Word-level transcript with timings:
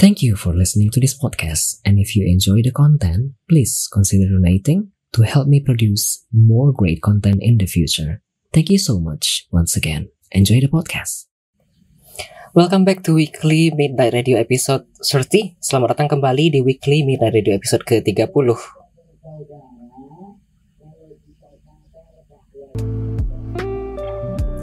Thank 0.00 0.24
you 0.24 0.32
for 0.32 0.56
listening 0.56 0.88
to 0.96 1.00
this 1.00 1.12
podcast, 1.12 1.84
and 1.84 2.00
if 2.00 2.16
you 2.16 2.24
enjoy 2.24 2.64
the 2.64 2.72
content, 2.72 3.36
please 3.44 3.84
consider 3.92 4.32
donating 4.32 4.96
to 5.12 5.28
help 5.28 5.44
me 5.44 5.60
produce 5.60 6.24
more 6.32 6.72
great 6.72 7.04
content 7.04 7.44
in 7.44 7.60
the 7.60 7.68
future. 7.68 8.24
Thank 8.48 8.72
you 8.72 8.80
so 8.80 8.96
much 8.96 9.44
once 9.52 9.76
again. 9.76 10.08
Enjoy 10.32 10.56
the 10.56 10.72
podcast. 10.72 11.28
Welcome 12.56 12.88
back 12.88 13.04
to 13.04 13.12
Weekly 13.12 13.76
Midnight 13.76 14.16
Radio 14.16 14.40
episode 14.40 14.88
30. 15.04 15.60
Selamat 15.60 15.92
datang 15.92 16.16
kembali 16.16 16.48
di 16.48 16.64
Weekly 16.64 17.04
Midnight 17.04 17.36
Radio 17.36 17.52
episode 17.52 17.84
ke-30. 17.84 18.40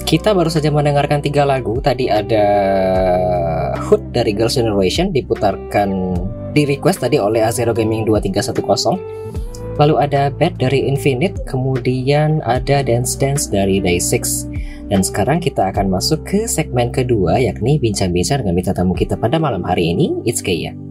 Kita 0.08 0.32
baru 0.32 0.48
saja 0.48 0.72
mendengarkan 0.72 1.20
tiga 1.20 1.44
lagu. 1.44 1.84
Tadi 1.84 2.08
ada 2.08 2.48
Hood 3.76 4.16
dari 4.16 4.32
Girls' 4.32 4.56
Generation 4.56 5.12
diputarkan 5.12 6.16
di 6.56 6.64
request 6.64 7.04
tadi 7.04 7.20
oleh 7.20 7.44
Azero 7.44 7.76
Gaming 7.76 8.08
2310. 8.08 8.56
Lalu 9.76 9.96
ada 10.00 10.32
Bad 10.32 10.64
dari 10.64 10.88
Infinite, 10.88 11.44
kemudian 11.44 12.40
ada 12.48 12.88
Dance 12.88 13.20
Dance 13.20 13.52
dari 13.52 13.84
Day6. 13.84 14.48
Dan 14.88 15.04
sekarang 15.04 15.44
kita 15.44 15.76
akan 15.76 15.92
masuk 15.92 16.24
ke 16.24 16.48
segmen 16.48 16.88
kedua 16.96 17.44
yakni 17.44 17.76
bincang-bincang 17.76 18.48
dengan 18.48 18.56
mitra 18.56 18.72
tamu 18.72 18.96
kita 18.96 19.20
pada 19.20 19.36
malam 19.36 19.60
hari 19.60 19.92
ini, 19.92 20.24
It's 20.24 20.40
Kaya. 20.40 20.87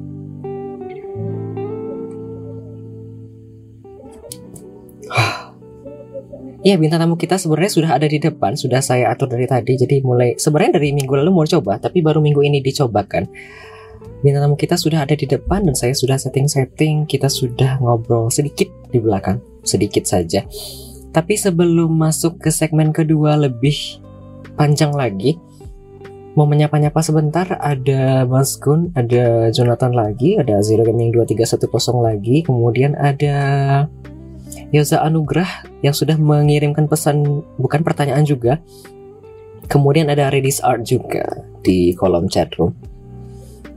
Iya 6.67 6.83
bintang 6.83 6.99
tamu 6.99 7.15
kita 7.15 7.39
sebenarnya 7.39 7.71
sudah 7.79 7.91
ada 7.95 8.11
di 8.11 8.19
depan, 8.19 8.59
sudah 8.59 8.83
saya 8.83 9.15
atur 9.15 9.31
dari 9.31 9.47
tadi. 9.47 9.79
Jadi 9.79 10.03
mulai 10.03 10.35
sebenarnya 10.35 10.83
dari 10.83 10.91
minggu 10.91 11.15
lalu 11.15 11.31
mau 11.31 11.47
coba, 11.47 11.79
tapi 11.79 12.03
baru 12.03 12.19
minggu 12.19 12.43
ini 12.43 12.59
dicobakan. 12.59 13.23
Bintang 14.19 14.51
tamu 14.51 14.59
kita 14.59 14.75
sudah 14.75 15.07
ada 15.07 15.15
di 15.15 15.31
depan 15.31 15.63
dan 15.63 15.79
saya 15.79 15.95
sudah 15.95 16.19
setting-setting. 16.19 17.07
Kita 17.07 17.31
sudah 17.31 17.79
ngobrol 17.79 18.35
sedikit 18.35 18.67
di 18.91 18.99
belakang, 18.99 19.39
sedikit 19.63 20.11
saja. 20.11 20.43
Tapi 21.15 21.39
sebelum 21.39 21.95
masuk 21.95 22.43
ke 22.43 22.51
segmen 22.51 22.91
kedua 22.91 23.39
lebih 23.39 24.03
panjang 24.59 24.91
lagi, 24.91 25.39
mau 26.35 26.51
menyapa-nyapa 26.51 26.99
sebentar 26.99 27.47
ada 27.63 28.27
Mas 28.27 28.59
Gun, 28.59 28.91
ada 28.99 29.55
Jonathan 29.55 29.95
lagi, 29.95 30.35
ada 30.35 30.59
Zero 30.67 30.83
Gaming 30.83 31.15
2310 31.15 32.03
lagi, 32.03 32.43
kemudian 32.43 32.99
ada 32.99 33.39
Yoza 34.75 34.99
Anugrah 35.03 35.63
yang 35.87 35.95
sudah 35.95 36.19
mengirimkan 36.19 36.91
pesan 36.91 37.47
bukan 37.59 37.87
pertanyaan 37.87 38.27
juga. 38.27 38.59
Kemudian 39.67 40.11
ada 40.11 40.31
Redis 40.31 40.63
Art 40.63 40.87
juga 40.87 41.27
di 41.63 41.95
kolom 41.95 42.27
chat 42.31 42.55
room. 42.59 42.75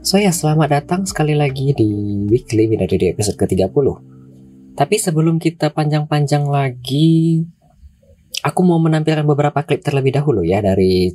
So 0.00 0.16
ya, 0.16 0.32
selamat 0.32 0.68
datang 0.80 1.02
sekali 1.04 1.36
lagi 1.36 1.76
di 1.76 1.90
Weekly 2.26 2.70
Minari 2.70 2.96
di 2.96 3.06
episode 3.12 3.36
ke-30. 3.36 3.86
Tapi 4.72 4.96
sebelum 4.96 5.36
kita 5.36 5.74
panjang-panjang 5.74 6.46
lagi, 6.48 7.44
aku 8.40 8.60
mau 8.64 8.80
menampilkan 8.80 9.26
beberapa 9.28 9.60
klip 9.60 9.84
terlebih 9.84 10.16
dahulu 10.16 10.40
ya 10.40 10.64
dari 10.64 11.12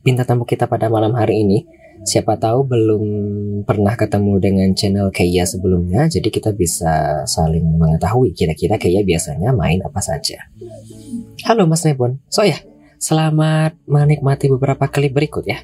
bintang 0.00 0.26
tamu 0.26 0.44
kita 0.48 0.64
pada 0.64 0.88
malam 0.88 1.12
hari 1.12 1.44
ini. 1.44 1.81
Siapa 2.02 2.34
tahu 2.34 2.66
belum 2.66 3.04
pernah 3.62 3.94
ketemu 3.94 4.32
dengan 4.42 4.68
channel 4.74 5.14
Kaya 5.14 5.46
sebelumnya, 5.46 6.10
jadi 6.10 6.28
kita 6.34 6.50
bisa 6.50 7.22
saling 7.30 7.62
mengetahui 7.78 8.34
kira-kira 8.34 8.74
Kaya 8.74 9.06
biasanya 9.06 9.54
main 9.54 9.78
apa 9.86 10.02
saja. 10.02 10.50
Halo 11.46 11.70
Mas 11.70 11.86
Nebon, 11.86 12.18
so 12.26 12.42
ya, 12.42 12.58
selamat 12.98 13.78
menikmati 13.86 14.50
beberapa 14.50 14.90
klip 14.90 15.14
berikut 15.14 15.46
ya. 15.46 15.62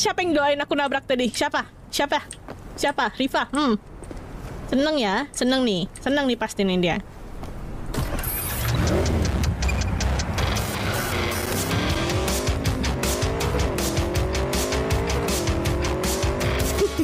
Siapa 0.00 0.24
yang 0.24 0.32
doain 0.32 0.56
aku 0.56 0.72
nabrak 0.72 1.04
tadi? 1.04 1.28
Siapa? 1.28 1.68
Siapa? 1.92 2.24
Siapa? 2.72 3.12
Rifa. 3.20 3.52
Hmm. 3.52 3.76
Seneng 4.72 4.96
ya? 4.96 5.28
Seneng 5.36 5.60
nih. 5.60 5.84
Seneng 6.00 6.24
nih 6.24 6.40
pasti 6.40 6.64
nih 6.64 6.80
dia. 6.80 6.96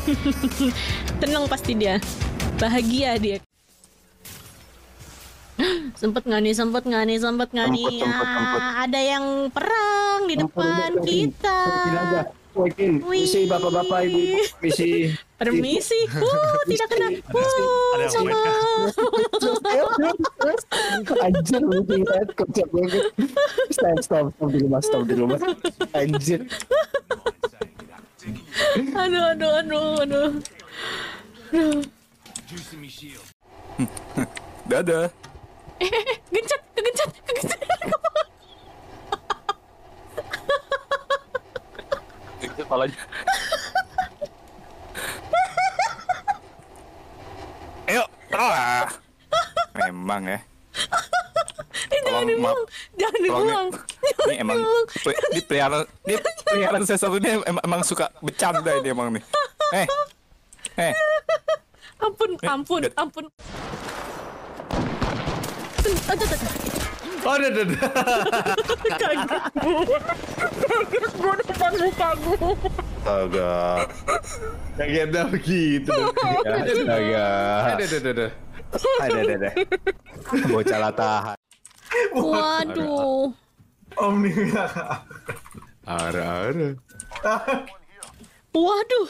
Seneng 1.20 1.44
pasti 1.52 1.76
dia. 1.76 2.00
Bahagia 2.56 3.20
dia. 3.20 3.36
Sempet 6.00 6.24
nggak 6.24 6.40
nih, 6.40 6.56
sempet 6.56 6.88
nggak 6.88 7.04
nih, 7.12 7.18
sempet 7.20 7.48
nggak 7.52 7.68
nih? 7.76 7.84
Sempet, 8.00 8.08
sempet, 8.08 8.24
sempet. 8.24 8.60
Ah, 8.64 8.88
ada 8.88 9.00
yang 9.04 9.52
perang 9.52 10.20
di 10.24 10.34
depan 10.40 10.90
kita. 11.04 11.60
Wih, 12.56 13.04
misi 13.04 13.44
bapak-bapak 13.44 14.08
ibu, 14.08 14.40
misi. 14.64 15.12
Permisi. 15.36 16.08
Uh, 16.08 16.56
tidak 16.64 16.88
kena. 16.88 17.08
Uh, 17.28 17.92
Ada 18.00 18.06
sama. 18.08 18.32
Anjir, 21.20 21.60
misi 21.68 22.00
head 22.00 22.28
kocak 22.32 22.68
banget. 22.72 23.04
Stop, 23.68 23.98
stop, 24.00 24.24
stop 24.32 24.48
di 24.48 24.58
rumah, 24.64 24.80
stop 24.80 25.02
di 25.04 25.14
rumah. 25.20 25.36
Anjir. 25.92 26.48
Aduh, 28.96 29.24
aduh, 29.36 29.52
aduh, 29.60 30.00
aduh. 30.00 30.32
Dadah. 34.64 35.12
Gencet, 36.32 36.60
kegencet, 36.72 37.10
kegencet. 37.20 37.60
Itu 42.36 42.45
kepalanya. 42.56 42.96
Ayo. 47.86 48.02
Ah. 48.34 48.90
Memang 49.86 50.22
ya. 50.26 50.40
Eh, 51.86 52.00
jangan 52.02 52.26
maaf. 52.42 52.58
Jangan 52.98 53.20
dibuang. 53.22 53.68
Ini 54.26 54.34
emang 54.42 54.58
di 55.32 55.40
pelihara 55.44 55.86
di 56.02 56.14
pelihara 56.18 56.76
saya 56.82 56.98
satu 56.98 57.16
ini 57.22 57.38
emang, 57.46 57.62
emang 57.62 57.80
suka 57.86 58.10
bercanda 58.18 58.74
ini 58.82 58.88
emang 58.90 59.14
nih. 59.14 59.22
Eh. 59.72 59.86
Eh. 60.76 60.92
Ampun, 62.02 62.36
ampun, 62.44 62.80
Get- 62.84 62.96
ampun. 62.98 63.24
Oh, 67.26 67.34
ada, 67.34 67.50
ada, 67.50 67.62
ada. 67.66 67.74
Kaget 68.86 69.42
gua. 69.58 69.98
Kaget 70.62 71.14
gua 71.18 71.34
depan 71.42 71.72
muka 71.74 72.08
gua. 72.22 72.38
Astaga. 73.02 73.50
Ada 74.78 75.22
begitu. 75.26 75.90
Astaga. 75.90 77.26
Ada, 77.66 77.82
ada, 77.82 77.96
ada, 77.98 78.10
ada. 78.14 78.26
Ada, 79.02 79.18
ada, 79.18 79.34
ada. 79.42 79.50
Bocah 80.46 80.78
latahan. 80.78 81.36
Waduh. 82.14 83.34
Om 83.98 84.14
nih. 84.22 84.34
Ada, 85.82 86.22
ada. 86.46 86.68
Waduh, 88.54 89.08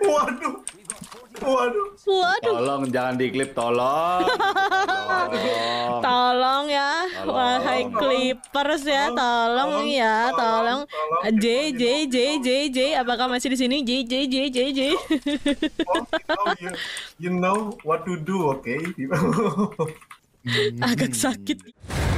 Waduh. 0.00 0.56
Waduh. 1.38 1.94
waduh. 2.10 2.54
Tolong 2.58 2.82
jangan 2.90 3.14
diklip, 3.14 3.54
tolong. 3.54 4.26
Tolong. 4.26 5.30
Tolong 6.10 6.66
ya, 6.66 7.06
wahai 7.28 7.86
clippers 7.92 8.82
ya, 8.82 9.12
tolong 9.14 9.86
ya, 9.86 10.32
tolong. 10.34 10.88
J 11.38 11.70
J 11.76 12.08
J 12.08 12.16
J 12.40 12.48
J, 12.72 12.78
apakah 12.98 13.30
masih 13.30 13.52
di 13.54 13.58
sini? 13.60 13.84
J 13.84 14.02
J 14.08 14.26
J 14.26 14.36
J 14.50 14.58
J. 14.74 14.80
Oh, 15.86 16.02
you, 16.58 16.70
you 17.20 17.30
know 17.30 17.78
what 17.86 18.02
to 18.08 18.18
do, 18.18 18.50
okay? 18.58 18.80
Agak 20.90 21.12
sakit. 21.12 21.58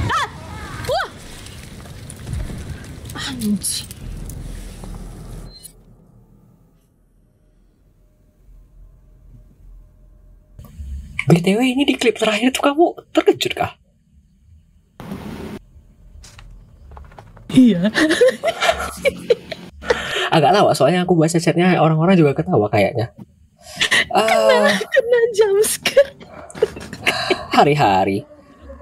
Ah! 0.09 0.27
Wah! 0.89 1.07
Anjing. 3.29 3.92
BTW 11.29 11.59
ini 11.63 11.83
di 11.87 11.95
klip 11.95 12.19
terakhir 12.19 12.51
tuh 12.51 12.63
kamu 12.63 12.85
terkejut 13.15 13.53
kah? 13.55 13.71
Iya. 17.53 17.87
Agak 20.35 20.51
tawa 20.57 20.73
soalnya 20.73 21.05
aku 21.05 21.13
baca 21.13 21.37
chatnya 21.37 21.77
orang-orang 21.77 22.17
juga 22.17 22.33
ketawa 22.33 22.65
kayaknya. 22.67 23.13
Eh, 24.13 24.69
Kena 24.73 25.19
jumpscare. 25.37 26.11
hari-hari. 27.53 28.25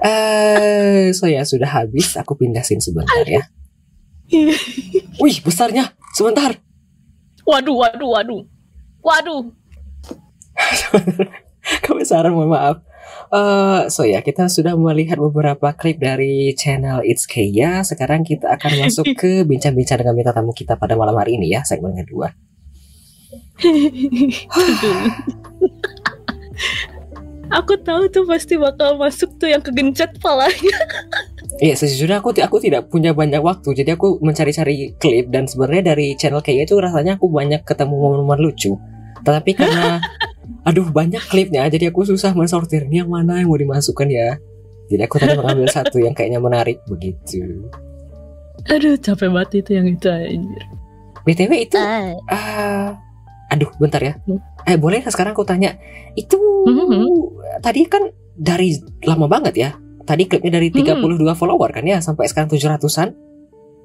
Eh, 0.01 1.11
so 1.11 1.27
ya 1.27 1.43
sudah 1.43 1.67
habis. 1.67 2.15
Aku 2.15 2.39
pindah 2.39 2.63
scene 2.63 2.79
sebentar 2.79 3.27
ya. 3.27 3.43
Wih, 5.19 5.37
besarnya. 5.43 5.91
Sebentar. 6.15 6.55
Waduh, 7.43 7.75
waduh, 7.75 8.09
waduh. 8.15 8.41
Waduh. 9.03 9.41
Kebesaran, 11.85 12.33
mohon 12.35 12.51
maaf. 12.51 12.77
Eh, 13.31 13.87
so 13.87 14.03
ya, 14.03 14.19
kita 14.19 14.51
sudah 14.51 14.75
melihat 14.75 15.15
beberapa 15.15 15.71
klip 15.71 16.03
dari 16.03 16.51
channel 16.51 16.99
It's 17.07 17.23
Kaya. 17.23 17.79
Sekarang 17.87 18.27
kita 18.27 18.51
akan 18.59 18.83
masuk 18.83 19.07
ke 19.21 19.47
bincang-bincang 19.47 20.03
dengan 20.03 20.19
bintang 20.19 20.35
tamu 20.35 20.51
kita 20.51 20.75
pada 20.75 20.99
malam 20.99 21.15
hari 21.15 21.39
ini 21.39 21.55
ya, 21.55 21.63
segmen 21.63 21.95
kedua. 21.95 22.35
Aku 27.51 27.75
tahu 27.83 28.07
tuh 28.07 28.23
pasti 28.23 28.55
bakal 28.55 28.95
masuk 28.95 29.35
tuh 29.35 29.51
yang 29.51 29.59
kegencet 29.59 30.15
palanya. 30.23 30.71
Iya, 31.59 31.75
sejujurnya 31.75 32.23
aku 32.23 32.31
aku 32.39 32.63
tidak 32.63 32.87
punya 32.87 33.11
banyak 33.11 33.43
waktu, 33.43 33.75
jadi 33.75 33.99
aku 33.99 34.23
mencari-cari 34.23 34.95
klip 34.95 35.27
dan 35.35 35.51
sebenarnya 35.51 35.91
dari 35.91 36.15
channel 36.15 36.39
Kaya 36.39 36.63
itu 36.63 36.79
rasanya 36.79 37.19
aku 37.19 37.27
banyak 37.27 37.67
ketemu 37.67 37.91
momen-momen 37.91 38.39
lucu. 38.39 38.79
Tetapi 39.27 39.51
karena 39.59 39.99
aduh 40.61 40.87
banyak 40.89 41.21
klipnya, 41.27 41.65
jadi 41.67 41.89
aku 41.89 42.05
susah 42.05 42.31
mensortir 42.33 42.85
ini 42.87 43.01
yang 43.03 43.09
mana 43.09 43.41
yang 43.41 43.49
mau 43.49 43.59
dimasukkan 43.59 44.07
ya. 44.07 44.37
Jadi 44.91 45.01
aku 45.07 45.15
tadi 45.17 45.33
mengambil 45.39 45.67
satu 45.75 45.97
yang 46.03 46.11
kayaknya 46.11 46.39
menarik 46.43 46.83
begitu. 46.85 47.67
Aduh, 48.69 48.93
capek 48.99 49.29
banget 49.31 49.65
itu 49.65 49.71
yang 49.73 49.87
itu 49.89 50.07
anjir. 50.11 50.63
BTW 51.21 51.51
itu 51.69 51.77
ah 51.77 52.97
aduh 53.51 53.69
bentar 53.77 54.01
ya. 54.01 54.17
Hmm. 54.25 54.41
Eh 54.65 54.77
boleh 54.77 55.01
sekarang 55.05 55.33
aku 55.33 55.45
tanya 55.45 55.77
itu 56.13 56.37
Mhm. 56.61 57.05
tadi 57.61 57.85
kan 57.89 58.09
dari 58.37 58.77
lama 59.05 59.25
banget 59.25 59.53
ya. 59.57 59.69
Tadi 60.05 60.25
klipnya 60.25 60.57
dari 60.57 60.69
32 60.73 61.33
follower 61.33 61.69
kan 61.73 61.85
ya 61.85 62.01
sampai 62.01 62.25
sekarang 62.29 62.49
700-an. 62.49 63.13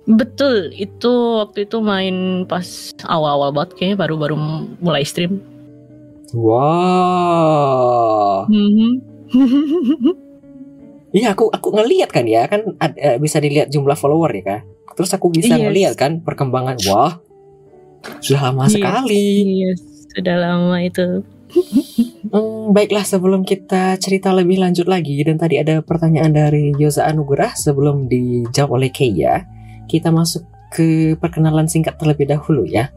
Betul, 0.06 0.70
itu 0.70 1.10
waktu 1.42 1.66
itu 1.66 1.82
main 1.82 2.46
pas 2.46 2.94
awal-awal 3.04 3.50
banget 3.50 3.70
kayaknya 3.74 3.98
baru-baru 4.06 4.36
mulai 4.78 5.02
stream. 5.02 5.42
Wow. 6.36 7.96
Mhm. 8.52 8.92
Iya 11.16 11.32
aku 11.32 11.48
aku 11.48 11.72
ngelihat 11.72 12.12
kan 12.12 12.28
ya 12.28 12.44
kan 12.44 12.76
ad- 12.76 12.98
eh, 13.00 13.16
bisa 13.16 13.40
dilihat 13.40 13.72
jumlah 13.72 13.96
follower 13.96 14.28
ya 14.36 14.44
kan. 14.44 14.60
Terus 14.92 15.16
aku 15.16 15.32
bisa 15.32 15.56
Yes. 15.56 15.64
ngelihat 15.64 15.94
kan 15.96 16.20
perkembangan 16.20 16.76
wah 16.84 17.16
sudah 18.20 18.52
lama 18.52 18.68
Yes. 18.68 18.76
sekali. 18.76 19.24
Iya, 19.64 19.70
sudah 20.12 20.36
lama 20.36 20.76
itu. 20.84 21.24
Hmm, 22.28 22.74
baiklah 22.76 23.06
sebelum 23.06 23.48
kita 23.48 23.96
cerita 23.96 24.28
lebih 24.36 24.60
lanjut 24.60 24.84
lagi 24.84 25.16
dan 25.24 25.40
tadi 25.40 25.56
ada 25.56 25.80
pertanyaan 25.80 26.36
dari 26.36 26.76
Yoza 26.76 27.08
Anugerah 27.08 27.56
sebelum 27.56 28.12
dijawab 28.12 28.76
oleh 28.76 28.92
Keia, 28.92 29.46
kita 29.88 30.12
masuk 30.12 30.44
ke 30.68 31.16
perkenalan 31.16 31.64
singkat 31.64 31.96
terlebih 31.96 32.28
dahulu 32.28 32.68
ya. 32.68 32.92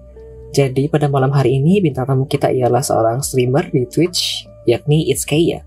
Jadi 0.50 0.90
pada 0.90 1.06
malam 1.06 1.30
hari 1.30 1.62
ini 1.62 1.78
bintang 1.78 2.10
tamu 2.10 2.26
kita 2.26 2.50
ialah 2.50 2.82
seorang 2.82 3.22
streamer 3.22 3.70
di 3.70 3.86
Twitch 3.86 4.50
yakni 4.66 5.10
It's 5.10 5.26
Keia. 5.26 5.62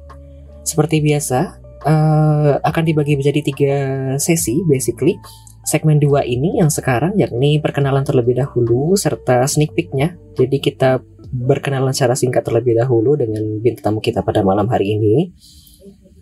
Seperti 0.66 0.98
biasa 0.98 1.38
eh, 1.86 2.54
akan 2.58 2.82
dibagi 2.82 3.14
menjadi 3.14 3.40
tiga 3.42 3.76
sesi 4.18 4.58
basically. 4.66 5.18
Segmen 5.62 6.02
2 6.02 6.26
ini 6.26 6.58
yang 6.58 6.74
sekarang 6.74 7.14
yakni 7.22 7.62
perkenalan 7.62 8.02
terlebih 8.02 8.34
dahulu 8.34 8.98
serta 8.98 9.46
sneak 9.46 9.70
peeknya. 9.78 10.18
Jadi 10.34 10.58
kita 10.58 10.98
berkenalan 11.32 11.94
secara 11.94 12.18
singkat 12.18 12.42
terlebih 12.42 12.76
dahulu 12.76 13.14
dengan 13.14 13.62
bintang 13.62 13.94
tamu 13.94 13.98
kita 14.02 14.26
pada 14.26 14.42
malam 14.42 14.66
hari 14.66 14.98
ini. 14.98 15.30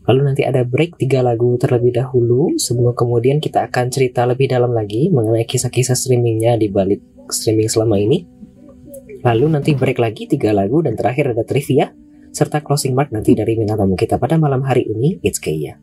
Lalu 0.05 0.21
nanti 0.33 0.43
ada 0.45 0.61
break 0.61 1.01
tiga 1.01 1.25
lagu 1.25 1.57
terlebih 1.57 1.97
dahulu 1.97 2.53
sebelum 2.61 2.93
kemudian 2.93 3.41
kita 3.41 3.65
akan 3.69 3.89
cerita 3.89 4.29
lebih 4.29 4.53
dalam 4.53 4.77
lagi 4.77 5.09
mengenai 5.09 5.49
kisah-kisah 5.49 5.97
streamingnya 5.97 6.61
di 6.61 6.69
balik 6.69 7.01
streaming 7.33 7.69
selama 7.73 7.97
ini. 7.97 8.29
Lalu 9.21 9.47
nanti 9.53 9.77
break 9.77 10.01
lagi 10.01 10.25
tiga 10.25 10.57
lagu 10.57 10.81
dan 10.81 10.97
terakhir 10.97 11.37
ada 11.37 11.45
trivia 11.45 11.93
serta 12.31 12.63
closing 12.65 12.95
mark 12.95 13.13
nanti 13.13 13.35
dari 13.37 13.59
bintang 13.59 13.83
tamu 13.83 13.99
kita 13.99 14.17
pada 14.17 14.39
malam 14.41 14.65
hari 14.65 14.87
ini 14.87 15.21
It's 15.21 15.37
Kaya. 15.43 15.77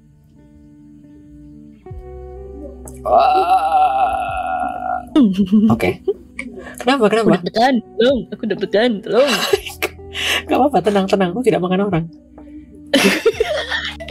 Oke. 5.69 6.01
Kenapa? 6.77 7.09
Aku 7.09 7.13
Kenapa? 7.13 7.29
deg-degan, 7.41 7.75
tolong. 7.97 8.19
Aku 8.33 8.43
deg-degan, 8.45 8.91
tolong. 9.01 9.29
Gak 10.49 10.57
apa-apa, 10.57 10.77
tenang-tenang. 10.81 11.29
Aku 11.33 11.41
tidak 11.45 11.61
makan 11.61 11.81
orang. 11.89 12.05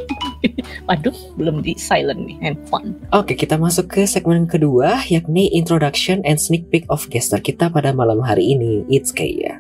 Waduh, 0.86 1.14
belum 1.34 1.66
di 1.66 1.74
silent 1.74 2.30
nih 2.30 2.38
handphone. 2.38 2.94
Oke, 3.10 3.34
kita 3.34 3.58
masuk 3.58 3.90
ke 3.90 4.02
segmen 4.06 4.46
kedua, 4.46 5.02
yakni 5.10 5.50
introduction 5.50 6.22
and 6.22 6.38
sneak 6.38 6.70
peek 6.70 6.86
of 6.86 7.02
guestar 7.10 7.42
kita 7.42 7.66
pada 7.66 7.90
malam 7.90 8.22
hari 8.22 8.54
ini. 8.54 8.86
It's 8.86 9.10
Kaya. 9.10 9.58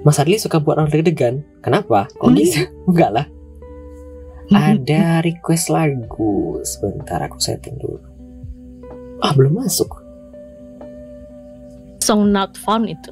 Mas 0.00 0.16
Adli 0.16 0.40
suka 0.40 0.60
buat 0.60 0.80
orang 0.80 0.88
deg-degan. 0.88 1.44
Kenapa? 1.60 2.08
Kok 2.16 2.28
Hmm. 2.28 2.36
gitu? 2.36 2.64
Enggak 2.88 3.10
lah. 3.12 3.26
Ada 4.48 5.24
request 5.24 5.68
lagu. 5.68 6.60
Sebentar 6.64 7.20
aku 7.20 7.40
setting 7.40 7.76
dulu. 7.80 8.00
Ah, 9.20 9.32
belum 9.32 9.60
masuk. 9.60 9.88
Song 12.00 12.28
not 12.28 12.52
found 12.60 12.88
itu. 12.88 13.08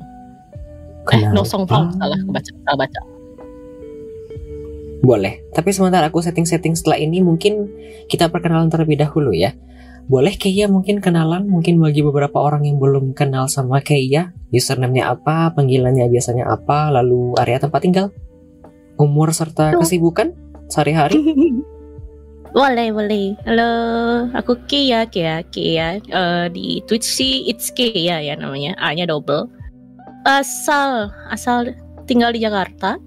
Eh, 1.12 1.28
no 1.32 1.44
song 1.44 1.64
found. 1.64 1.96
Kenapa? 1.96 2.12
Salah, 2.12 2.20
baca, 2.28 2.50
salah 2.52 2.78
baca. 2.84 3.00
Boleh. 5.02 5.42
Tapi 5.50 5.74
sementara 5.74 6.06
aku 6.06 6.22
setting-setting 6.22 6.78
setelah 6.78 6.94
ini 6.94 7.18
mungkin 7.18 7.66
kita 8.06 8.30
perkenalan 8.30 8.70
terlebih 8.70 9.02
dahulu 9.02 9.34
ya. 9.34 9.50
Boleh 10.06 10.34
Keia 10.34 10.70
mungkin 10.70 11.02
kenalan 11.02 11.46
mungkin 11.46 11.78
bagi 11.82 12.02
beberapa 12.06 12.38
orang 12.38 12.66
yang 12.66 12.78
belum 12.78 13.14
kenal 13.14 13.50
sama 13.50 13.82
Keia, 13.82 14.30
username-nya 14.54 15.10
apa, 15.10 15.50
panggilannya 15.54 16.06
biasanya 16.10 16.46
apa, 16.50 16.90
lalu 16.90 17.34
area 17.38 17.58
tempat 17.62 17.82
tinggal, 17.82 18.06
umur 18.98 19.30
serta 19.34 19.74
kesibukan 19.78 20.34
sehari-hari. 20.70 21.18
boleh, 22.56 22.88
boleh. 22.94 23.34
Halo, 23.46 23.70
aku 24.38 24.58
Kia, 24.70 25.06
Kia, 25.06 25.42
Kia. 25.50 25.98
Eh, 25.98 26.46
di 26.50 26.82
Twitch 26.86 27.06
sih 27.06 27.46
It's 27.50 27.70
Kia 27.74 28.22
ya 28.22 28.34
namanya. 28.38 28.78
A-nya 28.78 29.06
double. 29.06 29.50
Asal, 30.26 31.10
asal 31.30 31.74
tinggal 32.06 32.34
di 32.34 32.42
Jakarta. 32.42 32.98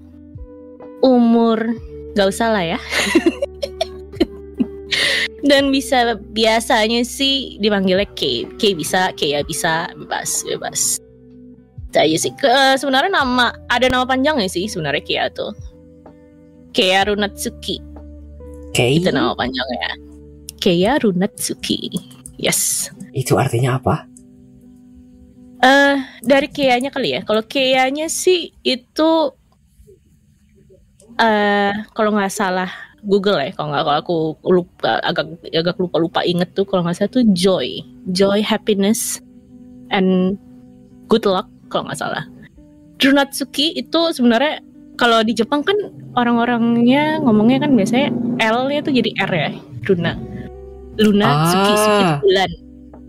Umur 1.04 1.58
gak 2.16 2.28
usah 2.32 2.48
lah 2.52 2.64
ya. 2.64 2.80
Dan 5.46 5.70
bisa 5.70 6.18
biasanya 6.34 7.06
sih 7.06 7.60
dipanggilnya 7.62 8.08
K. 8.18 8.50
K 8.58 8.74
bisa, 8.74 9.14
Kia 9.14 9.46
bisa, 9.46 9.86
bebas, 9.94 10.42
bebas. 10.42 10.98
Itu 11.92 11.98
aja 12.02 12.16
sih. 12.18 12.32
Ke- 12.34 12.50
eh, 12.50 12.74
sebenarnya 12.74 13.14
nama 13.14 13.54
ada 13.70 13.86
nama 13.86 14.02
panjangnya 14.02 14.50
sih 14.50 14.66
sebenarnya 14.66 15.02
Kia 15.06 15.24
tuh. 15.30 15.54
Kia 16.74 17.06
Runatsuki. 17.06 17.78
Kei, 18.74 19.00
Itu 19.00 19.08
nama 19.14 19.32
panjangnya. 19.32 19.96
Keiya 20.60 21.00
Runatsuki. 21.00 21.88
Yes. 22.36 22.90
itu 23.16 23.32
artinya 23.40 23.80
apa? 23.80 24.04
Eh 25.64 25.96
dari 26.20 26.52
Keiya-nya 26.52 26.92
kali 26.92 27.16
ya. 27.16 27.20
Kalau 27.24 27.40
Keiya-nya 27.40 28.12
sih 28.12 28.52
itu 28.60 29.32
eh 31.16 31.72
kalau 31.96 32.12
nggak 32.12 32.32
salah 32.32 32.70
Google 33.06 33.38
ya. 33.38 33.54
Kalau 33.54 33.70
nggak 33.72 33.84
kalau 33.86 33.98
aku 34.02 34.16
lupa 34.50 34.90
agak 35.06 35.38
agak 35.54 35.78
lupa 35.78 35.96
lupa 36.02 36.20
inget 36.26 36.50
tuh 36.58 36.66
kalau 36.66 36.82
nggak 36.84 36.98
salah 36.98 37.12
tuh 37.14 37.24
joy, 37.32 37.80
joy, 38.10 38.42
happiness, 38.42 39.22
and 39.94 40.36
good 41.06 41.24
luck 41.24 41.46
kalau 41.70 41.86
nggak 41.86 42.02
salah. 42.02 42.26
Runatsuki 42.98 43.78
itu 43.78 44.00
sebenarnya 44.10 44.64
kalau 44.98 45.22
di 45.22 45.36
Jepang 45.36 45.62
kan 45.62 45.76
orang-orangnya 46.18 47.20
ngomongnya 47.22 47.68
kan 47.68 47.76
biasanya 47.76 48.08
L-nya 48.40 48.80
tuh 48.82 48.92
jadi 48.92 49.10
R 49.28 49.32
ya, 49.32 49.50
Runa. 49.86 50.12
Luna 50.96 51.26
Ah. 51.28 51.44
Tsuki, 51.44 51.72
Tsuki 51.76 52.02
itu 52.02 52.16
bulan. 52.24 52.50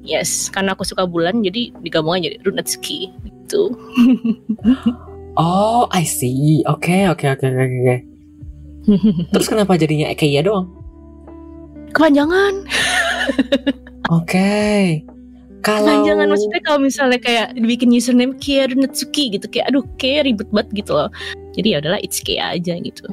Yes, 0.07 0.47
karena 0.51 0.71
aku 0.75 0.83
suka 0.87 1.03
bulan 1.07 1.39
jadi 1.43 1.71
digabungin 1.83 2.31
jadi 2.31 2.37
Runatsuki 2.43 3.11
gitu. 3.23 3.71
Oh, 5.37 5.85
I 5.93 6.01
see. 6.01 6.65
Oke, 6.65 7.05
oke, 7.05 7.29
oke, 7.29 7.45
oke, 7.45 7.61
oke. 7.61 7.97
Terus 9.37 9.47
kenapa 9.47 9.77
jadinya 9.77 10.09
Ekeia 10.09 10.41
doang? 10.41 10.65
Kepanjangan. 11.93 12.65
Oke. 14.09 15.03
Kalau 15.61 15.83
Kepanjangan 15.83 16.27
maksudnya 16.31 16.61
kalau 16.63 16.79
misalnya 16.79 17.19
kayak 17.19 17.53
dibikin 17.53 17.91
username 17.91 18.33
Kia 18.39 18.71
Runatsuki 18.71 19.35
gitu 19.35 19.45
kayak 19.51 19.67
aduh 19.73 19.83
kayak 19.99 20.25
ribet 20.25 20.47
banget 20.49 20.85
gitu 20.85 20.91
loh. 20.95 21.09
Jadi 21.53 21.67
ya 21.75 21.77
udahlah 21.83 22.01
it's 22.01 22.17
Kia 22.23 22.55
aja 22.55 22.73
gitu. 22.79 23.05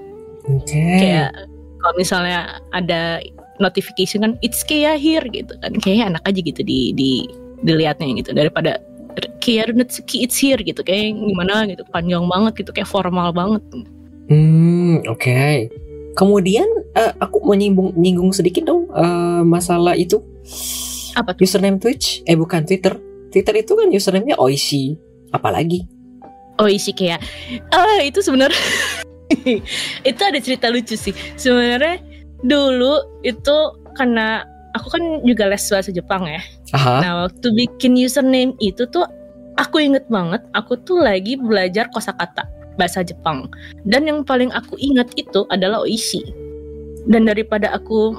Oke. 0.48 0.86
Kayak 1.02 1.34
kalau 1.82 1.94
misalnya 1.98 2.62
ada 2.70 3.20
notification 3.58 4.22
kan 4.22 4.32
it's 4.40 4.62
Kia 4.62 4.94
here 4.94 5.24
gitu 5.28 5.52
kan 5.60 5.74
kayak 5.82 6.14
enak 6.14 6.22
aja 6.24 6.40
gitu 6.40 6.62
di 6.62 6.94
di 6.94 7.26
dilihatnya 7.66 8.06
gitu 8.20 8.30
daripada 8.36 8.78
Kia 9.40 9.68
Runatsuki 9.68 10.24
it's 10.24 10.38
here 10.40 10.58
gitu 10.58 10.80
kayak 10.82 11.14
gimana 11.14 11.68
gitu 11.68 11.84
panjang 11.92 12.24
banget 12.26 12.64
gitu 12.64 12.70
kayak 12.74 12.88
formal 12.88 13.30
banget. 13.30 13.62
Hmm, 14.28 15.04
oke. 15.06 15.68
Kemudian 16.14 16.66
eh, 16.94 17.12
aku 17.18 17.42
mau 17.42 17.58
nyinggung, 17.58 17.92
nyinggung 17.98 18.30
sedikit 18.30 18.64
dong 18.64 18.86
eh, 18.94 19.42
masalah 19.42 19.98
itu 19.98 20.22
Apa 21.14 21.34
tuh? 21.34 21.46
username 21.46 21.78
Twitch, 21.78 22.22
eh 22.26 22.34
bukan 22.34 22.66
Twitter. 22.66 22.98
Twitter 23.30 23.54
itu 23.58 23.72
kan 23.74 23.90
username-nya 23.90 24.38
Oishi. 24.38 24.94
Apalagi? 25.34 25.94
Isi 26.62 26.94
kayak 26.94 27.18
ah 27.74 27.98
itu 27.98 28.22
sebenarnya 28.22 28.54
itu 30.10 30.22
ada 30.22 30.38
cerita 30.38 30.70
lucu 30.70 30.94
sih 30.94 31.10
sebenarnya 31.34 31.98
dulu 32.46 33.02
itu 33.26 33.56
karena 33.98 34.46
aku 34.74 34.86
kan 34.94 35.02
juga 35.24 35.48
les 35.48 35.62
bahasa 35.62 35.90
Jepang 35.90 36.26
ya 36.26 36.42
Aha. 36.76 36.94
nah 37.00 37.12
waktu 37.26 37.46
bikin 37.54 37.96
username 37.98 38.52
itu 38.58 38.84
tuh 38.90 39.06
aku 39.56 39.80
inget 39.82 40.04
banget 40.10 40.42
aku 40.52 40.76
tuh 40.82 41.00
lagi 41.00 41.38
belajar 41.38 41.88
kosakata 41.94 42.46
bahasa 42.74 43.06
Jepang 43.06 43.46
dan 43.86 44.04
yang 44.04 44.26
paling 44.26 44.50
aku 44.50 44.74
ingat 44.82 45.10
itu 45.14 45.46
adalah 45.54 45.86
oishi 45.86 46.22
dan 47.06 47.24
daripada 47.30 47.70
aku 47.70 48.14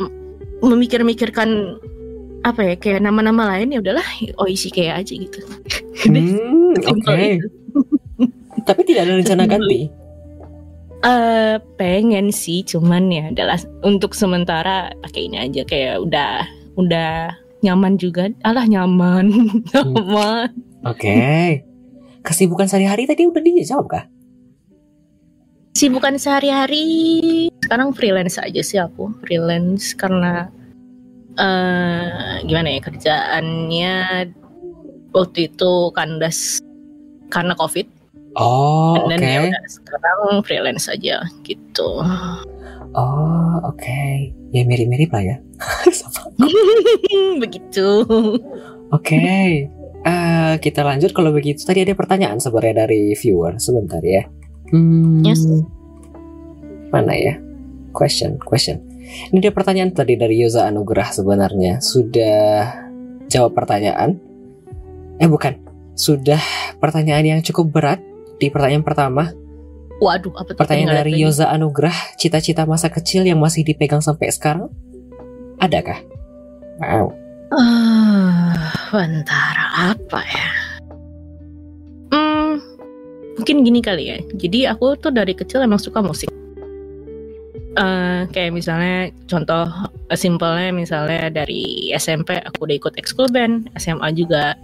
memikir-mikirkan 0.63 1.75
apa 2.45 2.61
ya 2.61 2.75
kayak 2.77 3.01
nama-nama 3.03 3.57
lain 3.57 3.73
ya 3.73 3.81
udahlah 3.81 4.05
oishi 4.39 4.69
kayak 4.71 5.03
aja 5.03 5.13
gitu 5.17 5.41
Hmm, 6.05 6.75
oke. 6.91 7.15
Itu. 7.15 7.47
Tapi 8.65 8.81
tidak 8.87 9.01
ada 9.07 9.13
rencana 9.19 9.43
ganti. 9.47 9.89
Eh 11.05 11.61
pengen 11.77 12.33
sih, 12.33 12.65
cuman 12.65 13.13
ya 13.13 13.29
adalah 13.29 13.61
untuk 13.85 14.17
sementara 14.17 14.89
pakai 15.05 15.29
ini 15.29 15.37
aja 15.37 15.61
kayak 15.61 16.01
udah 16.01 16.49
udah 16.81 17.29
nyaman 17.61 18.01
juga. 18.01 18.33
Alah 18.41 18.65
nyaman, 18.65 19.29
nyaman. 19.69 20.49
Oke. 20.81 21.61
Kesibukan 22.25 22.65
sehari-hari 22.65 23.05
tadi 23.05 23.29
udah 23.29 23.37
dijawab 23.37 23.85
kah? 23.85 24.05
Sibukan 25.77 26.17
sehari-hari 26.17 26.85
sekarang 27.61 27.93
freelance 27.93 28.41
aja 28.41 28.61
sih 28.65 28.81
aku 28.81 29.13
freelance 29.21 29.93
karena 29.93 30.49
eh 31.35 32.39
gimana 32.47 32.77
ya 32.77 32.79
kerjaannya 32.79 33.95
waktu 35.11 35.51
itu 35.51 35.91
kandas 35.91 36.63
karena 37.27 37.51
covid 37.59 37.89
Oh, 38.35 38.99
oke. 38.99 39.15
dan 39.15 39.19
ya 39.23 39.39
udah 39.47 39.63
sekarang 39.67 40.19
freelance 40.43 40.91
aja 40.91 41.23
gitu. 41.43 41.89
Oh, 42.95 43.55
oke. 43.63 44.03
Ya 44.51 44.63
mirip-mirip 44.63 45.11
lah 45.11 45.23
ya. 45.23 45.37
Begitu. 47.43 47.87
Oke. 48.91 49.19
Eh, 50.05 50.53
kita 50.61 50.85
lanjut 50.85 51.11
kalau 51.11 51.33
begitu. 51.33 51.65
Tadi 51.65 51.81
ada 51.81 51.97
pertanyaan 51.97 52.37
sebenarnya 52.37 52.85
dari 52.85 53.17
viewer. 53.17 53.57
Sebentar 53.57 53.99
ya. 54.05 54.23
Hmm, 54.69 55.25
Yes. 55.25 55.41
Mana 56.93 57.17
ya? 57.17 57.35
Question, 57.91 58.37
question. 58.37 58.79
Ini 59.31 59.39
dia 59.39 59.53
pertanyaan 59.53 59.91
tadi 59.91 60.15
dari 60.15 60.37
Yoza 60.39 60.67
Anugrah 60.67 61.09
sebenarnya. 61.09 61.81
Sudah 61.81 62.69
jawab 63.27 63.55
pertanyaan? 63.57 64.19
Eh 65.17 65.27
bukan. 65.27 65.55
Sudah 65.95 66.39
pertanyaan 66.77 67.25
yang 67.25 67.41
cukup 67.41 67.71
berat 67.71 67.99
di 68.39 68.47
pertanyaan 68.51 68.85
pertama. 68.85 69.31
Waduh, 70.03 70.35
apa 70.35 70.51
tuh? 70.51 70.59
Pertanyaan 70.59 71.03
dari. 71.03 71.15
Yoza 71.15 71.47
Anugrah, 71.47 71.95
cita-cita 72.19 72.67
masa 72.67 72.91
kecil 72.91 73.23
yang 73.23 73.39
masih 73.39 73.63
dipegang 73.63 74.03
sampai 74.03 74.27
sekarang? 74.31 74.67
Adakah? 75.63 76.03
Wow. 76.83 77.15
Ah, 77.55 78.75
bentar 78.91 79.55
apa 79.71 80.19
ya? 80.27 80.51
Hmm, 82.11 82.59
mungkin 83.39 83.63
gini 83.63 83.79
kali 83.79 84.03
ya. 84.11 84.17
Jadi 84.35 84.67
aku 84.67 84.99
tuh 84.99 85.15
dari 85.15 85.31
kecil 85.31 85.63
emang 85.63 85.79
suka 85.79 86.03
musik. 86.03 86.27
Eh, 87.75 88.21
kayak 88.31 88.55
misalnya 88.55 89.11
contoh 89.27 89.67
eh, 90.07 90.15
simpelnya 90.15 90.71
misalnya 90.71 91.27
dari 91.27 91.91
SMP 91.91 92.39
aku 92.39 92.71
udah 92.71 92.75
ikut 92.79 92.93
ekskul 92.95 93.27
band, 93.27 93.67
SMA 93.75 94.15
juga 94.15 94.55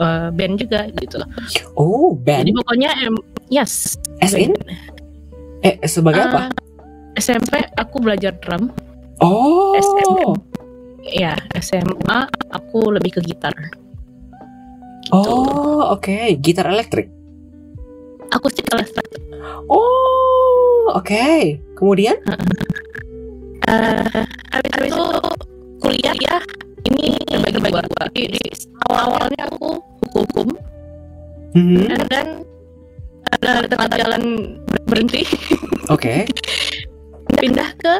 eh, 0.00 0.28
band 0.32 0.54
juga 0.58 0.86
gitu. 0.98 1.18
Oh, 1.74 2.14
Jadi 2.24 2.50
band? 2.54 2.58
pokoknya 2.64 2.90
em, 3.04 3.14
yes. 3.50 3.98
As 4.22 4.34
in? 4.34 4.54
Eh, 5.66 5.78
sebagai 5.86 6.22
apa? 6.22 6.48
Eh, 7.14 7.20
SMP 7.20 7.58
aku 7.74 7.98
belajar 7.98 8.34
drum. 8.38 8.70
Oh, 9.18 9.74
SM. 9.74 10.38
Ya, 11.08 11.34
SMA 11.58 12.30
aku 12.54 12.94
lebih 12.94 13.18
ke 13.18 13.20
gitar. 13.26 13.54
Gitu. 15.08 15.16
oh, 15.16 15.88
oke, 15.96 16.36
gitar 16.44 16.68
elektrik. 16.68 17.08
Aku 18.28 18.52
sih 18.52 18.60
elektrik. 18.68 19.08
Oh, 19.72 20.92
oke. 20.92 21.56
Kemudian? 21.74 22.20
Eh, 23.68 24.24
habis 24.52 24.72
itu 24.80 25.04
kuliah 25.88 26.12
ya 26.20 26.36
ini 26.84 27.16
bagi-bagi 27.32 27.72
gua. 27.72 28.06
Di, 28.12 28.28
di 28.28 28.40
awal-awalnya 28.86 29.48
aku 29.48 29.80
hukum 30.12 30.48
Hmm, 31.56 31.80
dan, 31.88 32.04
dan 32.12 32.26
ada 33.32 33.64
tengah 33.64 33.88
jalan 33.96 34.22
ber- 34.68 34.84
berhenti 34.84 35.24
Oke. 35.94 36.28
pindah 37.32 37.72
ke 37.80 37.92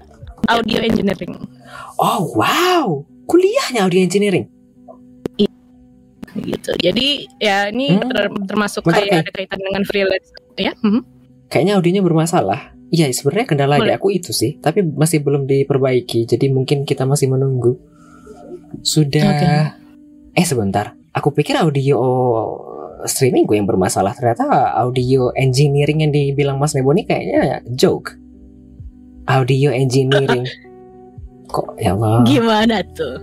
audio 0.47 0.85
engineering 0.85 1.33
Oh, 1.97 2.28
wow. 2.37 3.02
Kuliahnya 3.25 3.88
audio 3.88 4.04
engineering. 4.04 4.47
gitu. 6.38 6.71
Jadi 6.78 7.26
ya 7.40 7.73
ini 7.73 7.99
Hmm. 7.99 8.07
ter- 8.07 8.30
termasuk 8.47 8.85
Bentar, 8.87 9.02
kayak 9.02 9.26
ada 9.26 9.33
kaitan 9.33 9.59
dengan 9.59 9.83
freelance 9.83 10.28
ya. 10.54 10.71
mhm. 10.85 11.02
Kayaknya 11.49 11.73
audionya 11.80 12.02
bermasalah. 12.04 12.78
Iya, 12.88 13.12
sebenarnya 13.12 13.47
kendala 13.47 13.76
di 13.76 13.85
Boleh. 13.85 13.97
aku 14.00 14.09
itu 14.16 14.33
sih, 14.33 14.57
tapi 14.61 14.80
masih 14.80 15.21
belum 15.21 15.45
diperbaiki. 15.45 16.25
Jadi 16.25 16.49
mungkin 16.49 16.88
kita 16.88 17.04
masih 17.04 17.28
menunggu. 17.28 17.76
Sudah. 18.80 19.28
Oke. 19.28 19.49
Eh 20.37 20.47
sebentar, 20.47 20.97
aku 21.12 21.35
pikir 21.35 21.59
audio 21.59 21.99
streaming 23.04 23.45
gue 23.45 23.57
yang 23.61 23.68
bermasalah. 23.68 24.16
Ternyata 24.16 24.73
audio 24.78 25.30
engineering 25.37 26.07
yang 26.09 26.12
dibilang 26.14 26.57
Mas 26.57 26.73
Nebo 26.73 26.90
ini 26.97 27.04
kayaknya 27.04 27.61
joke. 27.68 28.16
Audio 29.28 29.68
engineering. 29.68 30.49
Kok 31.49 31.81
ya 31.81 31.97
Allah, 31.97 32.23
Gimana 32.28 32.85
tuh? 32.93 33.17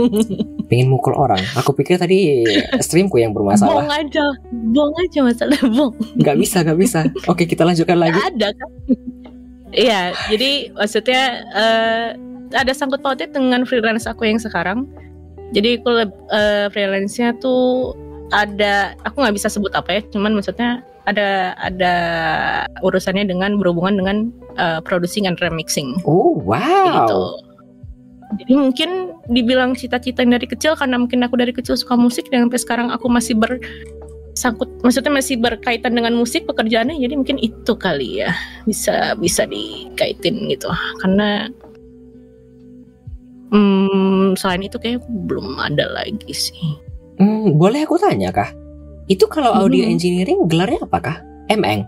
pengen 0.70 0.90
mukul 0.90 1.14
orang. 1.14 1.38
Aku 1.58 1.74
pikir 1.74 1.98
tadi 1.98 2.46
streamku 2.78 3.18
yang 3.18 3.34
Bong 3.34 3.50
bermasalah. 3.50 3.86
aja, 3.90 4.24
bong 4.70 4.90
aja 4.98 5.18
masalah 5.22 5.58
bong. 5.66 5.92
Gak 6.22 6.36
bisa, 6.38 6.62
gak 6.62 6.78
bisa. 6.78 7.00
Oke, 7.26 7.46
kita 7.46 7.66
lanjutkan 7.66 7.98
lagi. 7.98 8.18
ada 8.18 8.50
kan? 8.54 8.70
Iya, 9.74 10.14
jadi 10.30 10.70
maksudnya 10.72 11.22
eh, 11.52 12.08
ada 12.54 12.72
sangkut 12.72 13.02
pautnya 13.02 13.26
dengan 13.28 13.66
freelance 13.66 14.06
aku 14.06 14.26
yang 14.26 14.38
sekarang. 14.38 14.86
Jadi 15.50 15.82
aku 15.82 15.90
eh, 16.06 16.66
freelance-nya 16.70 17.34
tuh 17.38 17.94
ada, 18.30 18.94
aku 19.06 19.22
nggak 19.22 19.36
bisa 19.38 19.46
sebut 19.46 19.70
apa 19.74 19.98
ya, 19.98 20.00
cuman 20.10 20.34
maksudnya 20.34 20.82
ada 21.06 21.54
ada 21.62 21.94
urusannya 22.82 23.30
dengan 23.30 23.62
berhubungan 23.62 23.94
dengan 23.94 24.16
eh, 24.58 24.82
producing 24.82 25.30
and 25.30 25.38
remixing 25.38 25.94
Oh, 26.02 26.34
gitu. 26.42 27.22
Jadi 28.34 28.52
mungkin 28.58 28.90
dibilang 29.30 29.78
cita-cita 29.78 30.26
yang 30.26 30.34
dari 30.34 30.50
kecil 30.50 30.74
karena 30.74 30.98
mungkin 30.98 31.22
aku 31.22 31.38
dari 31.38 31.54
kecil 31.54 31.78
suka 31.78 31.94
musik 31.94 32.26
dan 32.34 32.50
sampai 32.50 32.58
sekarang 32.58 32.88
aku 32.90 33.06
masih 33.06 33.38
bersangkut, 33.38 34.66
maksudnya 34.82 35.14
masih 35.14 35.38
berkaitan 35.38 35.94
dengan 35.94 36.18
musik 36.18 36.42
pekerjaannya. 36.50 36.98
Jadi 36.98 37.14
mungkin 37.14 37.38
itu 37.38 37.72
kali 37.78 38.26
ya 38.26 38.34
bisa 38.66 39.14
bisa 39.14 39.46
dikaitin 39.46 40.50
gitu. 40.50 40.66
Karena 40.98 41.46
hmm, 43.54 44.34
selain 44.34 44.66
itu 44.66 44.76
kayak 44.82 45.06
belum 45.06 45.62
ada 45.62 45.86
lagi 45.94 46.34
sih. 46.34 46.74
Hmm, 47.22 47.54
boleh 47.54 47.86
aku 47.86 47.96
tanya 47.96 48.34
kah? 48.34 48.50
Itu 49.06 49.30
kalau 49.30 49.54
audio 49.54 49.86
Hmm. 49.86 49.94
engineering 49.94 50.50
gelarnya 50.50 50.82
apakah? 50.82 51.22
MN? 51.46 51.86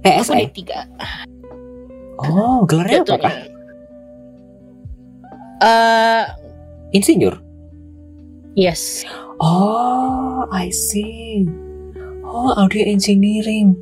PSI? 0.00 0.48
D3. 0.56 0.72
Oh, 2.32 2.64
gelarnya 2.64 3.04
apakah? 3.04 3.59
Eh, 5.60 6.22
Insinyur? 6.92 7.36
yes. 8.56 9.04
Oh, 9.40 10.44
I 10.52 10.68
see. 10.68 11.48
Oh, 12.20 12.52
audio 12.56 12.84
engineering. 12.84 13.72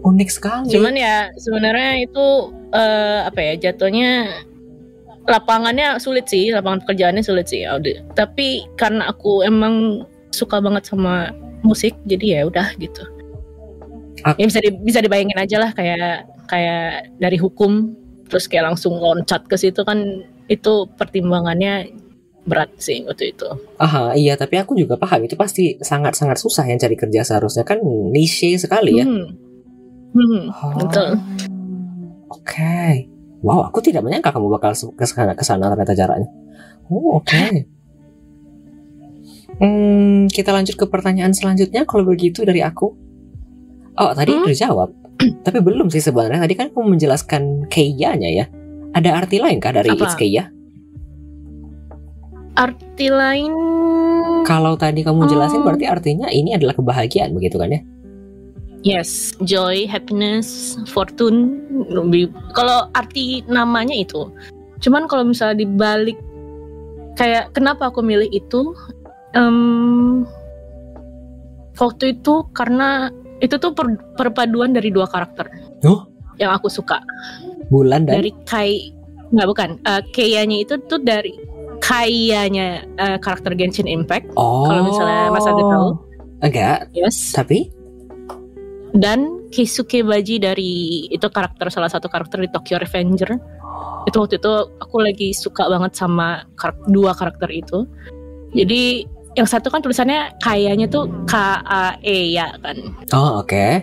Unik 0.00 0.30
sekali. 0.30 0.68
Cuman 0.68 0.96
ya 0.96 1.28
sebenarnya 1.36 2.04
itu 2.04 2.26
eh, 2.72 3.20
apa 3.24 3.40
ya 3.40 3.52
jatuhnya 3.68 4.32
lapangannya 5.24 5.96
sulit 5.96 6.28
sih, 6.28 6.52
lapangan 6.52 6.84
pekerjaannya 6.84 7.24
sulit 7.24 7.48
sih 7.48 7.64
audit. 7.64 8.04
Tapi 8.12 8.68
karena 8.76 9.08
aku 9.08 9.40
emang 9.44 10.04
suka 10.30 10.60
banget 10.60 10.84
sama 10.84 11.32
musik, 11.64 11.96
jadi 12.04 12.40
ya 12.40 12.40
udah 12.48 12.68
gitu. 12.76 13.04
Ak- 14.24 14.36
Ya 14.36 14.44
bisa 14.44 14.60
di- 14.60 14.80
bisa 14.84 15.00
dibayangin 15.00 15.36
aja 15.36 15.56
lah 15.60 15.70
kayak 15.72 16.28
kayak 16.48 17.08
dari 17.16 17.36
hukum 17.40 17.92
terus 18.28 18.44
kayak 18.44 18.72
langsung 18.72 18.96
loncat 18.96 19.44
ke 19.48 19.56
situ 19.56 19.80
kan 19.84 20.24
itu 20.46 20.72
pertimbangannya 20.94 21.88
berat 22.44 22.68
sih 22.76 23.00
waktu 23.08 23.32
itu. 23.32 23.48
Aha, 23.80 24.12
iya, 24.14 24.36
tapi 24.36 24.60
aku 24.60 24.76
juga 24.76 25.00
paham 25.00 25.24
itu 25.24 25.32
pasti 25.34 25.80
sangat-sangat 25.80 26.36
susah 26.36 26.68
yang 26.68 26.76
cari 26.76 26.92
kerja 26.92 27.24
seharusnya 27.24 27.64
kan 27.64 27.80
niche 28.12 28.56
sekali 28.56 29.00
ya. 29.00 29.06
Hmm. 29.08 29.32
Hmm, 30.14 30.42
Oh, 30.52 30.72
betul. 30.78 31.08
Oke. 32.28 33.08
Wow, 33.40 33.66
aku 33.66 33.80
tidak 33.80 34.04
menyangka 34.04 34.30
kamu 34.30 34.46
bakal 34.52 34.72
ke 34.72 35.04
sana, 35.04 35.32
ke 35.32 35.42
sana 35.42 35.68
ternyata 35.68 35.92
jaraknya. 35.92 36.28
Oh, 36.86 37.18
oke. 37.18 37.32
Hmm, 39.54 40.26
kita 40.26 40.50
lanjut 40.50 40.74
ke 40.74 40.82
pertanyaan 40.82 41.30
selanjutnya 41.30 41.86
kalau 41.86 42.02
begitu 42.02 42.42
dari 42.42 42.58
aku. 42.58 42.90
Oh, 43.94 44.10
tadi 44.10 44.34
Hmm? 44.34 44.42
udah 44.42 44.56
jawab. 44.56 44.90
Tapi 45.46 45.58
belum 45.62 45.86
sih 45.86 46.02
sebenarnya. 46.02 46.42
Tadi 46.42 46.54
kan 46.58 46.66
kamu 46.74 46.98
menjelaskan 46.98 47.70
Keiya-nya 47.70 48.30
ya. 48.34 48.46
Ada 48.94 49.10
arti 49.18 49.42
lain 49.42 49.58
kah 49.58 49.74
dari 49.74 49.90
Apa? 49.90 50.06
It's 50.06 50.14
Keiya? 50.14 50.46
Arti 52.54 53.10
lain 53.10 53.52
Kalau 54.44 54.78
tadi 54.78 55.02
kamu 55.02 55.26
jelasin 55.26 55.60
Oh. 55.60 55.66
berarti 55.66 55.88
artinya 55.88 56.28
ini 56.28 56.54
adalah 56.54 56.72
kebahagiaan 56.72 57.32
begitu 57.32 57.58
kan 57.58 57.72
ya? 57.72 57.80
Yes, 58.84 59.32
joy, 59.40 59.88
happiness, 59.88 60.76
fortune. 60.86 61.64
Kalau 62.52 62.92
arti 62.92 63.40
namanya 63.48 63.96
itu. 63.96 64.28
Cuman 64.78 65.08
kalau 65.08 65.24
misalnya 65.24 65.64
dibalik 65.64 66.20
kayak 67.16 67.50
kenapa 67.50 67.88
aku 67.88 68.04
milih 68.04 68.28
itu? 68.28 68.76
Em, 69.32 70.22
waktu 71.74 72.14
itu 72.14 72.44
karena 72.52 73.08
itu 73.40 73.56
tuh 73.56 73.72
per- 73.72 73.98
perpaduan 74.14 74.70
dari 74.70 74.92
dua 74.92 75.08
karakter 75.08 75.48
Oh? 75.82 76.04
yang 76.36 76.52
aku 76.52 76.68
suka. 76.68 77.00
Bulan 77.72 78.08
dan 78.08 78.20
Dari 78.20 78.32
Kai, 78.44 78.92
nggak 79.32 79.48
bukan. 79.48 79.68
Uh, 79.84 80.02
Keiya-nya 80.12 80.64
itu 80.64 80.74
tuh 80.88 81.00
dari 81.00 81.32
Kaiya-nya 81.84 82.84
uh, 82.96 83.18
karakter 83.20 83.52
Genshin 83.56 83.84
Impact. 83.88 84.32
Oh. 84.36 84.64
Kalau 84.68 84.82
misalnya 84.88 85.32
Mas 85.32 85.44
Ade 85.48 85.62
tahu. 85.64 85.88
Enggak, 86.44 86.92
Yes. 86.92 87.32
tapi 87.32 87.72
dan 88.94 89.48
Keisuke 89.48 90.04
Baji 90.06 90.38
dari 90.38 91.06
itu 91.10 91.26
karakter 91.26 91.66
salah 91.72 91.88
satu 91.88 92.06
karakter 92.06 92.44
di 92.44 92.50
Tokyo 92.52 92.78
Revenger 92.78 93.40
itu 94.04 94.16
waktu 94.20 94.36
itu 94.38 94.52
aku 94.78 94.96
lagi 95.02 95.32
suka 95.32 95.66
banget 95.66 95.96
sama 95.96 96.44
kar- 96.54 96.78
dua 96.86 97.16
karakter 97.16 97.48
itu 97.48 97.88
jadi 98.52 99.02
yang 99.34 99.48
satu 99.48 99.66
kan 99.72 99.82
tulisannya 99.82 100.36
kayaknya 100.38 100.86
tuh 100.86 101.10
K 101.26 101.34
A 101.64 101.98
E 102.04 102.38
ya 102.38 102.54
kan 102.60 102.76
oh 103.16 103.42
oke. 103.42 103.82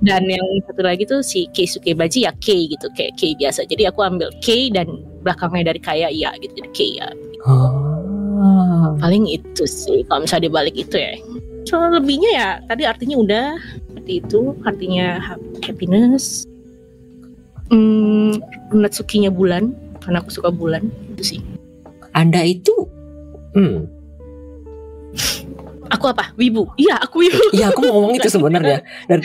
Dan 0.00 0.24
yang 0.24 0.44
satu 0.64 0.80
lagi 0.80 1.04
tuh 1.04 1.20
si 1.20 1.44
Keisuke 1.52 1.92
Baji 1.92 2.24
ya 2.24 2.32
K 2.40 2.72
gitu 2.72 2.88
kayak 2.96 3.20
K 3.20 3.36
biasa. 3.36 3.68
Jadi 3.68 3.84
aku 3.84 4.00
ambil 4.00 4.32
K 4.40 4.72
dan 4.72 4.88
belakangnya 5.20 5.72
dari 5.72 5.80
kaya 5.80 6.08
ya 6.08 6.32
gitu 6.40 6.52
jadi 6.56 6.70
K 6.72 6.80
ya. 7.00 7.08
Oh. 7.44 8.96
paling 9.00 9.28
itu 9.28 9.64
sih 9.64 10.04
kalau 10.08 10.24
misalnya 10.24 10.48
dibalik 10.48 10.76
itu 10.76 10.96
ya. 10.96 11.12
So 11.68 11.76
lebihnya 11.76 12.30
ya 12.32 12.48
tadi 12.64 12.88
artinya 12.88 13.16
udah 13.20 13.46
seperti 13.88 14.24
itu. 14.24 14.56
Artinya 14.64 15.20
ha- 15.20 15.44
happiness. 15.60 16.48
Hmm, 17.68 18.40
Natsuki-nya 18.72 19.28
bulan 19.30 19.76
karena 20.00 20.24
aku 20.24 20.32
suka 20.32 20.48
bulan 20.48 20.88
itu 21.12 21.36
sih. 21.36 21.40
Anda 22.16 22.42
itu 22.42 22.72
hmm, 23.52 23.84
aku 25.90 26.04
apa? 26.08 26.32
Wibu? 26.38 26.70
Iya 26.78 27.02
aku 27.02 27.26
wibu. 27.26 27.42
Iya 27.52 27.74
aku 27.74 27.80
mau 27.84 28.00
ngomong 28.00 28.14
itu 28.16 28.28
sebenarnya. 28.30 28.80
dari 29.10 29.22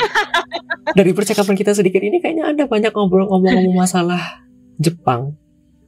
dari 0.97 1.11
percakapan 1.13 1.55
kita 1.55 1.71
sedikit 1.77 2.01
ini 2.01 2.17
kayaknya 2.19 2.49
anda 2.49 2.65
banyak 2.65 2.91
ngobrol-ngomong 2.91 3.71
masalah 3.77 4.43
Jepang. 4.81 5.37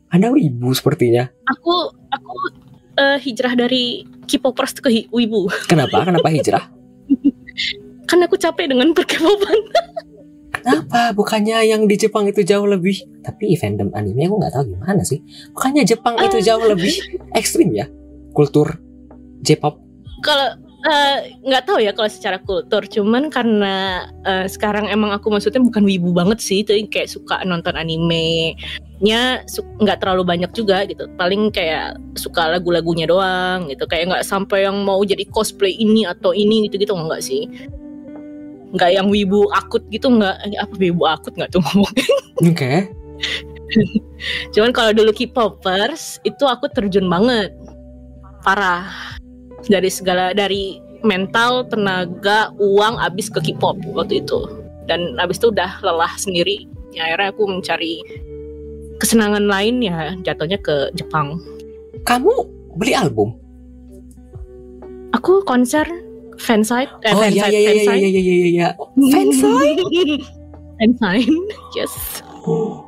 Anda 0.08 0.32
wibu 0.32 0.72
sepertinya. 0.72 1.28
aku 1.44 1.92
aku 2.14 2.34
eh, 2.96 3.18
hijrah 3.20 3.54
dari 3.60 4.08
K-popers 4.24 4.80
ke 4.80 5.10
wibu. 5.12 5.52
Kenapa? 5.68 6.08
Kenapa 6.08 6.28
hijrah? 6.32 6.64
kan 8.10 8.24
aku 8.24 8.40
capek 8.40 8.72
dengan 8.72 8.96
perkepopan. 8.96 9.60
Kenapa? 10.52 11.16
Bukannya 11.16 11.64
yang 11.64 11.88
di 11.88 11.96
Jepang 11.96 12.28
itu 12.28 12.44
jauh 12.44 12.68
lebih? 12.68 13.04
Tapi 13.24 13.56
fandom 13.56 13.92
anime 13.96 14.28
aku 14.28 14.36
nggak 14.40 14.54
tahu 14.56 14.64
gimana 14.76 15.02
sih. 15.04 15.24
Bukannya 15.56 15.84
Jepang 15.88 16.16
itu 16.24 16.44
jauh 16.44 16.64
lebih 16.64 16.92
ekstrim 17.36 17.72
ya? 17.72 17.88
Kultur 18.36 18.80
J-pop? 19.44 19.80
Kalau 20.24 20.67
eh, 20.88 21.18
nggak 21.44 21.64
tahu 21.68 21.84
ya 21.84 21.92
kalau 21.92 22.10
secara 22.10 22.38
kultur. 22.40 22.88
Cuman 22.88 23.28
karena 23.28 24.08
eh, 24.24 24.48
sekarang 24.48 24.88
emang 24.88 25.12
aku 25.12 25.28
maksudnya 25.28 25.60
bukan 25.60 25.84
wibu 25.84 26.16
banget 26.16 26.40
sih. 26.40 26.64
Tapi 26.64 26.88
kayak 26.88 27.12
suka 27.12 27.44
nonton 27.44 27.76
anime 27.76 28.56
nya 28.98 29.46
nggak 29.78 30.02
terlalu 30.02 30.24
banyak 30.26 30.52
juga 30.58 30.88
gitu. 30.90 31.06
Paling 31.20 31.54
kayak 31.54 32.02
suka 32.18 32.58
lagu-lagunya 32.58 33.06
doang 33.06 33.70
gitu. 33.70 33.86
Kayak 33.86 34.16
nggak 34.16 34.26
sampai 34.26 34.66
yang 34.66 34.82
mau 34.88 35.04
jadi 35.04 35.28
cosplay 35.30 35.76
ini 35.78 36.08
atau 36.08 36.32
ini 36.34 36.66
gitu 36.66 36.82
gitu 36.82 36.94
nggak 36.96 37.22
sih. 37.22 37.46
Nggak 38.74 38.92
yang 38.96 39.08
wibu 39.12 39.52
akut 39.54 39.84
gitu 39.94 40.10
nggak. 40.10 40.36
Eh, 40.50 40.58
apa 40.58 40.74
wibu 40.80 41.04
akut? 41.06 41.36
Nggak 41.36 41.54
tuh 41.54 41.62
ngomong. 41.62 41.94
Oke. 42.50 42.90
Cuman 44.56 44.72
kalau 44.72 44.96
dulu 44.96 45.12
K-popers 45.14 46.24
itu 46.24 46.44
aku 46.48 46.72
terjun 46.72 47.06
banget. 47.12 47.54
Parah 48.42 49.18
dari 49.66 49.90
segala 49.90 50.38
dari 50.38 50.78
mental 51.02 51.66
tenaga 51.70 52.54
uang 52.62 53.02
abis 53.02 53.30
ke 53.34 53.42
K-pop 53.42 53.82
waktu 53.98 54.22
itu 54.22 54.46
dan 54.86 55.18
abis 55.18 55.42
itu 55.42 55.50
udah 55.50 55.82
lelah 55.82 56.14
sendiri 56.18 56.70
ya, 56.94 57.10
akhirnya 57.10 57.34
aku 57.34 57.44
mencari 57.50 58.02
kesenangan 59.02 59.46
lain 59.50 59.82
ya 59.82 60.14
jatuhnya 60.26 60.58
ke 60.62 60.94
Jepang 60.94 61.38
Kamu 62.06 62.34
beli 62.78 62.94
album? 62.94 63.34
aku 65.14 65.42
konser 65.46 65.86
fansite 66.38 66.90
eh, 67.02 67.14
oh 67.14 67.26
iya 67.26 67.50
fansite 67.50 67.58
iya 67.58 67.60
iya 67.60 67.74
iya 67.74 67.86
fansite. 67.90 67.98
iya 67.98 68.10
iya 68.10 68.22
iya 68.22 68.48
iya 68.54 68.70
Fansite? 69.14 69.82
fansite 70.78 71.34
yes 71.74 71.94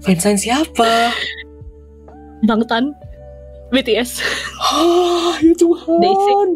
Fansign 0.00 0.36
siapa? 0.40 1.12
Bangtan 2.48 2.96
BTS 3.70 4.10
Oh 4.74 5.34
ya 5.40 5.54
Tuhan. 5.56 6.48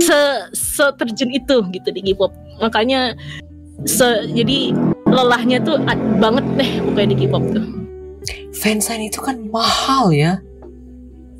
Se 0.00 0.20
se 0.54 0.86
terjun 0.96 1.30
itu 1.34 1.56
gitu 1.70 1.88
di 1.90 2.00
K-pop. 2.10 2.32
Makanya 2.62 3.14
se 3.84 4.06
jadi 4.32 4.74
lelahnya 5.10 5.58
tuh 5.62 5.82
ad 5.84 5.98
banget 6.22 6.46
deh 6.56 6.70
pokoknya 6.86 7.08
di 7.14 7.16
K-pop 7.26 7.44
tuh. 7.52 7.66
Fansign 8.56 9.10
itu 9.10 9.18
kan 9.18 9.40
mahal 9.50 10.14
ya. 10.14 10.38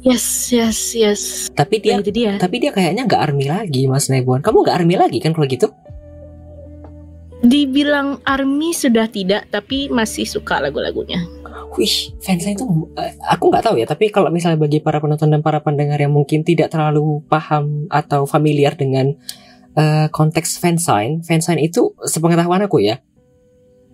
Yes 0.01 0.49
yes 0.49 0.97
yes. 0.97 1.23
Tapi 1.53 1.77
dia 1.79 2.01
ya 2.01 2.05
dia. 2.05 2.33
Tapi 2.41 2.57
dia 2.57 2.73
kayaknya 2.73 3.05
nggak 3.05 3.21
army 3.21 3.53
lagi 3.53 3.85
Mas 3.85 4.09
Nebon 4.09 4.41
Kamu 4.41 4.65
nggak 4.65 4.77
army 4.81 4.97
lagi 4.97 5.21
kan 5.21 5.37
kalau 5.37 5.45
gitu? 5.45 5.69
Dibilang 7.41 8.21
army 8.29 8.77
sudah 8.77 9.09
tidak 9.09 9.49
tapi 9.49 9.89
masih 9.89 10.29
suka 10.29 10.61
lagu-lagunya 10.61 11.21
Wih, 11.79 12.19
fansign 12.19 12.59
itu 12.59 12.67
eh, 12.99 13.15
aku 13.31 13.47
nggak 13.47 13.63
tahu 13.63 13.79
ya. 13.79 13.87
Tapi 13.87 14.11
kalau 14.11 14.27
misalnya 14.35 14.59
bagi 14.59 14.83
para 14.83 14.99
penonton 14.99 15.31
dan 15.31 15.39
para 15.39 15.63
pendengar 15.63 16.03
yang 16.03 16.11
mungkin 16.11 16.43
tidak 16.43 16.75
terlalu 16.75 17.23
paham 17.31 17.87
atau 17.87 18.27
familiar 18.27 18.75
dengan 18.75 19.15
eh, 19.79 20.11
konteks 20.11 20.59
fansign, 20.59 21.23
fansign 21.23 21.63
itu 21.63 21.95
sepengetahuan 22.03 22.67
aku 22.67 22.83
ya. 22.83 22.99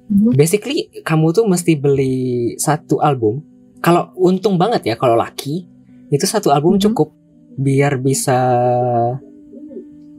Mhm. 0.08 0.32
Basically, 0.32 0.88
kamu 1.04 1.36
tuh 1.36 1.44
mesti 1.44 1.76
beli 1.76 2.56
satu 2.56 3.04
album. 3.04 3.44
Kalau 3.84 4.08
untung 4.16 4.56
banget 4.56 4.88
ya, 4.88 4.94
kalau 4.96 5.18
laki 5.18 5.68
itu 6.08 6.24
satu 6.24 6.56
album 6.56 6.80
Mhm. 6.80 6.82
cukup 6.90 7.12
biar 7.60 8.00
bisa 8.00 8.40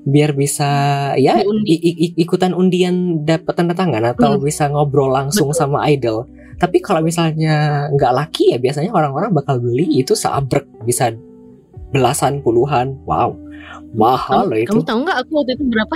biar 0.07 0.31
bisa 0.31 0.69
ya 1.19 1.43
Diundi. 1.43 2.15
ikutan 2.15 2.55
undian 2.55 3.27
dapat 3.27 3.59
tanda 3.59 3.75
tangan 3.75 4.15
atau 4.15 4.39
Hmm. 4.39 4.43
bisa 4.43 4.71
ngobrol 4.71 5.11
langsung 5.11 5.51
Betul. 5.51 5.59
sama 5.59 5.83
idol. 5.91 6.23
Tapi 6.57 6.79
kalau 6.79 7.03
misalnya 7.03 7.85
nggak 7.91 8.13
laki 8.15 8.55
ya 8.55 8.57
biasanya 8.57 8.95
orang-orang 8.95 9.35
bakal 9.35 9.59
beli 9.59 9.83
itu 9.99 10.15
seabrek 10.15 10.63
bisa 10.87 11.11
belasan 11.91 12.39
puluhan. 12.39 12.95
Wow. 13.03 13.35
Mahal 13.93 14.47
loh 14.47 14.55
kamu, 14.55 14.63
itu. 14.63 14.71
kamu 14.71 14.83
tahu 14.87 14.99
nggak 15.03 15.17
aku 15.21 15.31
waktu 15.37 15.51
itu 15.59 15.63
berapa? 15.67 15.95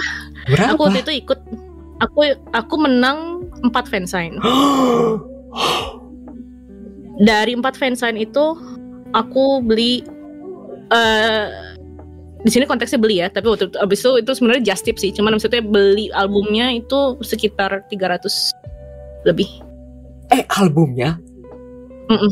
Berapa? 0.52 0.70
Aku 0.76 0.82
waktu 0.86 1.00
itu 1.02 1.14
ikut 1.24 1.40
aku 1.98 2.20
aku 2.52 2.76
menang 2.78 3.18
4 3.64 3.88
fansign. 3.88 4.36
Dari 7.22 7.54
4 7.54 7.64
fansign 7.78 8.18
itu 8.18 8.58
aku 9.14 9.62
beli 9.62 10.02
eh 10.92 11.48
di 12.42 12.50
sini 12.50 12.66
konteksnya 12.66 12.98
beli 12.98 13.22
ya, 13.22 13.30
tapi 13.30 13.54
waktu 13.54 13.70
itu 13.70 13.78
abis 13.78 14.00
itu 14.02 14.12
itu 14.26 14.32
sebenarnya 14.34 14.64
just 14.74 14.84
tip 14.86 14.98
sih. 14.98 15.14
Cuman 15.14 15.38
maksudnya 15.38 15.62
beli 15.62 16.10
albumnya 16.14 16.74
itu 16.74 17.18
sekitar 17.22 17.86
300 17.90 18.26
lebih. 19.30 19.50
eh 20.32 20.48
albumnya? 20.58 21.20
Mm-mm. 22.10 22.32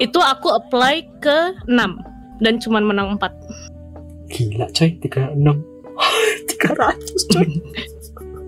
Itu 0.00 0.18
aku 0.18 0.48
apply 0.50 1.04
ke 1.20 1.52
6 1.68 2.42
dan 2.42 2.54
cuman 2.58 2.82
menang 2.82 3.14
4. 3.20 4.34
Gila 4.34 4.66
coy, 4.72 4.90
36 4.98 5.36
300 5.38 7.30
coy 7.32 7.48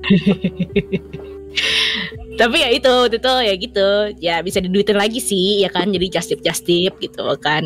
Tapi 2.37 2.57
ya 2.61 2.69
itu, 2.69 2.95
itu 3.09 3.33
ya 3.41 3.55
gitu. 3.57 3.89
Ya 4.21 4.37
bisa 4.45 4.61
diduitin 4.61 4.99
lagi 5.01 5.21
sih, 5.23 5.65
ya 5.65 5.73
kan. 5.73 5.89
Jadi 5.89 6.07
just 6.13 6.29
tip 6.29 6.45
just 6.45 6.69
tip 6.69 6.93
gitu 7.01 7.25
kan. 7.41 7.65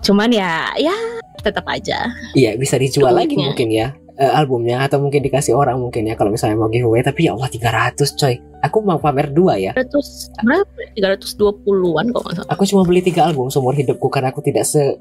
Cuman 0.00 0.28
ya 0.28 0.70
ya 0.74 0.94
tetap 1.38 1.64
aja. 1.66 2.10
Iya 2.32 2.54
bisa 2.54 2.74
dijual 2.74 3.12
lagi 3.12 3.32
Duitnya. 3.32 3.46
mungkin 3.46 3.68
ya 3.70 3.88
eh, 4.14 4.32
Albumnya 4.32 4.82
Atau 4.82 4.98
mungkin 4.98 5.20
dikasih 5.20 5.52
orang 5.52 5.78
mungkin 5.78 6.02
ya 6.02 6.14
Kalau 6.14 6.28
misalnya 6.28 6.56
mau 6.56 6.66
giveaway 6.66 7.00
Tapi 7.00 7.24
ya 7.24 7.32
Allah 7.32 7.46
300 7.46 7.94
coy 8.12 8.34
Aku 8.60 8.82
mau 8.82 8.98
pamer 8.98 9.30
dua 9.30 9.54
ya 9.54 9.70
300 9.70 10.42
berapa? 10.42 10.66
320-an 10.98 12.06
kok 12.08 12.20
nggak 12.20 12.34
salah. 12.36 12.50
Aku 12.50 12.62
cuma 12.64 12.82
beli 12.82 13.00
tiga 13.00 13.22
album 13.24 13.48
seumur 13.48 13.70
hidupku 13.72 14.06
Karena 14.08 14.28
aku 14.28 14.40
tidak 14.40 14.64
se 14.64 14.98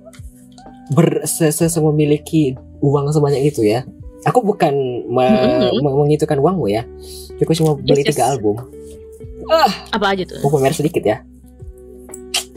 ber 0.88 1.26
se, 1.26 1.50
se, 1.50 1.66
se- 1.66 1.82
memiliki 1.82 2.54
uang 2.80 3.10
sebanyak 3.10 3.42
itu 3.44 3.66
ya 3.66 3.82
Aku 4.24 4.40
bukan 4.42 4.74
me- 5.04 5.74
Mhm. 5.74 5.82
me- 5.82 5.96
mengitukan 5.98 6.38
uangmu 6.38 6.70
ya 6.70 6.86
Aku 7.36 7.54
cuma 7.54 7.74
beli 7.74 8.02
Yes, 8.02 8.06
yes. 8.06 8.10
tiga 8.14 8.30
album 8.30 8.62
Apa 9.90 10.14
aja 10.14 10.24
tuh? 10.24 10.38
Aku 10.38 10.52
pamer 10.52 10.72
sedikit 10.72 11.02
ya 11.02 11.26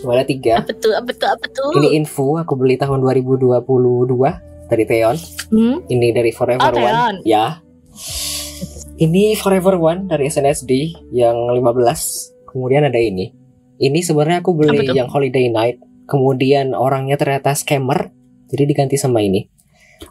Cuma 0.01 0.17
ada 0.17 0.25
tiga 0.25 0.65
Apa 0.65 0.73
tuh? 0.73 0.97
Apa 0.97 1.13
tuh? 1.13 1.29
Apa 1.29 1.47
tuh? 1.47 1.71
Ini 1.77 2.01
info 2.01 2.41
Aku 2.41 2.57
beli 2.57 2.81
tahun 2.81 3.05
2022 3.05 3.61
Dari 4.67 4.85
Theon 4.89 5.17
Hmm? 5.51 5.83
Ini 5.85 6.15
dari 6.15 6.31
Forever 6.31 6.63
Oh, 6.63 6.79
One. 6.79 7.27
Ya. 7.27 7.59
Ini 8.97 9.35
Forever 9.35 9.75
One 9.75 10.07
dari 10.07 10.31
SNSD 10.31 10.95
yang 11.11 11.51
15. 11.59 12.47
Kemudian 12.47 12.87
ada 12.87 13.01
ini. 13.01 13.35
Ini 13.83 13.99
sebenarnya 13.99 14.47
aku 14.47 14.55
beli 14.55 14.87
yang 14.95 15.11
Holiday 15.11 15.51
Night. 15.51 15.83
Kemudian 16.07 16.71
orangnya 16.79 17.19
ternyata 17.19 17.51
scammer. 17.59 18.15
Jadi 18.47 18.63
diganti 18.63 18.95
sama 18.95 19.27
ini. 19.27 19.49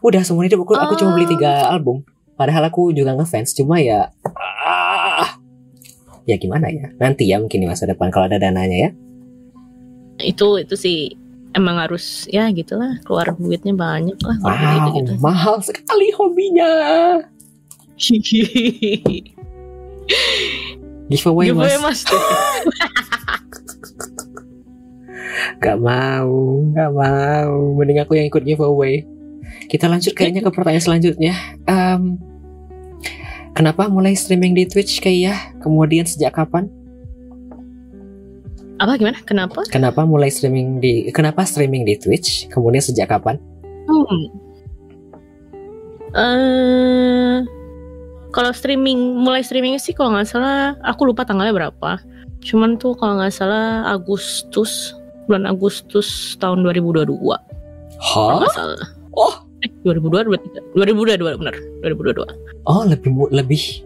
Udah 0.04 0.28
seumur 0.28 0.44
hidup 0.44 0.68
aku, 0.68 0.76
aku 0.76 1.00
cuma 1.00 1.16
beli 1.16 1.30
Oh. 1.30 1.32
tiga 1.40 1.72
album. 1.72 2.04
Padahal 2.36 2.68
aku 2.68 2.92
juga 2.92 3.16
ngefans. 3.16 3.56
Cuma 3.56 3.80
ya... 3.80 4.12
ah, 4.28 5.40
ya 6.28 6.36
gimana 6.36 6.68
ya. 6.68 6.92
Nanti 7.00 7.32
ya 7.32 7.40
mungkin 7.40 7.64
di 7.64 7.68
masa 7.68 7.88
depan 7.88 8.12
kalau 8.12 8.28
ada 8.28 8.36
dananya 8.36 8.76
ya. 8.76 8.92
Itu 10.20 10.60
itu 10.60 10.76
sih 10.76 11.16
emang 11.52 11.82
harus 11.82 12.30
ya 12.30 12.46
gitulah 12.54 13.02
keluar 13.02 13.34
duitnya 13.34 13.74
banyak 13.74 14.14
lah 14.22 14.38
Wow, 14.40 14.54
gitu 14.54 14.90
gitu. 15.02 15.12
mahal 15.18 15.58
sekali 15.60 16.14
hobinya. 16.14 16.72
Giveaway, 21.10 21.50
Giveaway 21.50 21.78
mas. 21.82 22.06
mas. 22.06 22.10
Gak 25.60 25.78
mau, 25.80 26.32
gak 26.72 26.92
mau. 26.92 27.54
Mending 27.76 28.00
aku 28.00 28.16
yang 28.16 28.28
ikut 28.28 28.44
giveaway. 28.44 29.04
Kita 29.68 29.88
lanjut 29.88 30.16
kayaknya 30.16 30.40
ke 30.42 30.52
pertanyaan 30.52 30.84
selanjutnya. 30.84 31.34
Em, 31.64 32.16
kenapa 33.52 33.88
mulai 33.88 34.16
streaming 34.16 34.56
di 34.56 34.64
Twitch 34.66 35.00
kayak 35.00 35.20
ya? 35.20 35.36
Kemudian 35.60 36.08
sejak 36.08 36.36
kapan? 36.36 36.68
Apa 38.80 38.96
gimana? 38.96 39.20
Kenapa? 39.28 39.68
Kenapa 39.68 40.08
mulai 40.08 40.32
streaming 40.32 40.80
di 40.80 41.12
Kenapa 41.12 41.44
streaming 41.44 41.84
di 41.84 42.00
Twitch? 42.00 42.48
Kemudian 42.48 42.80
sejak 42.80 43.12
kapan? 43.12 43.36
Hmm. 43.86 44.24
Eh, 46.10 47.38
kalau 48.34 48.52
streaming, 48.56 49.20
mulai 49.20 49.46
streaming 49.46 49.78
sih 49.78 49.94
kalau 49.94 50.16
nggak 50.16 50.30
salah, 50.30 50.74
aku 50.88 51.12
lupa 51.12 51.28
tanggalnya 51.28 51.54
berapa. 51.54 52.02
Cuman 52.40 52.80
tuh 52.80 52.96
kalau 52.96 53.20
nggak 53.20 53.36
salah 53.36 53.84
Agustus, 53.90 54.96
bulan 55.28 55.46
Agustus 55.46 56.40
tahun 56.40 56.64
2022. 56.66 57.06
Kalau 57.20 57.38
Hah? 58.00 58.40
nggak 58.42 58.56
salah. 58.56 58.80
Oh. 59.14 59.36
Eh, 59.60 59.70
2022, 59.84 60.40
2022 60.72 61.36
benar, 61.36 61.56
2022. 61.84 62.32
Oh, 62.64 62.88
lebih 62.88 63.12
lebih 63.28 63.84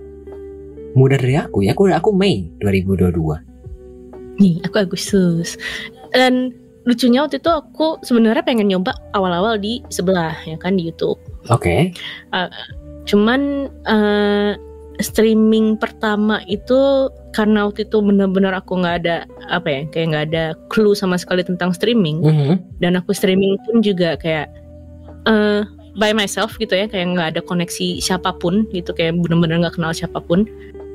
muda 0.94 1.18
dari 1.18 1.34
aku 1.34 1.66
ya. 1.66 1.74
Aku 1.74 1.90
aku 1.90 2.10
Mei 2.14 2.46
2022. 2.62 3.53
Nih, 4.39 4.62
aku 4.65 4.82
Agustus. 4.82 5.58
Dan 6.12 6.54
lucunya 6.84 7.24
waktu 7.24 7.39
itu 7.39 7.50
aku 7.50 8.02
sebenarnya 8.04 8.43
pengen 8.43 8.67
nyoba 8.67 8.91
awal-awal 9.13 9.56
di 9.56 9.80
sebelah 9.88 10.36
ya 10.43 10.58
kan 10.58 10.76
di 10.76 10.89
YouTube. 10.89 11.17
Oke. 11.48 11.91
Cuman 13.06 13.41
eh, 13.88 14.52
streaming 15.02 15.76
pertama 15.76 16.39
itu 16.46 17.10
karena 17.34 17.65
waktu 17.65 17.89
itu 17.89 17.98
benar-benar 17.98 18.54
aku 18.54 18.78
nggak 18.78 18.96
ada 19.04 19.15
apa 19.50 19.67
ya 19.67 19.82
kayak 19.89 20.08
nggak 20.13 20.26
ada 20.30 20.43
clue 20.69 20.93
sama 20.93 21.17
sekali 21.17 21.41
tentang 21.41 21.74
streaming 21.74 22.22
Mhm. 22.22 22.78
dan 22.78 22.93
aku 22.93 23.10
streaming 23.10 23.58
pun 23.65 23.82
juga 23.82 24.13
kayak 24.22 24.54
eh 25.26 25.65
by 25.98 26.13
myself 26.13 26.54
gitu 26.62 26.78
ya 26.78 26.86
kayak 26.86 27.10
nggak 27.17 27.28
ada 27.34 27.41
koneksi 27.41 27.98
siapa 27.98 28.38
pun 28.38 28.69
gitu 28.69 28.93
kayak 28.93 29.17
benar-benar 29.17 29.65
nggak 29.65 29.76
kenal 29.82 29.93
siapa 29.93 30.22
pun 30.22 30.46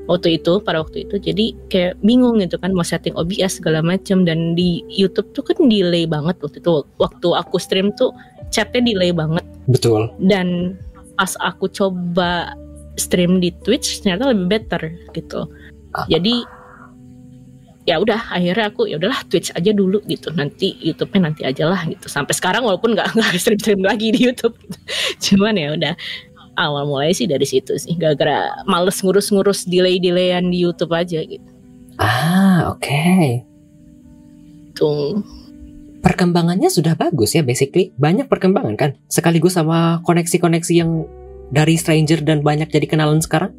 waktu 0.08 0.40
itu 0.40 0.58
pada 0.64 0.80
waktu 0.82 1.04
itu. 1.06 1.20
Jadi 1.20 1.54
kayak 1.68 2.00
bingung 2.00 2.40
gitu 2.40 2.56
kan 2.58 2.72
mau 2.72 2.82
setting 2.82 3.14
OBS 3.14 3.60
segala 3.60 3.84
macam 3.84 4.24
dan 4.24 4.56
di 4.56 4.82
YouTube 4.88 5.30
tuh 5.36 5.44
kan 5.44 5.56
delay 5.68 6.08
banget 6.08 6.40
waktu 6.40 6.58
itu. 6.58 6.82
Waktu 6.98 7.28
aku 7.36 7.60
stream 7.60 7.92
tuh 7.94 8.10
chatnya 8.50 8.82
delay 8.82 9.12
banget. 9.12 9.44
Betul. 9.68 10.08
dan 10.16 10.80
pas 11.20 11.36
aku 11.44 11.68
coba 11.68 12.56
stream 12.96 13.36
di 13.36 13.52
Twitch 13.68 14.00
ternyata 14.00 14.32
lebih 14.32 14.48
better 14.48 14.82
gitu. 15.12 15.44
Ah. 15.92 16.04
jadi 16.08 16.44
ya 17.88 17.96
udah 17.96 18.20
akhirnya 18.28 18.68
aku 18.68 18.84
ya 18.84 19.00
udahlah 19.00 19.24
Twitch 19.28 19.52
aja 19.52 19.72
dulu 19.72 20.00
gitu. 20.08 20.28
Nanti 20.32 20.76
YouTube-nya 20.80 21.32
nanti 21.32 21.42
aja 21.44 21.68
lah 21.68 21.84
gitu. 21.88 22.08
Sampai 22.08 22.32
sekarang 22.36 22.64
walaupun 22.64 22.96
nggak 22.96 23.12
nggak 23.16 23.36
stream 23.36 23.60
stream 23.60 23.80
lagi 23.84 24.12
di 24.12 24.28
YouTube. 24.28 24.56
Gitu. 24.56 24.78
cuman 25.36 25.56
ya 25.56 25.68
udah 25.76 25.94
awal 26.58 26.90
mulai 26.90 27.14
sih 27.14 27.30
dari 27.30 27.46
situ 27.46 27.78
sih. 27.78 27.94
Gara-gara 27.94 28.66
males 28.66 28.98
ngurus-ngurus 28.98 29.70
delay-delayan 29.70 30.50
di 30.50 30.66
YouTube 30.66 30.90
aja 30.90 31.22
gitu. 31.22 31.48
Ah, 31.98 32.74
oke. 32.74 33.46
tuh 34.78 35.18
perkembangannya 35.98 36.70
sudah 36.70 36.94
bagus 36.94 37.34
ya 37.34 37.42
basically. 37.42 37.90
Banyak 37.98 38.30
perkembangan 38.30 38.74
kan? 38.78 38.90
Sekaligus 39.10 39.58
sama 39.58 39.98
koneksi-koneksi 40.06 40.74
yang 40.74 41.02
dari 41.50 41.74
stranger 41.74 42.22
dan 42.22 42.46
banyak 42.46 42.70
jadi 42.70 42.86
kenalan 42.86 43.18
sekarang? 43.18 43.50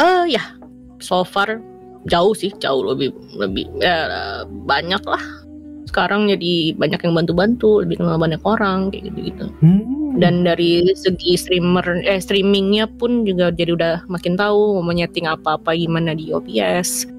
Eh 0.00 0.32
ya. 0.32 0.56
So 1.04 1.20
far 1.20 1.60
jauh 2.08 2.32
sih. 2.32 2.56
Jauh 2.56 2.80
lebih 2.80 3.12
lebih 3.36 3.68
ya, 3.84 4.08
banyak 4.48 5.04
lah 5.04 5.43
sekarang 5.84 6.32
jadi 6.32 6.74
banyak 6.76 7.00
yang 7.04 7.14
bantu-bantu 7.14 7.84
lebih 7.84 8.00
kenal 8.00 8.16
banyak 8.16 8.40
orang 8.44 8.88
kayak 8.88 9.12
gitu-gitu 9.12 9.46
hmm. 9.62 10.18
dan 10.18 10.42
dari 10.42 10.84
segi 10.96 11.36
streamer 11.36 12.02
eh 12.04 12.18
streamingnya 12.18 12.88
pun 12.98 13.28
juga 13.28 13.52
jadi 13.52 13.76
udah 13.76 13.94
makin 14.08 14.34
tahu 14.34 14.80
mau 14.80 14.94
nyeting 14.94 15.28
apa-apa 15.28 15.76
gimana 15.76 16.16
di 16.16 16.32
OBS 16.32 17.14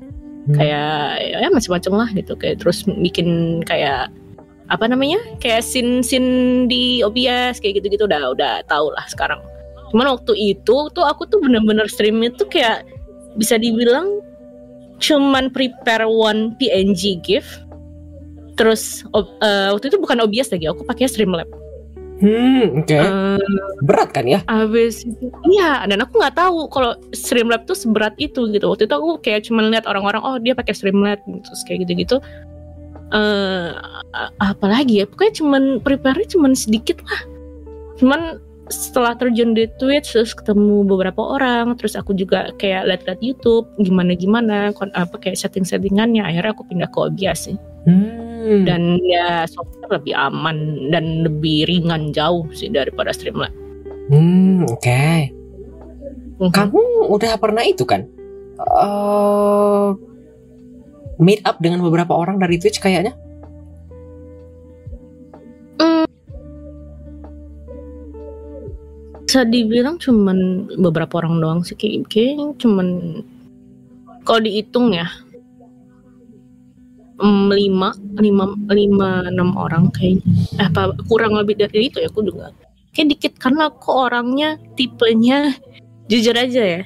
Hmm. 0.46 0.62
kayak 0.62 1.42
ya 1.42 1.50
macam-macam 1.50 1.94
lah 2.06 2.10
gitu 2.14 2.38
kayak 2.38 2.62
terus 2.62 2.86
bikin 2.86 3.62
kayak 3.66 4.14
apa 4.70 4.86
namanya 4.86 5.18
kayak 5.42 5.66
scene 5.66 6.06
scene 6.06 6.66
di 6.70 7.02
OBS 7.02 7.58
kayak 7.58 7.82
gitu-gitu 7.82 8.06
udah 8.06 8.30
udah 8.30 8.62
tahu 8.70 8.94
lah 8.94 9.06
sekarang 9.10 9.42
cuman 9.90 10.14
waktu 10.14 10.38
itu 10.38 10.78
tuh 10.94 11.06
aku 11.06 11.26
tuh 11.26 11.42
bener-bener 11.42 11.90
stream 11.90 12.22
itu 12.22 12.46
kayak 12.46 12.86
bisa 13.42 13.58
dibilang 13.58 14.22
cuman 15.02 15.50
prepare 15.50 16.06
one 16.06 16.54
PNG 16.62 17.26
GIF 17.26 17.65
terus 18.56 19.04
ob- 19.12 19.36
eh, 19.40 19.70
waktu 19.72 19.92
itu 19.92 19.98
bukan 20.00 20.24
OBS 20.24 20.52
lagi 20.52 20.66
aku 20.66 20.84
pakai 20.84 21.08
Streamlab 21.08 21.48
Hmm, 22.16 22.80
oke 22.80 22.96
Eh, 22.96 23.40
berat 23.84 24.16
kan 24.16 24.24
ya 24.24 24.40
Abis 24.48 25.04
itu, 25.04 25.28
iya, 25.52 25.84
dan 25.84 26.00
aku 26.00 26.16
nggak 26.16 26.40
tahu 26.40 26.72
kalau 26.72 26.96
Streamlab 27.12 27.68
tuh 27.68 27.76
seberat 27.76 28.16
itu 28.16 28.48
gitu. 28.56 28.72
Waktu 28.72 28.88
itu 28.88 28.96
aku 28.96 29.20
kayak 29.20 29.44
cuma 29.44 29.68
lihat 29.68 29.84
orang-orang, 29.84 30.24
oh 30.24 30.40
dia 30.40 30.56
pakai 30.56 30.72
Streamlab, 30.72 31.20
terus 31.44 31.62
kayak 31.68 31.84
gitu-gitu. 31.84 32.24
Eh, 33.12 33.70
a- 34.16 34.32
apalagi 34.40 35.04
ya, 35.04 35.06
pokoknya 35.12 35.44
cuman 35.44 35.64
prepare-nya 35.84 36.32
cuman 36.32 36.56
sedikit 36.56 37.04
lah. 37.04 37.22
Cuman 38.00 38.40
setelah 38.70 39.14
terjun 39.14 39.54
di 39.54 39.70
Twitch 39.78 40.14
terus 40.18 40.34
ketemu 40.34 40.82
beberapa 40.86 41.22
orang, 41.22 41.78
terus 41.78 41.94
aku 41.94 42.18
juga 42.18 42.50
kayak 42.58 42.90
lihat-lihat 42.90 43.20
YouTube 43.22 43.70
gimana-gimana, 43.78 44.74
kon- 44.74 44.94
apa 44.98 45.18
kayak 45.22 45.38
setting-settingannya. 45.38 46.26
Akhirnya 46.26 46.52
aku 46.54 46.66
pindah 46.66 46.90
ke 46.90 46.98
OBS 46.98 47.52
sih. 47.52 47.58
hmm 47.86 48.26
Hmm. 48.46 48.62
dan 48.62 49.02
ya 49.02 49.50
software 49.50 49.98
lebih 49.98 50.14
aman 50.14 50.90
dan 50.94 51.26
lebih 51.26 51.66
ringan 51.66 52.14
jauh 52.14 52.46
sih 52.54 52.70
daripada 52.70 53.10
Streamlabs. 53.10 53.58
Hmm, 54.14 54.62
oke. 54.70 55.02
Mhm. 56.38 56.54
Kamu 56.54 57.10
udah 57.10 57.42
pernah 57.42 57.66
itu 57.66 57.82
kan? 57.90 58.06
eh 58.56 59.88
meet 61.18 61.42
up 61.44 61.58
dengan 61.58 61.82
beberapa 61.82 62.14
orang 62.14 62.38
dari 62.38 62.62
Twitch 62.62 62.78
kayaknya? 62.78 63.18
Bisa 69.36 69.52
dibilang 69.52 70.00
cuman 70.00 70.64
beberapa 70.80 71.20
orang 71.20 71.44
doang 71.44 71.60
sih 71.60 71.76
kayak 71.76 72.08
kayaknya 72.08 72.56
cuman 72.56 73.20
kalau 74.24 74.40
dihitung 74.40 74.96
ya 74.96 75.12
lima 77.52 77.92
lima 78.16 78.56
lima 78.72 79.28
enam 79.28 79.60
orang 79.60 79.92
kayaknya. 79.92 80.24
Eh, 80.56 80.72
apa 80.72 80.96
kurang 81.12 81.36
lebih 81.36 81.60
dari 81.60 81.92
itu 81.92 82.00
ya 82.00 82.08
aku 82.08 82.24
juga 82.24 82.56
kayak 82.96 83.12
dikit 83.12 83.34
karena 83.36 83.68
aku 83.68 84.08
orangnya 84.08 84.56
tipenya 84.80 85.52
jujur 86.08 86.40
aja 86.40 86.80
ya. 86.80 86.82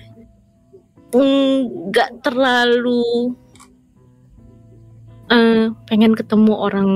Nggak 1.14 2.26
terlalu 2.26 3.38
eh, 5.30 5.70
pengen 5.86 6.18
ketemu 6.18 6.54
orang 6.58 6.90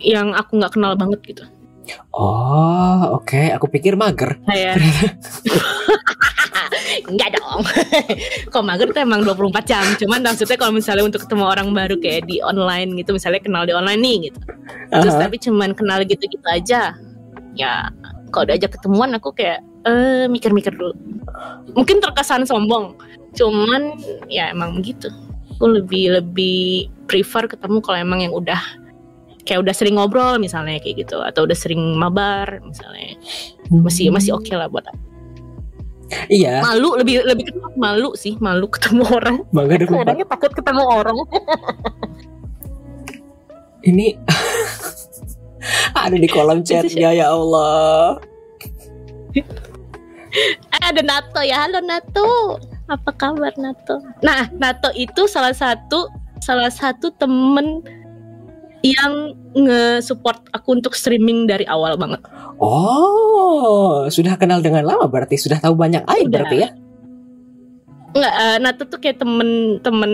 yang 0.00 0.32
aku 0.32 0.56
nggak 0.56 0.72
kenal 0.72 0.96
banget 0.96 1.20
gitu 1.36 1.44
Oh, 2.10 3.18
oke. 3.18 3.38
Aku 3.56 3.66
pikir 3.70 3.94
mager. 3.94 4.36
Kayak 4.46 4.82
Enggak 7.06 7.30
dong. 7.38 7.62
Kok 8.52 8.64
mager 8.66 8.88
tuh 8.90 9.02
emang 9.02 9.22
24 9.22 9.64
jam. 9.66 9.84
Cuman 9.98 10.20
maksudnya 10.22 10.58
kalau 10.58 10.74
misalnya 10.74 11.06
untuk 11.06 11.22
ketemu 11.26 11.44
orang 11.46 11.70
baru 11.70 11.96
Kayak 11.98 12.26
di 12.26 12.42
online 12.42 12.94
gitu 12.98 13.14
Misalnya 13.14 13.40
kenal 13.42 13.62
di 13.66 13.74
online 13.74 14.00
nih 14.02 14.16
gitu. 14.30 14.38
Terus 14.90 15.14
Aha. 15.16 15.22
tapi 15.26 15.36
cuman 15.38 15.70
kenal 15.74 16.02
gitu-gitu 16.04 16.46
aja 16.46 16.94
Ya 17.58 17.90
kalau 18.30 18.46
diajak 18.46 18.78
ketemuan 18.78 19.10
aku 19.18 19.34
kayak 19.34 19.58
eh 19.86 20.30
mikir-mikir 20.30 20.70
dulu. 20.74 20.94
Mungkin 21.74 21.98
terkesan 21.98 22.46
sombong. 22.46 22.94
Cuman 23.34 23.98
ya 24.30 24.50
emang 24.54 24.78
begitu. 24.78 25.10
Aku 25.58 25.66
lebih 25.68 26.16
lebih 26.22 26.88
prefer 27.10 27.44
ketemu 27.50 27.82
kalau 27.82 27.98
emang 27.98 28.20
yang 28.24 28.32
udah 28.32 28.60
kayak 29.50 29.66
udah 29.66 29.74
sering 29.74 29.98
ngobrol 29.98 30.38
misalnya 30.38 30.78
kayak 30.78 31.02
gitu. 31.02 31.18
Atau 31.18 31.50
udah 31.50 31.58
sering 31.58 31.98
mabar 31.98 32.62
misalnya. 32.62 33.18
Masih 33.66 34.14
masih 34.14 34.38
oke 34.38 34.54
lah 34.54 34.70
buat 34.70 34.86
aku. 34.86 35.02
Iya, 36.30 36.62
malu 36.62 36.98
lebih 36.98 37.22
lebih 37.22 37.54
malu 37.78 38.14
sih 38.14 38.38
malu 38.38 38.70
ketemu 38.70 39.02
orang. 39.10 39.36
Mangga 39.50 39.82
24 39.82 40.06
orangnya 40.06 40.26
takut 40.30 40.54
ketemu 40.54 40.82
orang. 40.86 41.18
Ini 43.90 44.06
ada 46.06 46.14
di 46.14 46.28
kolom 46.30 46.62
chatnya 46.62 47.10
ya 47.10 47.34
Allah. 47.34 48.22
Eh, 49.34 50.82
ada 50.82 51.02
Nato 51.02 51.42
ya. 51.42 51.66
Halo 51.66 51.82
Nato. 51.82 52.58
Apa 52.90 53.10
kabar 53.14 53.54
Nato? 53.54 54.02
Nah 54.22 54.50
Nato 54.54 54.90
itu 54.98 55.30
salah 55.30 55.54
satu 55.54 56.10
salah 56.42 56.74
satu 56.74 57.14
temen 57.22 57.86
yang 58.80 59.36
nge-support 59.52 60.40
aku 60.50 60.80
untuk 60.80 60.96
streaming 60.96 61.44
dari 61.44 61.68
awal 61.68 61.96
banget 61.96 62.20
Oh, 62.56 64.04
sudah 64.08 64.36
kenal 64.36 64.60
dengan 64.60 64.84
lama 64.84 65.04
berarti 65.04 65.36
sudah 65.36 65.60
tahu 65.60 65.76
banyak 65.76 66.04
aib 66.06 66.28
berarti 66.28 66.56
ya? 66.60 66.70
Enggak, 68.10 68.34
eh, 68.34 68.56
Nato 68.58 68.82
tuh 68.84 68.98
kayak 68.98 69.22
temen-temen 69.22 70.12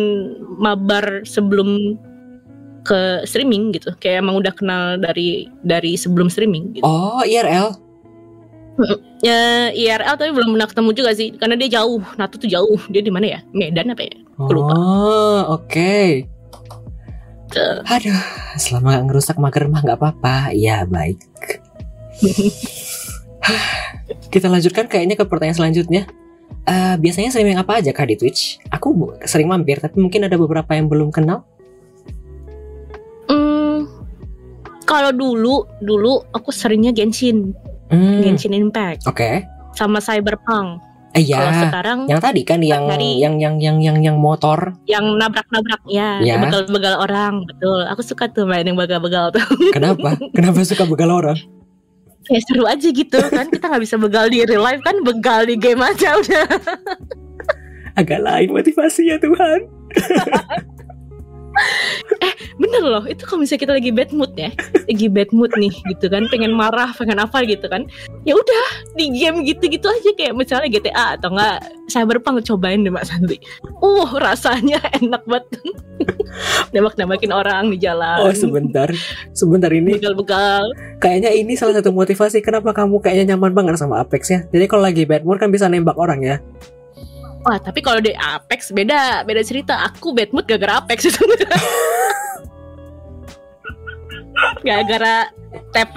mabar 0.59 1.25
sebelum 1.25 1.97
ke 2.83 3.27
streaming 3.27 3.75
gitu 3.75 3.91
kayak 3.99 4.23
emang 4.23 4.39
udah 4.39 4.55
kenal 4.55 4.95
dari 4.95 5.51
dari 5.67 5.99
sebelum 5.99 6.31
streaming 6.31 6.71
gitu 6.75 6.87
Oh, 6.87 7.19
IRL. 7.27 7.75
ya 9.25 9.73
IRL 9.73 10.15
tapi 10.15 10.31
belum 10.31 10.53
pernah 10.55 10.69
ketemu 10.69 10.91
juga 10.93 11.11
sih 11.17 11.33
karena 11.35 11.57
dia 11.57 11.81
jauh 11.81 11.99
Nato 12.15 12.37
tuh 12.37 12.47
jauh 12.47 12.77
dia 12.93 13.01
di 13.01 13.09
mana 13.09 13.27
ya 13.27 13.39
Medan 13.51 13.91
apa 13.91 14.05
ya 14.05 14.15
Aku 14.37 14.53
lupa. 14.53 14.77
Oh, 14.77 15.41
oke. 15.57 15.97
Tuh. 16.21 16.36
Aduh, 17.87 18.21
selama 18.59 18.99
gak 18.99 19.05
ngerusak 19.11 19.37
mager 19.39 19.71
mah 19.71 19.81
nggak 19.83 19.99
apa-apa. 19.99 20.51
Ya 20.53 20.85
baik. 20.85 21.23
Kita 24.33 24.51
lanjutkan 24.51 24.91
kayaknya 24.91 25.15
ke 25.15 25.25
pertanyaan 25.25 25.59
selanjutnya. 25.59 26.03
Eh, 26.67 26.95
biasanya 26.99 27.31
streaming 27.31 27.63
apa 27.63 27.79
aja 27.79 27.95
kak 27.95 28.11
di 28.11 28.19
Twitch? 28.19 28.59
Aku 28.75 29.15
sering 29.23 29.47
mampir, 29.47 29.79
tapi 29.79 30.03
mungkin 30.03 30.27
ada 30.27 30.35
beberapa 30.35 30.75
yang 30.75 30.91
belum 30.91 31.15
kenal. 31.15 31.47
Hmm, 33.31 33.87
kalau 34.83 35.15
dulu 35.15 35.63
dulu 35.79 36.27
aku 36.35 36.51
seringnya 36.51 36.91
Genshin 36.91 37.55
Hmm, 37.87 38.19
Genshin 38.19 38.51
Impact 38.51 39.07
Oke. 39.07 39.47
sama 39.79 40.03
Cyberpunk 40.03 40.83
Eh 41.17 41.25
kalau 41.25 41.49
ya, 41.49 41.61
sekarang 41.65 41.99
yang 42.07 42.21
tadi 42.21 42.41
kan 42.43 42.61
yang 42.61 42.85
Dari- 42.85 43.17
yang 43.19 43.35
yang 43.37 43.57
yang 43.57 43.81
yang 43.81 43.97
yang 43.99 44.17
motor. 44.17 44.77
yang 44.85 45.17
nabrak-nabrak 45.17 45.81
ya, 45.89 46.21
Ya. 46.21 46.37
begal-begal 46.37 47.01
orang 47.01 47.41
betul 47.43 47.81
aku 47.83 48.05
suka 48.05 48.29
tuh 48.29 48.45
main 48.45 48.63
yang 48.63 48.77
begal-begal 48.77 49.33
tuh 49.33 49.41
Kenapa? 49.77 50.21
Kenapa 50.31 50.61
suka 50.63 50.85
begal 50.85 51.09
orang? 51.11 51.41
kayak 52.23 52.43
seru 52.43 52.67
aja 52.67 52.91
gitu 52.91 53.23
kan 53.31 53.47
kita 53.47 53.71
nggak 53.71 53.87
bisa 53.87 53.95
begal 53.97 54.27
di 54.27 54.43
real 54.43 54.59
life 54.59 54.83
kan 54.83 54.99
begal 55.01 55.47
di 55.47 55.55
game 55.55 55.79
aja 55.79 56.19
udah 56.19 56.43
Agak 57.95 58.19
lain 58.19 58.51
motivasinya 58.51 59.17
Tuhan. 59.17 59.61
bener 62.57 62.83
loh 62.85 63.05
itu 63.05 63.23
kalau 63.29 63.45
misalnya 63.45 63.63
kita 63.69 63.73
lagi 63.77 63.91
bad 63.93 64.11
mood 64.17 64.33
ya 64.37 64.51
lagi 64.89 65.07
bad 65.13 65.31
mood 65.33 65.53
nih 65.61 65.73
gitu 65.93 66.07
kan 66.09 66.25
pengen 66.33 66.53
marah 66.57 66.93
pengen 66.97 67.21
apa 67.21 67.45
gitu 67.45 67.67
kan 67.69 67.85
ya 68.25 68.33
udah 68.37 68.67
di 68.97 69.13
game 69.13 69.45
gitu-gitu 69.45 69.87
aja 69.89 70.11
kayak 70.17 70.35
misalnya 70.37 70.69
GTA 70.73 71.21
atau 71.21 71.33
enggak 71.33 71.61
Cyberpunk 71.87 72.43
cobain 72.43 72.83
deh 72.83 72.91
Mbak 72.91 73.07
Santi 73.07 73.37
uh 73.81 74.11
rasanya 74.19 74.81
enak 74.99 75.23
banget. 75.27 75.45
Nembak-nembakin 76.75 77.33
orang 77.33 77.73
di 77.73 77.79
jalan. 77.81 78.21
Oh 78.21 78.35
sebentar, 78.35 78.89
sebentar 79.33 79.71
ini 79.73 79.97
begal-begal. 79.97 80.69
kayaknya 81.01 81.33
ini 81.33 81.57
salah 81.57 81.77
satu 81.81 81.93
motivasi 81.93 82.45
kenapa 82.45 82.73
kamu 82.77 83.01
kayaknya 83.01 83.35
nyaman 83.35 83.53
banget 83.57 83.81
sama 83.81 84.03
Apex 84.05 84.23
ya. 84.29 84.41
Jadi 84.53 84.65
kalau 84.69 84.85
lagi 84.85 85.09
bad 85.09 85.25
mood 85.25 85.41
kan 85.41 85.49
bisa 85.49 85.71
nembak 85.71 85.97
orang 85.97 86.21
ya. 86.21 86.37
Wah 87.47 87.63
tapi 87.63 87.79
kalau 87.79 88.03
di 88.03 88.11
Apex 88.11 88.75
beda 88.75 89.23
beda 89.23 89.43
cerita. 89.47 89.87
Aku 89.87 90.11
bad 90.11 90.35
mood 90.35 90.51
gara-gara 90.51 90.83
Apex 90.83 91.07
itu. 91.07 91.23
Gara-gara 94.67 95.31
TP 95.71 95.97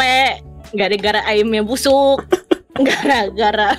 gara-gara 0.77 1.25
ayamnya 1.25 1.65
busuk 1.65 2.21
gara-gara 2.87 3.75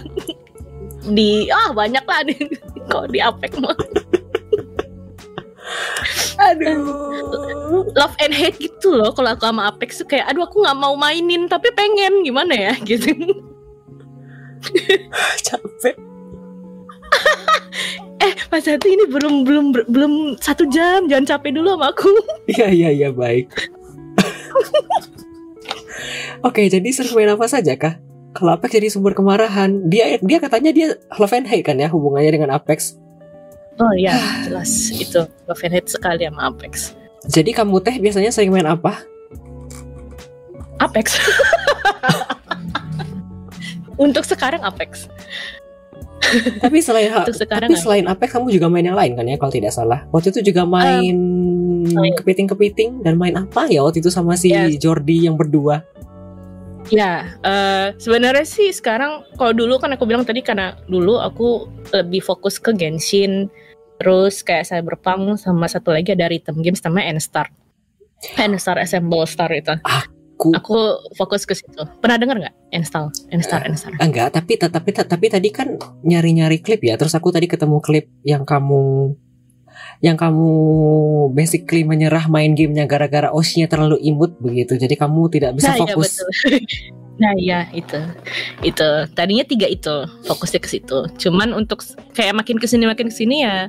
di 1.06 1.46
ah 1.48 1.70
banyak 1.70 2.02
lah 2.02 2.20
di 2.26 2.37
kalau 2.90 3.06
di 3.06 3.22
Apex 3.22 3.54
mah. 3.62 3.78
Aduh. 6.40 7.87
love 7.94 8.16
and 8.18 8.35
hate 8.35 8.59
gitu 8.59 8.96
loh 8.96 9.14
kalau 9.14 9.37
aku 9.37 9.46
sama 9.46 9.70
Apex 9.70 10.02
tuh 10.02 10.09
kayak 10.09 10.26
aduh 10.26 10.48
aku 10.48 10.66
nggak 10.66 10.78
mau 10.78 10.98
mainin 10.98 11.46
tapi 11.46 11.70
pengen. 11.72 12.26
Gimana 12.26 12.52
ya? 12.52 12.74
Gitu. 12.88 13.14
Capek. 15.46 16.10
eh 18.27 18.33
Mas 18.51 18.66
Hati 18.66 18.88
ini 18.92 19.05
belum 19.09 19.44
belum 19.46 19.66
belum 19.88 20.12
satu 20.38 20.66
jam 20.68 21.09
jangan 21.09 21.27
capek 21.37 21.57
dulu 21.57 21.77
sama 21.77 21.87
aku 21.92 22.11
Iya 22.55 22.68
iya 22.70 22.90
iya 22.90 23.09
baik. 23.14 23.49
Oke, 26.46 26.73
jadi 26.73 26.88
main 27.12 27.29
apa 27.29 27.44
saja 27.44 27.77
kah? 27.77 28.01
Kalau 28.33 28.57
Apex 28.57 28.79
jadi 28.79 28.88
sumber 28.88 29.12
kemarahan, 29.12 29.90
dia 29.90 30.16
dia 30.23 30.38
katanya 30.40 30.70
dia 30.73 30.96
love 31.18 31.35
and 31.35 31.51
hate 31.51 31.66
kan 31.66 31.77
ya 31.77 31.90
hubungannya 31.90 32.31
dengan 32.31 32.55
Apex. 32.55 32.96
oh 33.81 33.96
ya 33.96 34.12
jelas 34.44 34.92
itu 34.92 35.25
love 35.49 35.62
and 35.64 35.73
hate 35.73 35.88
sekali 35.88 36.29
sama 36.29 36.53
Apex 36.53 36.92
Jadi 37.25 37.57
kamu 37.57 37.81
teh 37.81 37.96
biasanya 37.96 38.29
sering 38.29 38.53
main 38.53 38.68
apa? 38.68 39.01
Apex 40.81 41.20
untuk 44.01 44.25
sekarang 44.25 44.64
Apex 44.64 45.07
Tapi 46.64 46.78
selain 46.78 47.11
Untuk 47.11 47.33
sekarang 47.35 47.68
tapi 47.68 47.74
apa? 47.74 47.83
selain 47.83 48.04
Apex 48.06 48.28
kamu 48.30 48.52
juga 48.52 48.68
main 48.68 48.85
yang 48.85 48.94
lain 48.94 49.16
kan 49.16 49.24
ya 49.24 49.37
kalau 49.37 49.50
tidak 49.50 49.72
salah. 49.72 50.04
Waktu 50.12 50.30
itu 50.30 50.52
juga 50.52 50.68
main 50.68 51.16
main. 51.90 52.12
kepiting-kepiting 52.14 53.00
dan 53.00 53.16
main 53.16 53.35
apa 53.35 53.66
ya 53.66 53.80
waktu 53.83 54.04
itu 54.04 54.12
sama 54.12 54.37
si 54.37 54.52
Yes. 54.52 54.76
Jordi 54.78 55.24
yang 55.26 55.35
berdua. 55.35 55.83
Ya, 56.88 57.38
eh, 57.40 57.94
sebenarnya 57.96 58.42
sih 58.42 58.68
sekarang 58.70 59.22
kalau 59.38 59.54
dulu 59.54 59.78
kan 59.78 59.94
aku 59.94 60.04
bilang 60.04 60.26
tadi 60.26 60.42
karena 60.42 60.74
dulu 60.87 61.22
aku 61.22 61.70
lebih 61.92 62.18
fokus 62.18 62.59
ke 62.59 62.74
Genshin, 62.74 63.46
terus 63.96 64.42
kayak 64.42 64.66
Cyberpunk 64.66 65.38
sama 65.38 65.70
satu 65.70 65.94
lagi 65.94 66.12
ada 66.12 66.26
rhythm 66.26 66.59
games 66.61 66.83
namanya 66.83 67.14
N-Star. 67.14 67.46
N-Star 68.37 68.76
Assemble 68.83 69.22
Star 69.24 69.48
itu. 69.54 69.70
Aku 69.80 70.19
Aku 70.48 70.76
fokus 71.12 71.44
ke 71.44 71.53
situ. 71.53 71.85
Pernah 72.00 72.16
dengar 72.16 72.37
nggak 72.40 72.55
N-Star? 72.72 73.12
N-Star, 73.29 73.61
N-Star. 73.68 73.92
enggak, 74.00 74.33
tapi 74.33 74.57
tapi 74.57 74.90
tapi 74.96 75.26
tadi 75.29 75.48
kan 75.53 75.76
nyari-nyari 76.00 76.64
klip 76.64 76.81
ya. 76.81 76.96
Terus 76.96 77.12
aku 77.12 77.29
tadi 77.29 77.44
ketemu 77.44 77.79
klip 77.85 78.09
yang 78.24 78.48
kamu 78.48 79.12
yang 80.00 80.16
kamu 80.16 80.48
basically 81.37 81.85
menyerah 81.85 82.24
main 82.33 82.57
gamenya 82.57 82.88
gara-gara 82.88 83.29
Oshinya 83.29 83.68
terlalu 83.68 84.00
imut 84.00 84.40
begitu. 84.40 84.81
Jadi 84.81 84.96
kamu 84.96 85.29
tidak 85.29 85.61
bisa 85.61 85.76
nah, 85.76 85.76
iya, 85.76 85.83
fokus. 85.85 86.11
betul. 86.24 86.31
nah 87.20 87.37
iya 87.37 87.68
itu 87.76 88.00
itu 88.64 88.88
tadinya 89.12 89.44
tiga 89.44 89.68
itu 89.68 90.09
fokusnya 90.24 90.57
ke 90.57 90.68
situ 90.72 91.05
cuman 91.20 91.53
untuk 91.53 91.85
kayak 92.16 92.33
makin 92.33 92.57
ke 92.57 92.64
sini 92.64 92.88
makin 92.88 93.12
ke 93.12 93.14
sini 93.14 93.44
ya 93.44 93.68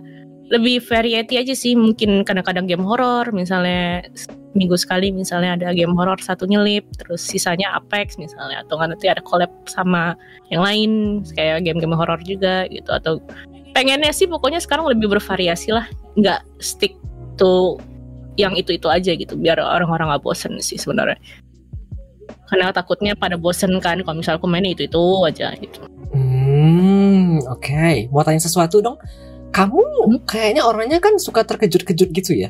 lebih 0.52 0.84
variety 0.84 1.40
aja 1.40 1.56
sih. 1.56 1.74
Mungkin 1.74 2.28
kadang-kadang 2.28 2.68
game 2.68 2.84
horror 2.84 3.32
misalnya 3.32 4.04
minggu 4.52 4.76
sekali 4.76 5.16
misalnya 5.16 5.56
ada 5.56 5.68
game 5.72 5.96
horror 5.96 6.20
satu 6.20 6.44
nyelip 6.44 6.84
terus 7.00 7.24
sisanya 7.24 7.72
Apex 7.80 8.20
misalnya 8.20 8.68
atau 8.68 8.76
nggak 8.76 8.90
nanti 8.92 9.08
ada 9.08 9.24
collab 9.24 9.48
sama 9.64 10.12
yang 10.52 10.60
lain 10.68 10.92
kayak 11.40 11.64
game-game 11.64 11.96
horror 11.96 12.20
juga 12.28 12.68
gitu. 12.68 12.92
Atau 12.92 13.24
pengennya 13.72 14.12
sih 14.12 14.28
pokoknya 14.28 14.60
sekarang 14.60 14.92
lebih 14.92 15.08
bervariasi 15.08 15.72
lah. 15.72 15.88
Nggak 16.20 16.44
stick 16.60 17.00
to 17.40 17.80
yang 18.36 18.56
itu 18.60 18.76
itu 18.76 18.88
aja 18.92 19.16
gitu 19.16 19.40
biar 19.40 19.60
orang-orang 19.60 20.12
nggak 20.12 20.24
bosen 20.28 20.60
sih 20.60 20.76
sebenarnya. 20.76 21.16
Karena 22.52 22.76
takutnya 22.76 23.16
pada 23.16 23.40
bosen 23.40 23.80
kan 23.80 24.04
kalau 24.04 24.20
misalnya 24.20 24.44
aku 24.44 24.48
mainnya 24.52 24.76
itu 24.76 24.84
itu 24.84 25.04
aja 25.24 25.56
gitu. 25.56 25.88
Hmm, 26.12 27.40
oke. 27.48 28.12
Mau 28.12 28.28
tanya 28.28 28.44
sesuatu 28.44 28.84
dong. 28.84 29.00
Kamu 29.52 29.84
kayaknya 30.24 30.64
orangnya 30.64 30.98
kan 30.98 31.20
suka 31.20 31.44
terkejut-kejut 31.44 32.10
gitu 32.12 32.32
ya. 32.34 32.50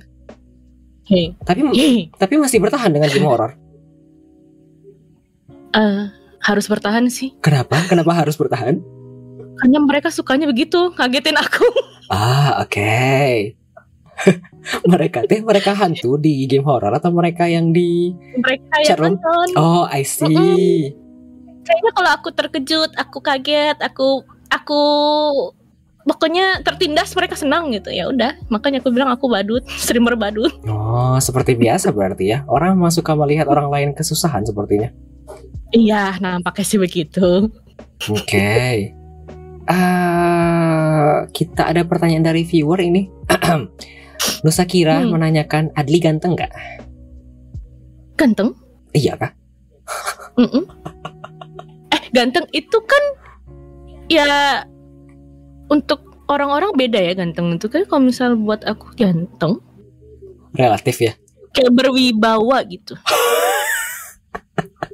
Hei, 1.03 1.33
Tapi 1.41 1.59
tapi 2.15 2.33
masih 2.37 2.61
bertahan 2.61 2.93
dengan 2.93 3.09
game 3.09 3.25
horror. 3.31 3.51
eh, 5.71 6.03
harus 6.41 6.65
bertahan 6.67 7.07
sih 7.07 7.31
Kenapa? 7.39 7.79
Kenapa 7.87 8.11
harus 8.15 8.35
bertahan? 8.35 8.79
karena 9.55 9.77
mereka 9.77 10.09
sukanya 10.09 10.49
begitu 10.49 10.89
ngagetin 10.97 11.37
aku 11.37 11.61
Ah, 12.09 12.59
oke. 12.59 12.97
mereka 14.91 15.21
teh 15.23 15.37
mereka 15.39 15.71
hantu 15.73 16.17
di 16.17 16.45
game 16.45 16.65
horror 16.65 16.91
atau 16.91 17.09
mereka 17.09 17.45
yang 17.45 17.69
di 17.69 18.09
mereka 18.35 18.73
yang 18.81 19.17
nonton 19.17 19.47
Oh, 19.53 19.85
I 19.85 20.01
see. 20.01 20.91
kayaknya 21.61 21.91
kalau 21.93 22.11
aku 22.13 22.29
terkejut 22.31 22.91
aku 22.95 23.17
kaget 23.21 23.77
aku 23.79 24.21
aku 24.49 24.81
pokoknya 26.01 26.61
tertindas 26.61 27.13
mereka 27.13 27.33
senang 27.33 27.69
gitu 27.69 27.89
ya 27.89 28.07
udah 28.07 28.33
makanya 28.47 28.79
aku 28.79 28.89
bilang 28.89 29.09
aku 29.09 29.25
badut 29.25 29.61
streamer 29.81 30.15
badut 30.15 30.49
Oh, 30.65 31.17
seperti 31.17 31.53
biasa 31.53 31.89
berarti 31.89 32.25
ya. 32.27 32.41
Orang 32.45 32.75
memang 32.75 32.89
suka 32.89 33.13
melihat 33.13 33.45
orang 33.45 33.67
lain 33.67 33.89
kesusahan 33.91 34.41
sepertinya. 34.41 34.89
iya 35.71 36.15
nampaknya 36.17 36.65
sih 36.65 36.77
begitu 36.77 37.47
Oke. 38.03 38.89
Ah, 39.65 41.23
kita 41.29 41.69
ada 41.69 41.85
pertanyaan 41.85 42.25
dari 42.25 42.41
viewer 42.41 42.81
ini. 42.81 43.05
Nusa 44.43 44.65
Kira 44.65 44.99
Hmm. 44.99 45.13
menanyakan 45.13 45.69
Adli 45.73 45.97
ganteng 45.97 46.33
nggak? 46.33 46.49
ganteng 48.13 48.53
Iya 48.91 49.17
kah? 49.17 49.31
Mm-mm. 50.35 50.61
eh 51.89 52.03
ganteng 52.11 52.45
itu 52.51 52.77
kan 52.81 53.03
ya 54.07 54.61
untuk 55.71 56.03
orang-orang 56.27 56.75
beda 56.75 56.99
ya 56.99 57.13
ganteng 57.15 57.55
itu. 57.55 57.71
Kan 57.71 57.87
kalau 57.87 58.03
misal 58.03 58.35
buat 58.35 58.61
aku 58.67 58.91
ganteng 58.99 59.63
Relatif 60.51 60.99
ya. 60.99 61.13
kayak 61.51 61.71
berwibawa 61.71 62.59
gitu. 62.67 62.95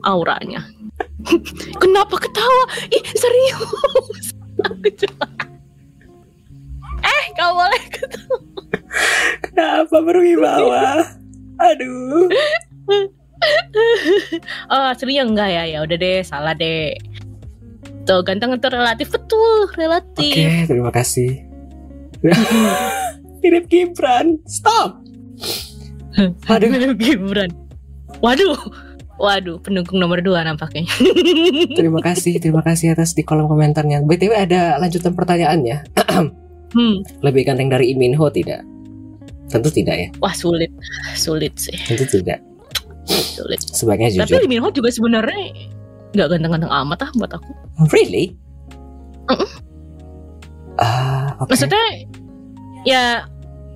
Auranya. 0.05 0.61
Kenapa 1.81 2.15
ketawa? 2.17 2.63
Ih 2.89 3.05
serius. 3.17 4.33
Eh 6.97 7.23
kau 7.37 7.53
boleh 7.53 7.83
ketawa. 7.93 8.41
Kenapa 9.45 9.97
berwibawa? 10.01 11.05
Aduh. 11.61 12.25
oh 14.73 14.85
aslinya 14.89 15.23
enggak 15.29 15.49
ya? 15.53 15.63
Ya 15.77 15.79
udah 15.85 15.97
deh 15.97 16.25
salah 16.25 16.57
deh 16.57 16.97
tuh 18.07 18.23
ganteng 18.23 18.55
itu 18.55 18.67
relatif 18.71 19.11
betul 19.11 19.67
Oke, 19.67 19.75
relatif 19.75 20.65
terima 20.65 20.91
kasih. 20.95 21.43
Mirip 23.43 23.69
Gibran. 23.69 24.41
Stop. 24.47 25.03
Aduh. 26.49 26.95
Gibran 26.97 27.67
waduh 28.21 28.57
waduh 29.17 29.57
pendukung 29.61 30.01
nomor 30.01 30.21
dua 30.21 30.45
nampaknya 30.45 30.85
Terima 31.77 32.01
kasih, 32.01 32.41
terima 32.41 32.61
kasih 32.65 32.93
atas 32.93 33.13
di 33.13 33.21
kolom 33.21 33.49
komentarnya. 33.49 34.01
BTW 34.05 34.33
ada 34.33 34.81
lanjutan 34.81 35.13
pertanyaannya. 35.13 35.77
hmm. 36.77 36.95
Lebih 37.21 37.41
ganteng 37.45 37.69
dari 37.69 37.93
Iminho 37.93 38.29
tidak? 38.33 38.65
Tentu 39.47 39.71
tidak 39.71 39.95
ya. 39.95 40.07
wah 40.19 40.35
sulit 40.35 40.67
sulit 41.15 41.55
sih 41.55 41.71
Tentu 41.87 42.03
tidak. 42.19 42.43
sulit 43.07 43.63
Sebaiknya 43.63 44.11
tapi 44.19 44.35
jujur. 44.35 44.43
Lee 44.43 44.51
Min 44.51 44.59
Ho 44.59 44.67
juga 44.75 44.91
sebenarnya 44.91 45.55
nggak 46.17 46.29
ganteng-ganteng 46.33 46.73
amat 46.73 46.99
ah 47.05 47.11
buat 47.15 47.31
aku 47.37 47.51
Really? 47.93 48.33
Mm-mm. 49.29 49.49
Ah, 50.81 51.37
oke. 51.37 51.49
maksudnya 51.53 51.83
ya 52.85 53.25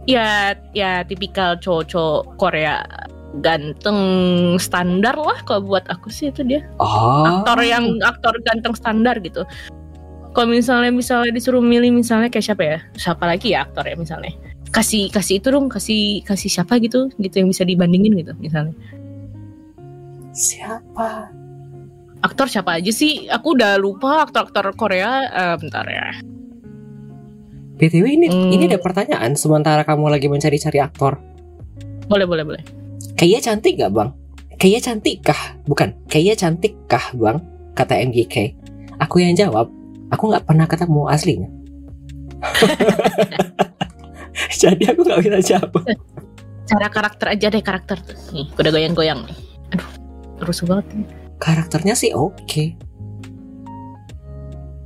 ya 0.10 0.58
ya 0.74 1.06
tipikal 1.06 1.58
cowok-cowok 1.62 2.38
Korea 2.42 2.82
ganteng 3.40 4.00
standar 4.60 5.16
lah 5.16 5.40
kalau 5.48 5.64
buat 5.64 5.86
aku 5.88 6.12
sih 6.12 6.34
itu 6.34 6.42
dia 6.44 6.66
Oh. 6.82 7.24
aktor 7.24 7.62
yang 7.64 8.02
aktor 8.04 8.34
ganteng 8.44 8.76
standar 8.76 9.16
gitu 9.22 9.46
kalau 10.32 10.48
misalnya 10.48 10.92
misalnya 10.92 11.32
disuruh 11.36 11.60
milih 11.64 11.92
misalnya 11.92 12.28
kayak 12.32 12.46
siapa 12.48 12.64
ya 12.64 12.78
siapa 12.96 13.24
lagi 13.28 13.52
ya 13.56 13.64
aktor 13.68 13.84
ya 13.88 13.96
misalnya 13.96 14.32
kasih 14.72 15.12
kasih 15.12 15.44
itu 15.44 15.48
dong 15.52 15.68
kasih 15.68 16.24
kasih 16.24 16.48
siapa 16.48 16.80
gitu 16.80 17.12
gitu 17.20 17.44
yang 17.44 17.52
bisa 17.52 17.64
dibandingin 17.68 18.16
gitu 18.24 18.32
misalnya 18.40 18.72
siapa? 20.32 21.28
Aktor 22.22 22.48
siapa 22.48 22.78
aja 22.78 22.90
sih 22.90 23.28
aku 23.28 23.58
udah 23.58 23.78
lupa 23.78 24.24
aktor-aktor 24.24 24.74
Korea 24.74 25.26
Eh, 25.26 25.56
bentar 25.58 25.86
ya 25.86 26.18
BTW 27.78 28.06
ini 28.14 28.28
Hmm. 28.30 28.54
ini 28.54 28.70
ada 28.70 28.78
pertanyaan 28.78 29.34
sementara 29.34 29.82
kamu 29.82 30.06
lagi 30.06 30.30
mencari-cari 30.30 30.78
aktor. 30.78 31.18
boleh 32.06 32.30
boleh 32.30 32.46
boleh 32.46 32.64
Kayaknya 33.18 33.42
cantik 33.42 33.74
gak 33.78 33.92
bang? 33.92 34.10
Kayaknya 34.58 34.82
cantik 34.82 35.16
kah? 35.22 35.42
Bukan, 35.66 35.90
kayaknya 36.06 36.36
cantik 36.38 36.74
kah 36.86 37.06
bang? 37.14 37.38
Kata 37.74 37.98
MGK. 37.98 38.54
Aku 38.98 39.18
yang 39.18 39.34
jawab, 39.34 39.70
aku 40.10 40.30
nggak 40.30 40.46
pernah 40.46 40.66
ketemu 40.66 41.02
aslinya. 41.10 41.50
Jadi 44.62 44.84
aku 44.86 45.02
nggak 45.02 45.22
bisa 45.22 45.40
jawab. 45.58 45.82
cara 46.62 46.88
karakter 46.88 47.28
aja 47.34 47.48
deh 47.52 47.60
karakter 47.60 47.98
tuh 48.00 48.16
nih 48.32 48.48
udah 48.56 48.72
goyang-goyang 48.72 49.20
nih 49.28 49.36
aduh 49.76 49.90
terus 50.40 50.64
banget 50.64 50.86
nih. 50.96 51.08
Karakternya 51.42 51.98
sih 51.98 52.14
oke. 52.14 52.66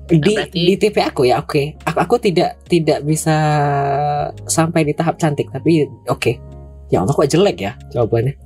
Di 0.06 0.22
berarti- 0.22 0.54
di 0.64 0.74
TV 0.78 0.96
aku 1.02 1.26
ya 1.26 1.42
oke. 1.42 1.76
Aku, 1.84 1.98
aku 2.00 2.16
tidak 2.18 2.62
tidak 2.66 3.04
bisa 3.04 3.36
sampai 4.46 4.86
di 4.86 4.94
tahap 4.94 5.18
cantik 5.18 5.50
tapi 5.50 5.84
oke. 6.08 6.32
Ya 6.88 7.02
Allah 7.02 7.12
kok 7.12 7.26
jelek 7.26 7.58
ya 7.60 7.74
jawabannya. 7.92 8.38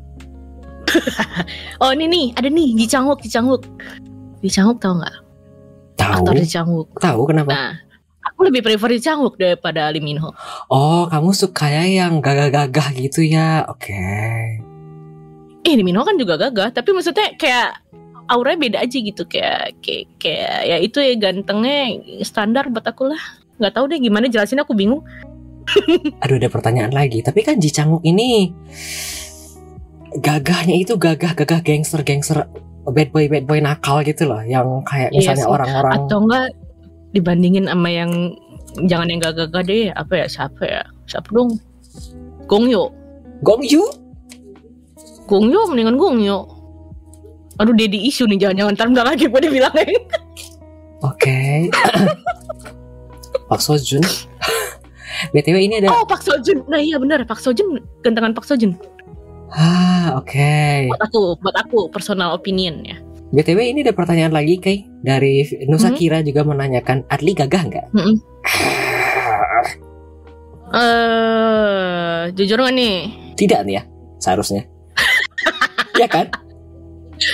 oh 1.84 1.92
ini 1.94 2.10
nih 2.10 2.26
ada 2.34 2.50
nih 2.50 2.74
Ji 2.74 2.90
Chang 2.90 3.06
Wook 3.06 3.22
Ji 3.22 3.30
Chang 3.30 3.46
Wook 3.46 3.62
tau 4.82 4.98
nggak 4.98 5.16
Tahu 5.96 6.14
aktor 6.18 6.34
Ji 6.34 6.50
Chang 6.50 6.66
Wook 6.66 6.98
tahu 6.98 7.30
kenapa? 7.30 7.46
nah 7.46 7.72
aku 8.26 8.50
lebih 8.50 8.66
prefer 8.66 8.98
Ji 8.98 9.02
Chang 9.04 9.22
Wook 9.22 9.38
daripada 9.38 9.94
Lee 9.94 10.02
Min 10.02 10.18
Ho 10.18 10.34
Oh 10.66 11.06
kamu 11.06 11.30
sukanya 11.30 11.86
yang 11.86 12.18
gagah-gagah 12.20 12.98
gitu 12.98 13.22
ya? 13.22 13.70
Oke. 13.70 13.94
eh 15.62 15.74
Lee 15.78 15.86
Min 15.86 15.94
Ho 15.94 16.02
kan 16.02 16.18
juga 16.18 16.42
gagah 16.42 16.74
tapi 16.74 16.90
maksudnya 16.90 17.38
kayak 17.38 17.86
auranya 18.30 18.60
beda 18.62 18.78
aja 18.86 18.98
gitu 19.02 19.26
kayak 19.26 19.76
kayak, 19.82 20.06
kayak 20.22 20.60
ya 20.70 20.78
itu 20.78 20.98
ya 21.02 21.14
gantengnya 21.18 21.98
standar 22.22 22.70
buat 22.70 22.86
aku 22.86 23.10
lah 23.10 23.22
nggak 23.60 23.74
tahu 23.76 23.86
deh 23.92 24.00
gimana 24.00 24.30
jelasin 24.30 24.62
aku 24.62 24.78
bingung 24.78 25.02
Aduh 26.26 26.42
ada 26.42 26.50
pertanyaan 26.50 26.90
lagi. 26.90 27.22
Tapi 27.22 27.46
kan 27.46 27.62
Ji 27.62 27.70
Chang 27.70 27.94
Wook 27.94 28.02
ini 28.02 28.50
gagahnya 30.18 30.82
itu 30.82 30.98
gagah-gagah 30.98 31.62
gangster-gangster 31.62 32.50
bad 32.90 33.10
boy 33.14 33.30
bad 33.30 33.46
boy 33.46 33.62
nakal 33.62 34.02
gitu 34.02 34.26
loh. 34.26 34.42
Yang 34.42 34.66
kayak 34.90 35.14
Iya 35.14 35.18
misalnya 35.22 35.46
sih. 35.46 35.54
orang-orang 35.54 35.94
atau 35.94 36.18
enggak 36.26 36.48
dibandingin 37.14 37.66
sama 37.70 37.90
yang 37.94 38.12
jangan 38.90 39.08
yang 39.14 39.22
gagah-gagah 39.22 39.64
deh 39.66 39.94
apa 39.94 40.14
ya 40.18 40.26
siapa 40.26 40.62
ya 40.66 40.82
siapa 41.06 41.30
dong 41.30 41.58
Gong 42.50 42.66
Yoo 42.66 42.90
Gong 43.46 43.62
Yu. 43.62 43.86
Gong 45.30 45.54
Yoo 45.54 45.70
mendingan 45.70 46.02
Gong 46.02 46.18
Yoo 46.26 46.50
aduh 47.60 47.76
Daddy 47.76 48.08
isu 48.08 48.24
nih 48.26 48.40
jangan-jangan 48.40 48.74
ntar 48.76 48.88
bentar 48.88 49.06
lagi 49.06 49.28
gue 49.28 49.42
dibilangin 49.44 50.02
Oke. 51.00 51.72
Pak 53.50 53.62
Sojun. 53.64 54.04
BTW 55.32 55.56
ini 55.64 55.80
ada 55.80 55.92
oh 55.92 56.04
Pak 56.04 56.24
Sojun 56.24 56.64
nah 56.68 56.80
iya 56.80 56.96
benar 56.96 57.24
Pak 57.24 57.40
Sojun 57.40 57.80
gantengan 58.00 58.32
Pak 58.32 58.48
Sojun 58.48 58.76
Ah, 59.50 60.14
oke. 60.14 60.88
buat 60.94 61.04
aku 61.04 61.22
buat 61.42 61.56
aku 61.58 61.90
personal 61.90 62.32
opinion 62.32 62.86
ya 62.86 62.96
BTW 63.30 63.62
ini 63.62 63.86
ada 63.86 63.94
pertanyaan 63.94 64.34
lagi, 64.34 64.58
Kay. 64.58 64.90
Dari 65.06 65.46
Nusa 65.70 65.94
Hmm? 65.94 65.98
Kira 65.98 66.26
juga 66.26 66.42
menanyakan, 66.42 67.06
Adli 67.14 67.38
gagah 67.38 67.62
nggak? 67.62 67.86
Mm-mm. 67.94 68.16
Eh, 70.70 72.22
jujur 72.38 72.62
gak 72.62 72.74
nih? 72.78 73.10
Tidak 73.34 73.66
nih 73.66 73.82
ya, 73.82 73.84
seharusnya. 74.22 74.70
ya 76.02 76.06
kan? 76.06 76.30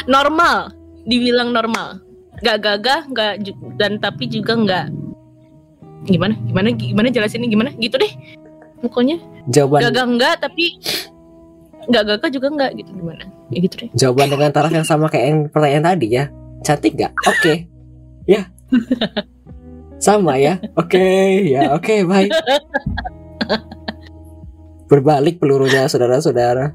Normal, 0.10 0.74
dibilang 1.06 1.54
normal. 1.54 2.02
Gak 2.44 2.62
gagah, 2.62 3.02
gak 3.16 3.34
dan 3.80 3.98
tapi 4.02 4.28
juga 4.28 4.60
nggak 4.60 4.86
gimana? 6.06 6.36
Gimana? 6.46 6.68
Gimana 6.76 7.08
jelasinnya 7.10 7.48
gimana? 7.48 7.72
Gitu 7.80 7.96
deh. 7.96 8.12
Pokoknya 8.84 9.18
Jawaban 9.50 9.90
gagah 9.90 10.06
enggak 10.06 10.36
tapi 10.42 10.78
nggak 11.86 12.04
gagah 12.06 12.30
juga 12.34 12.48
enggak 12.50 12.72
gitu 12.82 12.90
gimana? 12.98 13.24
Ya 13.54 13.58
gitu 13.62 13.76
deh. 13.86 13.90
jawaban 13.94 14.30
dengan 14.34 14.50
taraf 14.50 14.74
yang 14.74 14.86
sama 14.86 15.06
kayak 15.06 15.26
yang 15.30 15.40
pertanyaan 15.50 15.96
tadi 15.96 16.08
ya. 16.18 16.26
Cantik 16.66 16.98
nggak? 16.98 17.14
Oke. 17.30 17.54
Ya. 18.26 18.50
Sama 20.02 20.36
ya. 20.42 20.58
Oke, 20.76 21.00
ya. 21.46 21.78
Oke, 21.78 22.02
baik. 22.04 22.34
Berbalik 24.90 25.38
pelurunya 25.38 25.86
saudara-saudara. 25.86 26.74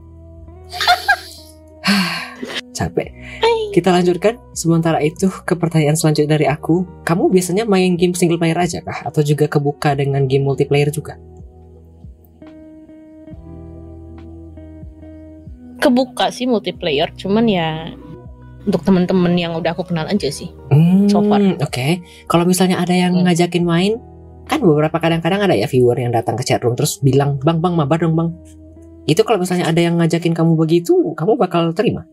Capek. 2.70 3.10
Kita 3.70 3.90
lanjutkan. 3.90 4.38
Sementara 4.50 4.98
itu 4.98 5.30
ke 5.30 5.54
pertanyaan 5.54 5.94
selanjutnya 5.94 6.38
dari 6.38 6.46
aku. 6.46 6.86
Kamu 7.02 7.30
biasanya 7.30 7.66
main 7.66 7.94
game 7.94 8.14
single 8.14 8.38
player 8.38 8.58
aja 8.58 8.82
kah? 8.82 9.06
Atau 9.06 9.22
juga 9.22 9.46
kebuka 9.46 9.94
dengan 9.94 10.26
game 10.26 10.46
multiplayer 10.46 10.90
juga? 10.90 11.18
Kebuka 15.80 16.28
sih 16.28 16.44
multiplayer, 16.44 17.08
cuman 17.16 17.44
ya 17.48 17.68
untuk 18.68 18.84
temen-temen 18.84 19.32
yang 19.40 19.56
udah 19.56 19.72
aku 19.72 19.88
kenal 19.88 20.04
aja 20.04 20.28
sih. 20.28 20.52
Hmm, 20.68 21.08
So 21.08 21.24
far. 21.24 21.40
Oke, 21.64 22.04
kalau 22.28 22.44
misalnya 22.44 22.76
ada 22.76 22.92
yang 22.92 23.16
Hmm. 23.16 23.24
ngajakin 23.24 23.64
main, 23.64 23.96
kan 24.44 24.60
beberapa 24.60 25.00
kadang-kadang 25.00 25.40
ada 25.48 25.56
ya 25.56 25.64
viewer 25.64 25.96
yang 25.96 26.12
datang 26.12 26.36
ke 26.36 26.44
chatroom 26.44 26.76
terus 26.76 27.00
bilang, 27.00 27.40
bang 27.40 27.64
bang 27.64 27.72
mabar 27.72 27.96
dong 27.96 28.12
bang. 28.12 28.28
Itu 29.08 29.24
kalau 29.24 29.40
misalnya 29.40 29.72
ada 29.72 29.80
yang 29.80 29.96
ngajakin 29.96 30.36
kamu 30.36 30.52
begitu, 30.60 30.92
kamu 31.16 31.40
bakal 31.40 31.72
terima? 31.72 32.04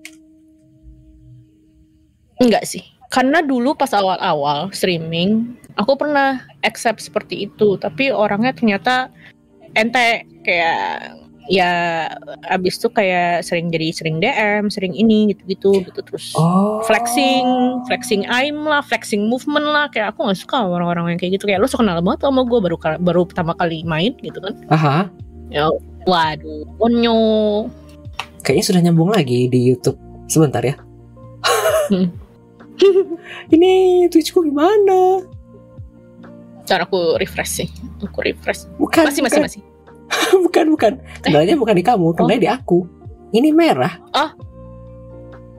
Enggak 2.38 2.66
sih. 2.66 2.84
Karena 3.08 3.40
dulu 3.40 3.72
pas 3.72 3.96
awal-awal 3.96 4.68
streaming, 4.76 5.56
aku 5.80 5.96
pernah 5.96 6.44
accept 6.62 7.00
seperti 7.00 7.48
itu, 7.48 7.80
tapi 7.80 8.12
orangnya 8.12 8.52
ternyata 8.52 9.08
ente 9.74 10.28
kayak 10.44 11.16
ya 11.48 12.12
abis 12.52 12.76
itu 12.76 12.92
kayak 12.92 13.40
sering 13.40 13.72
jadi 13.72 13.96
sering 13.96 14.20
DM, 14.20 14.68
sering 14.68 14.92
ini 14.92 15.32
gitu-gitu 15.32 15.80
gitu 15.88 16.00
terus 16.04 16.36
Oh. 16.36 16.84
flexing, 16.84 17.48
flexing 17.88 18.28
aim 18.28 18.68
lah, 18.68 18.84
flexing 18.84 19.32
movement 19.32 19.64
lah, 19.64 19.88
kayak 19.88 20.12
aku 20.12 20.28
nggak 20.28 20.44
suka 20.44 20.60
orang-orang 20.60 21.16
yang 21.16 21.20
kayak 21.20 21.40
gitu 21.40 21.48
kayak 21.48 21.64
lo 21.64 21.72
so 21.72 21.80
kenal 21.80 21.96
banget 22.04 22.28
sama 22.28 22.44
gue 22.44 22.60
baru 22.60 22.76
baru 23.00 23.24
pertama 23.24 23.56
kali 23.56 23.88
main 23.88 24.12
gitu 24.20 24.44
kan. 24.44 24.54
Aha, 24.68 25.08
Ya, 25.48 25.72
waduh, 26.04 26.68
onyo. 26.84 27.16
kayaknya 28.44 28.66
sudah 28.68 28.82
nyambung 28.84 29.16
lagi 29.16 29.48
di 29.48 29.64
YouTube. 29.64 29.96
Sebentar 30.28 30.60
ya. 30.60 30.76
Hmm. 31.88 32.12
Ini 33.54 33.72
Twitchku 34.12 34.46
gimana? 34.46 35.24
Cara 36.68 36.84
aku 36.84 37.16
refresh 37.16 37.64
sih, 37.64 37.70
aku 38.04 38.20
refresh. 38.22 38.68
Bukan, 38.76 39.08
Masih 39.08 39.24
masih 39.24 39.40
bukan, 39.40 39.48
masih. 39.48 39.62
bukan, 40.46 40.66
bukan. 40.76 40.94
Kendalanya 41.24 41.56
bukan 41.56 41.76
di 41.76 41.84
kamu, 41.84 42.08
kendalanya 42.16 42.44
di 42.44 42.50
aku. 42.52 42.80
Ini 43.32 43.50
merah. 43.56 44.00
Ah. 44.12 44.32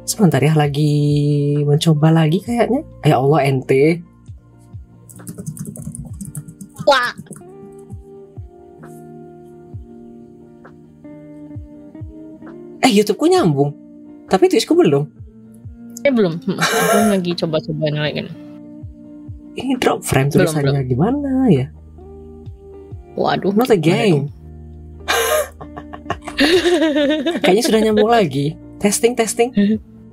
Sebentar 0.08 0.40
ya, 0.40 0.56
lagi 0.56 1.60
mencoba 1.64 2.12
lagi 2.12 2.40
kayaknya. 2.40 2.84
Ya 3.04 3.20
Allah, 3.20 3.44
ente. 3.44 4.00
Wah, 6.88 7.12
Eh, 12.88 12.96
YouTubeku 12.96 13.28
nyambung. 13.28 13.76
Tapi 14.32 14.48
Twitchku 14.48 14.72
belum. 14.72 15.17
Eh 16.08 16.12
belum. 16.12 16.34
Hmm, 16.40 16.56
Aku 16.56 16.98
lagi 17.12 17.32
coba-coba 17.36 17.84
lagi. 17.92 18.24
Ini 19.58 19.74
drop 19.76 20.00
frame 20.00 20.30
Belum, 20.30 20.48
tulisannya 20.48 20.80
gimana 20.82 21.32
ya? 21.50 21.66
Waduh, 23.12 23.52
Not 23.52 23.68
a 23.68 23.76
game. 23.76 24.30
Kayaknya 27.42 27.64
sudah 27.64 27.80
nyambung 27.82 28.08
lagi. 28.08 28.54
Testing, 28.78 29.12
testing. 29.12 29.50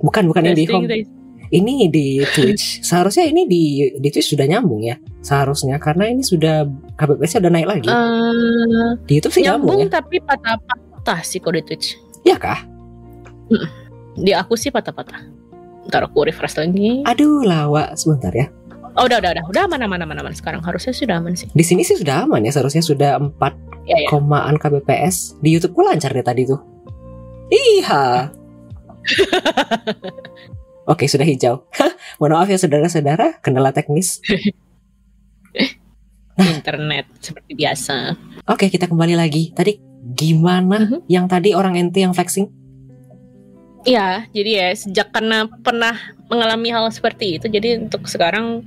Bukan, 0.02 0.26
bukan 0.26 0.42
yang 0.44 0.58
di 0.58 0.66
Testing, 0.66 0.82
home. 0.82 0.90
testing. 0.90 1.14
Ini 1.46 1.74
di 1.86 2.06
Twitch. 2.26 2.82
Seharusnya 2.82 3.22
ini 3.22 3.46
di 3.46 3.62
di 3.94 4.08
Twitch 4.10 4.34
sudah 4.34 4.50
nyambung 4.50 4.82
ya. 4.82 4.98
Seharusnya 5.22 5.78
karena 5.78 6.10
ini 6.10 6.26
sudah 6.26 6.66
KBPS 6.98 7.38
udah 7.38 7.52
naik 7.54 7.68
lagi. 7.70 7.86
Eh, 7.86 8.90
Di 9.06 9.22
YouTube 9.22 9.30
sih 9.30 9.46
nyambung, 9.46 9.78
nyambung 9.78 9.94
tapi 9.94 10.18
patah-patah 10.18 11.22
sih 11.22 11.38
kode 11.38 11.62
Twitch. 11.62 11.94
ya. 12.26 12.34
Ya 12.34 12.36
kah? 12.36 12.66
Di 14.18 14.34
aku 14.34 14.58
sih 14.58 14.74
patah-patah. 14.74 15.22
Ntar 15.86 16.06
aku 16.06 16.26
refresh 16.26 16.58
lagi. 16.58 17.02
Aduh, 17.04 17.42
lawa 17.42 17.94
sebentar 17.94 18.30
ya. 18.30 18.50
Oh 18.96 19.04
udah 19.04 19.20
udah 19.20 19.30
udah 19.36 19.44
udah 19.52 19.62
aman 19.68 19.80
aman 19.84 20.00
aman 20.02 20.16
aman 20.24 20.32
sekarang 20.32 20.64
harusnya 20.64 20.90
sudah 20.90 21.20
aman 21.20 21.36
sih. 21.36 21.46
Di 21.52 21.60
sini 21.60 21.84
sih 21.84 21.94
sudah 21.94 22.24
aman 22.24 22.40
ya. 22.42 22.50
Seharusnya 22.50 22.80
sudah 22.80 23.20
4 23.20 23.36
Ya 23.86 24.00
ya. 24.02 24.08
komaan 24.08 24.56
KBPS. 24.56 25.36
Di 25.38 25.52
YouTubeku 25.52 25.84
lancar 25.84 26.10
deh 26.10 26.24
tadi 26.24 26.48
tuh. 26.48 26.58
Iya. 27.52 28.32
Oke, 30.90 31.06
sudah 31.06 31.22
hijau. 31.22 31.66
Mohon 32.18 32.32
maaf 32.40 32.48
ya 32.48 32.58
saudara-saudara, 32.58 33.38
kendala 33.38 33.70
teknis. 33.70 34.18
Internet 36.36 37.06
seperti 37.18 37.52
biasa. 37.54 38.12
Oke, 38.46 38.68
kita 38.68 38.86
kembali 38.86 39.14
lagi. 39.14 39.50
Tadi 39.50 39.76
gimana 40.06 40.84
Mhm. 40.84 40.98
yang 41.08 41.26
tadi 41.26 41.52
orang 41.52 41.74
ente 41.76 42.00
yang 42.00 42.12
flexing? 42.12 42.46
Iya, 43.86 44.26
jadi 44.34 44.50
ya 44.50 44.68
sejak 44.74 45.14
karena 45.14 45.46
pernah 45.62 45.94
mengalami 46.26 46.74
hal 46.74 46.90
seperti 46.90 47.38
itu, 47.38 47.46
jadi 47.46 47.78
untuk 47.86 48.10
sekarang 48.10 48.66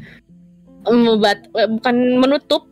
membuat 0.88 1.44
eh, 1.60 1.68
bukan 1.68 2.24
menutup 2.24 2.64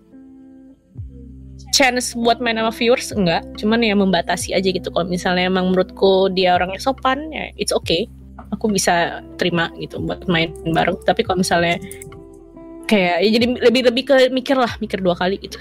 chance 1.76 2.16
buat 2.16 2.40
main 2.40 2.56
sama 2.56 2.72
viewers 2.72 3.12
enggak, 3.12 3.44
cuman 3.60 3.84
ya 3.84 3.94
membatasi 4.00 4.56
aja 4.56 4.64
gitu. 4.64 4.88
Kalau 4.90 5.12
misalnya 5.12 5.52
emang 5.52 5.76
menurutku 5.76 6.32
dia 6.32 6.56
orangnya 6.56 6.80
sopan, 6.80 7.20
ya 7.36 7.52
it's 7.60 7.76
okay. 7.76 8.08
Aku 8.56 8.72
bisa 8.72 9.20
terima 9.36 9.68
gitu 9.78 10.00
buat 10.00 10.24
main 10.32 10.56
bareng. 10.72 10.98
Tapi 11.04 11.28
kalau 11.28 11.44
misalnya 11.44 11.76
kayak 12.88 13.28
ya 13.28 13.30
jadi 13.36 13.46
lebih 13.60 13.82
lebih 13.92 14.04
ke 14.08 14.16
mikir 14.32 14.56
lah, 14.56 14.72
mikir 14.80 15.04
dua 15.04 15.20
kali 15.20 15.36
gitu. 15.38 15.60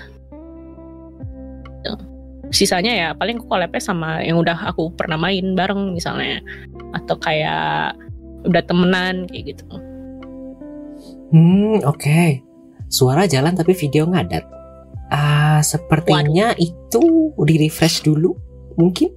Sisanya 2.55 2.93
ya 2.95 3.09
paling 3.13 3.43
aku 3.43 3.47
collab 3.51 3.75
sama 3.83 4.23
yang 4.23 4.39
udah 4.39 4.71
aku 4.71 4.95
pernah 4.95 5.19
main 5.19 5.59
bareng 5.59 5.93
misalnya 5.93 6.41
atau 6.95 7.19
kayak 7.19 7.99
udah 8.47 8.63
temenan 8.65 9.27
kayak 9.27 9.57
gitu. 9.57 9.67
Hmm, 11.35 11.83
oke. 11.83 12.43
Suara 12.87 13.27
jalan 13.27 13.59
tapi 13.59 13.75
video 13.75 14.07
ngadat. 14.07 14.47
Ah, 15.11 15.59
sepertinya 15.63 16.55
itu 16.59 17.35
di 17.35 17.55
refresh 17.67 18.07
dulu. 18.07 18.35
Mungkin 18.79 19.11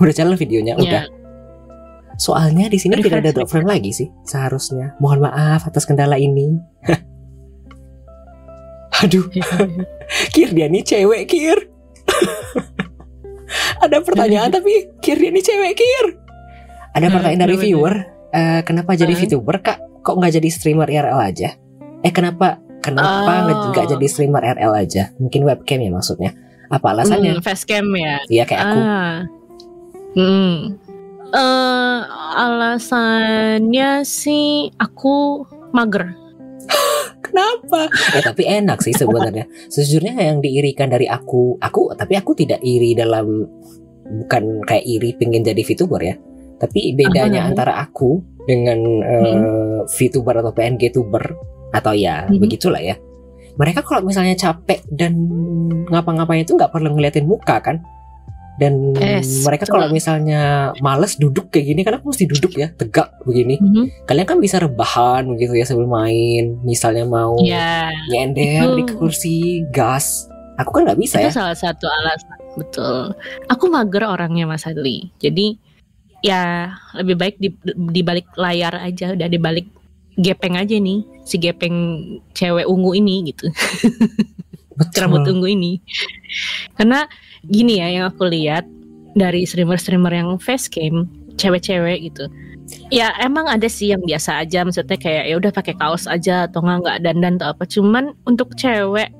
udah 0.00 0.14
jalan 0.16 0.36
videonya, 0.40 0.76
udah. 0.80 1.04
Ya, 1.04 1.20
Soalnya 2.20 2.68
di 2.68 2.76
sini 2.76 3.00
tidak 3.00 3.24
ada 3.24 3.32
drop 3.32 3.48
frame 3.48 3.64
lagi 3.68 3.96
sih 3.96 4.08
seharusnya. 4.28 4.92
Mohon 5.00 5.32
maaf 5.32 5.64
atas 5.64 5.88
kendala 5.88 6.20
ini. 6.20 6.52
Aduh, 9.00 9.24
Kir 10.36 10.52
dia 10.52 10.68
nih 10.68 10.84
cewek, 10.84 11.24
Kir. 11.24 11.69
ada 13.84 13.96
pertanyaan 14.00 14.50
tapi 14.50 14.88
Kir 15.00 15.16
dia 15.16 15.30
nih 15.30 15.42
cewek, 15.42 15.72
Kir. 15.74 16.06
Ada 16.90 17.06
Hmm, 17.06 17.14
pertanyaan 17.14 17.42
dari 17.42 17.56
viewer. 17.56 17.94
Eh, 18.30 18.60
kenapa 18.62 18.94
jadi. 18.94 19.14
VTuber, 19.14 19.58
Kak? 19.58 19.78
Kok 20.02 20.14
nggak 20.16 20.32
jadi 20.38 20.48
streamer 20.48 20.88
IRL 20.88 21.18
aja? 21.18 21.50
Eh, 22.00 22.12
kenapa 22.12 22.58
kenapa 22.80 23.46
nggak 23.70 23.86
Oh. 23.86 23.90
jadi 23.90 24.06
streamer 24.06 24.42
RL 24.42 24.72
aja? 24.72 25.12
Mungkin 25.18 25.44
webcam 25.44 25.78
ya 25.78 25.90
maksudnya. 25.90 26.30
Apa 26.70 26.94
alasannya? 26.94 27.36
Hmm, 27.36 27.42
facecam 27.42 27.90
ya. 27.94 28.22
Iya 28.26 28.44
kayak 28.46 28.60
aku. 28.62 28.78
Ah. 28.80 29.16
Hmm. 30.14 30.56
Eh, 31.30 32.00
alasannya 32.34 34.02
sih 34.02 34.70
aku 34.74 35.46
mager. 35.70 36.14
Kenapa? 37.30 37.86
Ya 38.12 38.20
tapi 38.30 38.42
enak 38.44 38.82
sih 38.82 38.92
sebenarnya. 38.92 39.46
Sejujurnya 39.70 40.18
yang 40.18 40.42
diirikan 40.42 40.90
dari 40.90 41.06
aku, 41.06 41.56
aku 41.56 41.94
tapi 41.94 42.18
aku 42.18 42.34
tidak 42.34 42.58
iri 42.60 42.92
dalam 42.92 43.46
bukan 44.10 44.66
kayak 44.66 44.84
iri 44.84 45.14
pengen 45.14 45.46
jadi 45.46 45.62
VTuber 45.62 46.02
ya. 46.02 46.14
Tapi 46.58 46.92
bedanya 46.92 47.46
Apa? 47.46 47.48
antara 47.54 47.72
aku 47.80 48.20
dengan 48.44 48.78
eh, 49.00 49.38
VTuber 49.86 50.42
atau 50.42 50.52
PNG 50.52 50.90
tuber 50.90 51.22
atau 51.70 51.94
ya 51.94 52.26
Mhm. 52.26 52.36
begitulah 52.36 52.82
ya. 52.82 52.98
Mereka 53.54 53.82
kalau 53.82 54.02
misalnya 54.02 54.34
capek 54.34 54.82
dan 54.90 55.14
ngapa-ngapain 55.86 56.42
itu 56.42 56.54
nggak 56.54 56.72
perlu 56.72 56.94
ngeliatin 56.94 57.26
muka 57.26 57.62
kan. 57.62 57.78
Dan 58.60 58.92
Yes, 59.00 59.40
mereka 59.40 59.64
betul. 59.64 59.74
kalau 59.80 59.86
misalnya 59.88 60.70
males 60.84 61.16
duduk 61.16 61.48
kayak 61.48 61.64
gini 61.72 61.80
aku 61.80 62.12
mesti 62.12 62.28
duduk 62.28 62.52
ya 62.60 62.68
tegak 62.76 63.16
begini. 63.24 63.56
Mhm. 63.56 64.04
Kalian 64.04 64.26
kan 64.28 64.36
bisa 64.36 64.60
rebahan 64.60 65.24
begitu 65.32 65.56
ya 65.56 65.64
sebelum 65.64 65.88
main. 65.88 66.60
Misalnya 66.60 67.08
mau 67.08 67.40
Ya. 67.40 67.88
nyender 68.12 68.76
di 68.76 68.84
kursi 68.84 69.64
gas 69.72 70.28
Aku 70.60 70.76
kan 70.76 70.84
nggak 70.84 71.00
bisa 71.00 71.16
itu 71.24 71.32
ya. 71.32 71.32
salah 71.32 71.56
satu 71.56 71.88
alasan 71.88 72.36
betul 72.52 73.16
aku 73.48 73.64
mager 73.72 74.04
orangnya 74.04 74.44
Mas 74.44 74.68
Adli 74.68 75.08
jadi 75.16 75.56
ya 76.20 76.76
lebih 77.00 77.16
baik 77.16 77.36
di, 77.40 77.48
di 77.64 78.02
balik 78.04 78.28
layar 78.36 78.76
aja 78.76 79.16
udah 79.16 79.24
di 79.24 79.40
balik 79.40 79.64
gepeng 80.20 80.60
aja 80.60 80.76
nih 80.76 81.00
si 81.24 81.40
gepeng 81.40 81.76
cewek 82.36 82.68
ungu 82.68 82.92
ini 82.92 83.32
gitu 83.32 83.48
rambut 85.00 85.24
ungu 85.32 85.48
ini 85.48 85.80
karena 86.76 87.08
gini 87.48 87.80
ya 87.80 87.88
yang 87.88 88.04
aku 88.10 88.28
lihat 88.28 88.68
dari 89.16 89.42
streamer-streamer 89.48 90.12
yang 90.12 90.36
facecam 90.36 91.08
cewek-cewek 91.40 92.12
gitu. 92.12 92.28
Ya 92.94 93.10
emang 93.18 93.50
ada 93.50 93.66
sih 93.66 93.90
yang 93.90 94.04
biasa 94.06 94.46
aja 94.46 94.62
maksudnya 94.62 94.94
kayak 94.94 95.24
ya 95.26 95.34
udah 95.40 95.50
pakai 95.50 95.74
kaos 95.74 96.06
aja 96.06 96.46
atau 96.46 96.62
nggak 96.62 96.78
nggak 96.86 96.98
dandan 97.02 97.34
atau 97.40 97.50
apa. 97.56 97.64
Cuman 97.66 98.14
untuk 98.28 98.54
cewek 98.54 99.10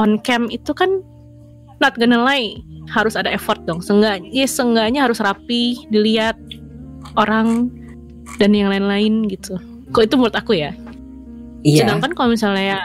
on 0.00 0.16
cam 0.24 0.48
itu 0.48 0.72
kan 0.72 1.04
not 1.82 1.92
gonna 2.00 2.16
lie 2.16 2.56
harus 2.88 3.18
ada 3.18 3.28
effort 3.28 3.60
dong. 3.68 3.84
Seenggaknya 3.84 4.30
ya 4.32 4.46
seenggaknya 4.48 5.04
harus 5.04 5.20
rapi 5.20 5.84
dilihat 5.92 6.38
orang 7.20 7.68
dan 8.40 8.56
yang 8.56 8.72
lain-lain 8.72 9.28
gitu. 9.28 9.60
Kok 9.92 10.02
itu 10.08 10.14
menurut 10.16 10.36
aku 10.36 10.56
ya? 10.56 10.72
Iya. 11.64 11.84
Sedangkan 11.84 12.12
kalau 12.16 12.32
misalnya 12.32 12.84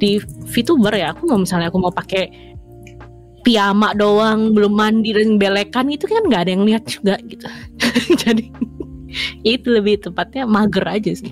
di 0.00 0.20
VTuber 0.48 0.92
ya, 0.96 1.12
aku 1.12 1.28
mau 1.28 1.40
misalnya 1.40 1.68
aku 1.72 1.78
mau 1.80 1.92
pakai 1.92 2.53
piyama 3.44 3.92
doang, 3.92 4.56
belum 4.56 4.72
mandi 4.72 5.12
dan 5.12 5.36
belekan 5.36 5.92
itu 5.92 6.08
kan 6.08 6.24
nggak 6.24 6.42
ada 6.48 6.50
yang 6.56 6.64
lihat 6.64 6.82
juga 6.88 7.20
gitu. 7.28 7.46
Jadi 8.24 8.50
itu 9.46 9.68
lebih 9.70 10.02
tepatnya 10.02 10.48
mager 10.48 10.82
aja 10.88 11.12
sih. 11.14 11.30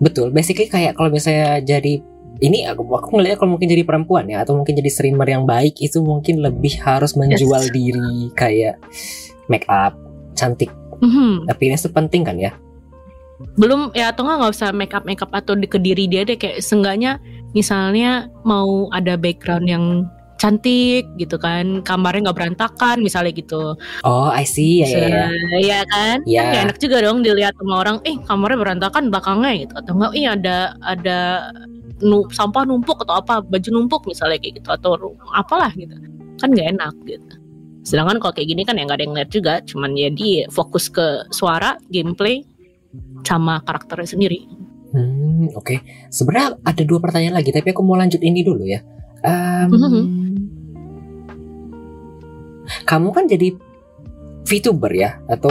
Betul, 0.00 0.32
basically 0.32 0.66
kayak 0.66 0.96
kalau 0.96 1.12
misalnya 1.12 1.60
jadi 1.60 2.00
ini 2.40 2.64
aku 2.64 2.88
aku 2.88 3.20
ngeliat 3.20 3.36
kalau 3.36 3.54
mungkin 3.54 3.68
jadi 3.68 3.84
perempuan 3.84 4.24
ya 4.32 4.40
atau 4.40 4.56
mungkin 4.56 4.72
jadi 4.72 4.88
streamer 4.88 5.28
yang 5.28 5.44
baik 5.44 5.76
itu 5.76 6.00
mungkin 6.00 6.40
lebih 6.40 6.80
harus 6.80 7.12
menjual 7.12 7.68
diri 7.68 8.32
kayak 8.32 8.80
make 9.52 9.68
up, 9.68 9.92
cantik. 10.32 10.72
Mhm. 11.04 11.52
Appearance 11.52 11.84
itu 11.84 11.92
penting 11.92 12.24
kan 12.24 12.40
ya? 12.40 12.56
Belum 13.60 13.92
ya 13.92 14.12
atau 14.12 14.24
nggak 14.24 14.36
nggak 14.40 14.52
usah 14.56 14.72
make 14.72 14.96
up 14.96 15.04
make 15.04 15.20
up 15.20 15.32
atau 15.36 15.52
di 15.52 15.68
ke 15.68 15.76
diri 15.76 16.08
dia 16.08 16.24
deh 16.24 16.40
kayak 16.40 16.64
seenggaknya 16.64 17.20
misalnya 17.52 18.32
mau 18.44 18.88
ada 18.92 19.20
background 19.20 19.68
yang 19.68 19.84
cantik 20.40 21.04
gitu 21.20 21.36
kan, 21.36 21.84
kamarnya 21.84 22.32
nggak 22.32 22.38
berantakan 22.40 23.04
misalnya 23.04 23.36
gitu. 23.36 23.76
Oh, 24.08 24.32
I 24.32 24.48
see. 24.48 24.80
Ya, 24.80 24.88
ya, 24.88 25.04
ya. 25.04 25.26
Iya 25.60 25.80
kan? 25.92 26.16
Ya. 26.24 26.40
Kan 26.40 26.48
gak 26.56 26.64
enak 26.64 26.78
juga 26.80 26.96
dong 27.04 27.20
dilihat 27.20 27.52
sama 27.60 27.84
orang, 27.84 28.00
eh 28.08 28.16
kamarnya 28.24 28.58
berantakan 28.58 29.12
belakangnya 29.12 29.52
gitu 29.68 29.74
atau 29.76 29.92
enggak 30.00 30.12
iya 30.16 30.30
ada 30.32 30.56
ada 30.80 31.18
nu, 32.00 32.24
sampah 32.32 32.64
numpuk 32.64 33.04
atau 33.04 33.20
apa, 33.20 33.44
baju 33.44 33.68
numpuk 33.68 34.08
misalnya 34.08 34.40
kayak 34.40 34.64
gitu 34.64 34.68
atau 34.72 34.96
apalah 35.36 35.68
gitu. 35.76 35.92
Kan 36.40 36.56
gak 36.56 36.72
enak 36.72 36.96
gitu. 37.04 37.36
Sedangkan 37.84 38.16
kalau 38.20 38.32
kayak 38.32 38.48
gini 38.48 38.62
kan 38.64 38.80
ya 38.80 38.88
nggak 38.88 38.96
ada 38.96 39.04
yang 39.04 39.16
lihat 39.16 39.30
juga, 39.32 39.54
cuman 39.64 39.92
ya 39.92 40.08
dia 40.08 40.48
fokus 40.48 40.88
ke 40.88 41.24
suara, 41.32 41.76
gameplay 41.92 42.44
sama 43.28 43.60
karakternya 43.64 44.08
sendiri. 44.08 44.48
Hmm, 44.90 45.52
oke. 45.54 45.80
Sebenarnya 46.10 46.58
ada 46.64 46.82
dua 46.82 46.98
pertanyaan 46.98 47.40
lagi, 47.40 47.52
tapi 47.52 47.70
aku 47.72 47.84
mau 47.84 47.94
lanjut 47.96 48.20
ini 48.20 48.40
dulu 48.42 48.64
ya. 48.64 48.80
Em, 49.20 49.68
Mhm. 49.68 50.04
Kamu 52.86 53.10
kan 53.14 53.26
jadi 53.26 53.54
VTuber 54.46 54.92
ya, 54.94 55.20
atau 55.28 55.50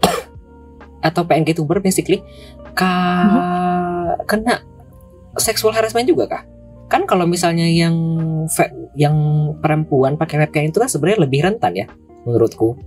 atau 1.08 1.22
PNG 1.26 1.58
tuber 1.58 1.82
basically. 1.82 2.22
Ka 2.72 2.92
kena 4.24 4.62
seksual 5.38 5.74
harassment 5.74 6.06
juga 6.08 6.26
kah? 6.30 6.42
Kan 6.88 7.04
kalau 7.04 7.28
misalnya 7.28 7.68
yang 7.68 7.94
yang 8.96 9.16
perempuan 9.60 10.16
pakai 10.16 10.40
webcam 10.40 10.70
itu 10.70 10.80
kan 10.80 10.88
sebenarnya 10.88 11.28
lebih 11.28 11.40
rentan 11.44 11.72
ya, 11.76 11.86
menurutku. 12.24 12.78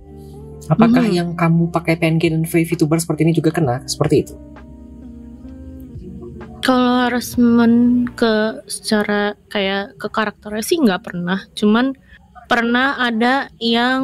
Apakah 0.70 1.06
Mhm. 1.06 1.14
yang 1.14 1.28
kamu 1.34 1.74
pakai 1.74 1.98
PNG 1.98 2.30
dan 2.30 2.42
VTuber 2.46 2.98
seperti 2.98 3.26
ini 3.26 3.32
juga 3.34 3.50
kena 3.50 3.82
seperti 3.86 4.26
itu? 4.26 4.34
Kalau 6.62 7.10
harassment 7.10 8.06
ke 8.14 8.62
secara 8.70 9.34
kayak 9.50 9.98
ke 9.98 10.06
karakternya 10.06 10.62
sih 10.62 10.78
nggak 10.78 11.02
pernah. 11.02 11.42
Cuman 11.58 11.90
pernah 12.52 13.00
ada 13.00 13.48
yang 13.56 14.02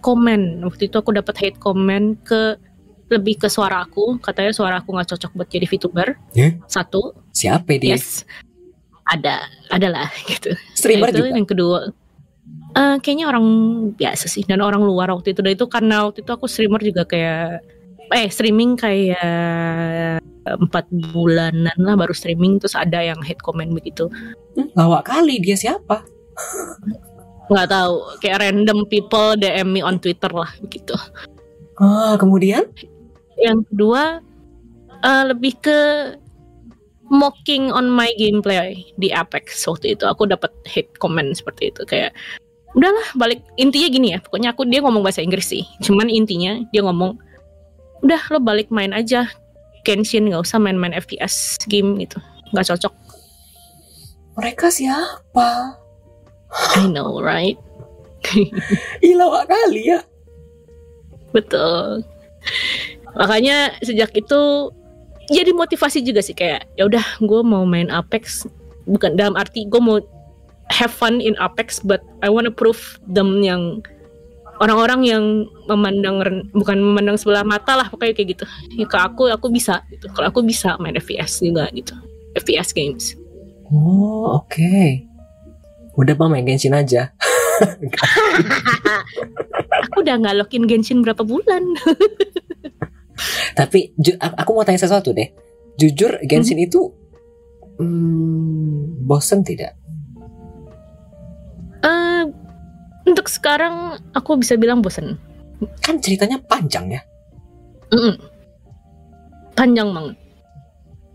komen. 0.00 0.64
Waktu 0.64 0.88
itu 0.88 0.96
aku 0.96 1.12
dapat 1.12 1.36
hate 1.36 1.60
comment 1.60 2.16
ke 2.24 2.56
lebih 3.12 3.36
ke 3.36 3.52
suara 3.52 3.84
aku. 3.84 4.16
Katanya 4.18 4.56
suara 4.56 4.80
aku 4.80 4.96
nggak 4.96 5.12
cocok 5.12 5.30
buat 5.36 5.48
jadi 5.52 5.68
VTuber. 5.68 6.08
Ya? 6.32 6.56
Satu, 6.64 7.12
Siapa 7.36 7.76
dia? 7.76 7.92
yes. 8.00 8.24
Ada, 9.04 9.44
adalah 9.68 10.08
gitu. 10.32 10.56
Streamer 10.72 11.12
itu 11.12 11.28
juga. 11.28 11.36
yang 11.36 11.44
kedua. 11.44 11.78
eh, 12.74 12.96
kayaknya 13.04 13.28
orang 13.28 13.46
biasa 13.94 14.26
sih 14.26 14.42
dan 14.48 14.64
orang 14.64 14.80
luar 14.80 15.12
waktu 15.12 15.36
itu. 15.36 15.44
Dan 15.44 15.52
itu 15.52 15.68
karena 15.68 16.08
waktu 16.08 16.24
itu 16.24 16.32
aku 16.32 16.48
streamer 16.48 16.80
juga 16.80 17.04
kayak 17.04 17.60
eh 18.12 18.28
streaming 18.28 18.76
kayak 18.76 20.20
empat 20.44 20.84
bulanan 21.12 21.72
lah 21.80 21.96
baru 21.96 22.12
streaming 22.12 22.60
terus 22.60 22.76
ada 22.76 23.00
yang 23.00 23.16
hate 23.24 23.40
comment 23.40 23.72
begitu 23.72 24.12
Hmm, 24.52 24.68
lawak 24.76 25.08
kali 25.08 25.40
dia 25.40 25.56
siapa? 25.56 26.04
nggak 27.48 27.68
tahu 27.68 27.94
kayak 28.18 28.40
random 28.40 28.88
people 28.88 29.36
DM 29.36 29.68
me 29.68 29.80
on 29.80 30.00
Twitter 30.00 30.30
lah 30.30 30.48
begitu 30.60 30.96
Ah, 31.74 32.14
kemudian? 32.14 32.70
yang 33.34 33.66
kedua 33.66 34.22
eh, 35.02 35.24
lebih 35.26 35.58
ke 35.58 35.78
mocking 37.10 37.68
on 37.68 37.90
my 37.90 38.08
gameplay 38.16 38.78
di 38.96 39.12
Apex 39.12 39.66
waktu 39.68 39.92
itu. 39.92 40.08
Aku 40.08 40.24
dapat 40.24 40.48
hate 40.64 40.88
comment 40.96 41.34
seperti 41.36 41.68
itu 41.68 41.82
kayak 41.84 42.14
udahlah 42.72 43.04
balik. 43.14 43.44
Intinya 43.60 43.88
gini 43.90 44.08
ya 44.14 44.18
pokoknya 44.22 44.56
aku 44.56 44.64
dia 44.64 44.80
ngomong 44.80 45.04
bahasa 45.04 45.20
Inggris 45.20 45.50
sih. 45.50 45.66
Cuman 45.84 46.08
intinya 46.08 46.62
dia 46.72 46.80
ngomong 46.80 47.18
udah 48.00 48.22
lo 48.32 48.38
balik 48.40 48.72
main 48.72 48.94
aja. 48.94 49.28
Genshin 49.84 50.32
nggak 50.32 50.48
usah 50.48 50.56
main-main 50.56 50.96
FPS 50.96 51.60
game 51.68 52.00
gitu. 52.00 52.16
Nggak 52.56 52.72
cocok. 52.72 52.94
Mereka 54.40 54.72
siapa? 54.72 55.76
I 56.54 56.86
know 56.86 57.18
right? 57.20 57.58
Ih, 59.04 59.14
lawak 59.14 59.50
kali 59.50 59.92
ya. 59.92 60.00
betul. 61.34 62.06
Makanya 63.18 63.74
sejak 63.82 64.14
itu 64.14 64.70
jadi 65.30 65.50
motivasi 65.50 66.04
juga 66.04 66.20
sih 66.22 66.36
kayak 66.36 66.68
ya 66.78 66.86
udah 66.86 67.04
gue 67.22 67.40
mau 67.42 67.66
main 67.66 67.90
Apex. 67.90 68.46
Bukan 68.86 69.16
dalam 69.16 69.34
arti 69.34 69.66
gue 69.66 69.80
mau 69.80 69.98
have 70.72 70.92
fun 70.92 71.20
in 71.20 71.36
Apex 71.42 71.80
but 71.82 72.00
I 72.24 72.28
wanna 72.30 72.52
prove 72.52 72.98
them 73.08 73.42
yang 73.42 73.82
orang-orang 74.62 75.02
yang 75.04 75.24
memandang 75.66 76.22
bukan 76.54 76.78
memandang 76.78 77.18
sebelah 77.18 77.42
mata 77.42 77.74
lah 77.74 77.86
pokoknya 77.90 78.14
kayak 78.14 78.28
gitu. 78.38 78.44
Ya 78.78 78.86
ke 78.86 78.98
aku 78.98 79.30
aku 79.30 79.50
bisa 79.50 79.82
gitu. 79.90 80.06
Kalau 80.14 80.30
aku 80.30 80.40
bisa 80.46 80.78
main 80.78 80.94
FPS 80.94 81.42
juga 81.42 81.66
gitu. 81.74 81.94
FPS 82.34 82.74
games. 82.74 83.14
Oh, 83.70 84.42
oke. 84.42 85.13
Udah 85.94 86.14
bang 86.18 86.30
main 86.30 86.46
Genshin 86.46 86.74
aja. 86.74 87.14
aku 89.86 90.02
udah 90.02 90.14
nggak 90.18 90.36
login 90.42 90.66
Genshin 90.66 91.06
berapa 91.06 91.22
bulan 91.22 91.62
Tapi 93.58 93.94
ju- 93.94 94.18
aku 94.18 94.50
mau 94.50 94.66
tanya 94.66 94.82
sesuatu 94.82 95.14
deh. 95.14 95.30
Jujur 95.78 96.18
Genshin 96.26 96.58
itu 96.58 96.90
hmm, 97.78 99.06
bosen 99.06 99.46
tidak? 99.46 99.78
Eh, 101.84 102.24
untuk 103.06 103.30
sekarang 103.30 104.02
aku 104.16 104.40
bisa 104.40 104.58
bilang 104.58 104.82
bosen 104.82 105.14
Kan 105.78 106.02
ceritanya 106.02 106.42
panjang 106.42 106.98
ya. 106.98 107.00
Mm-mm. 107.94 108.18
Panjang 109.54 109.94
banget. 109.94 110.16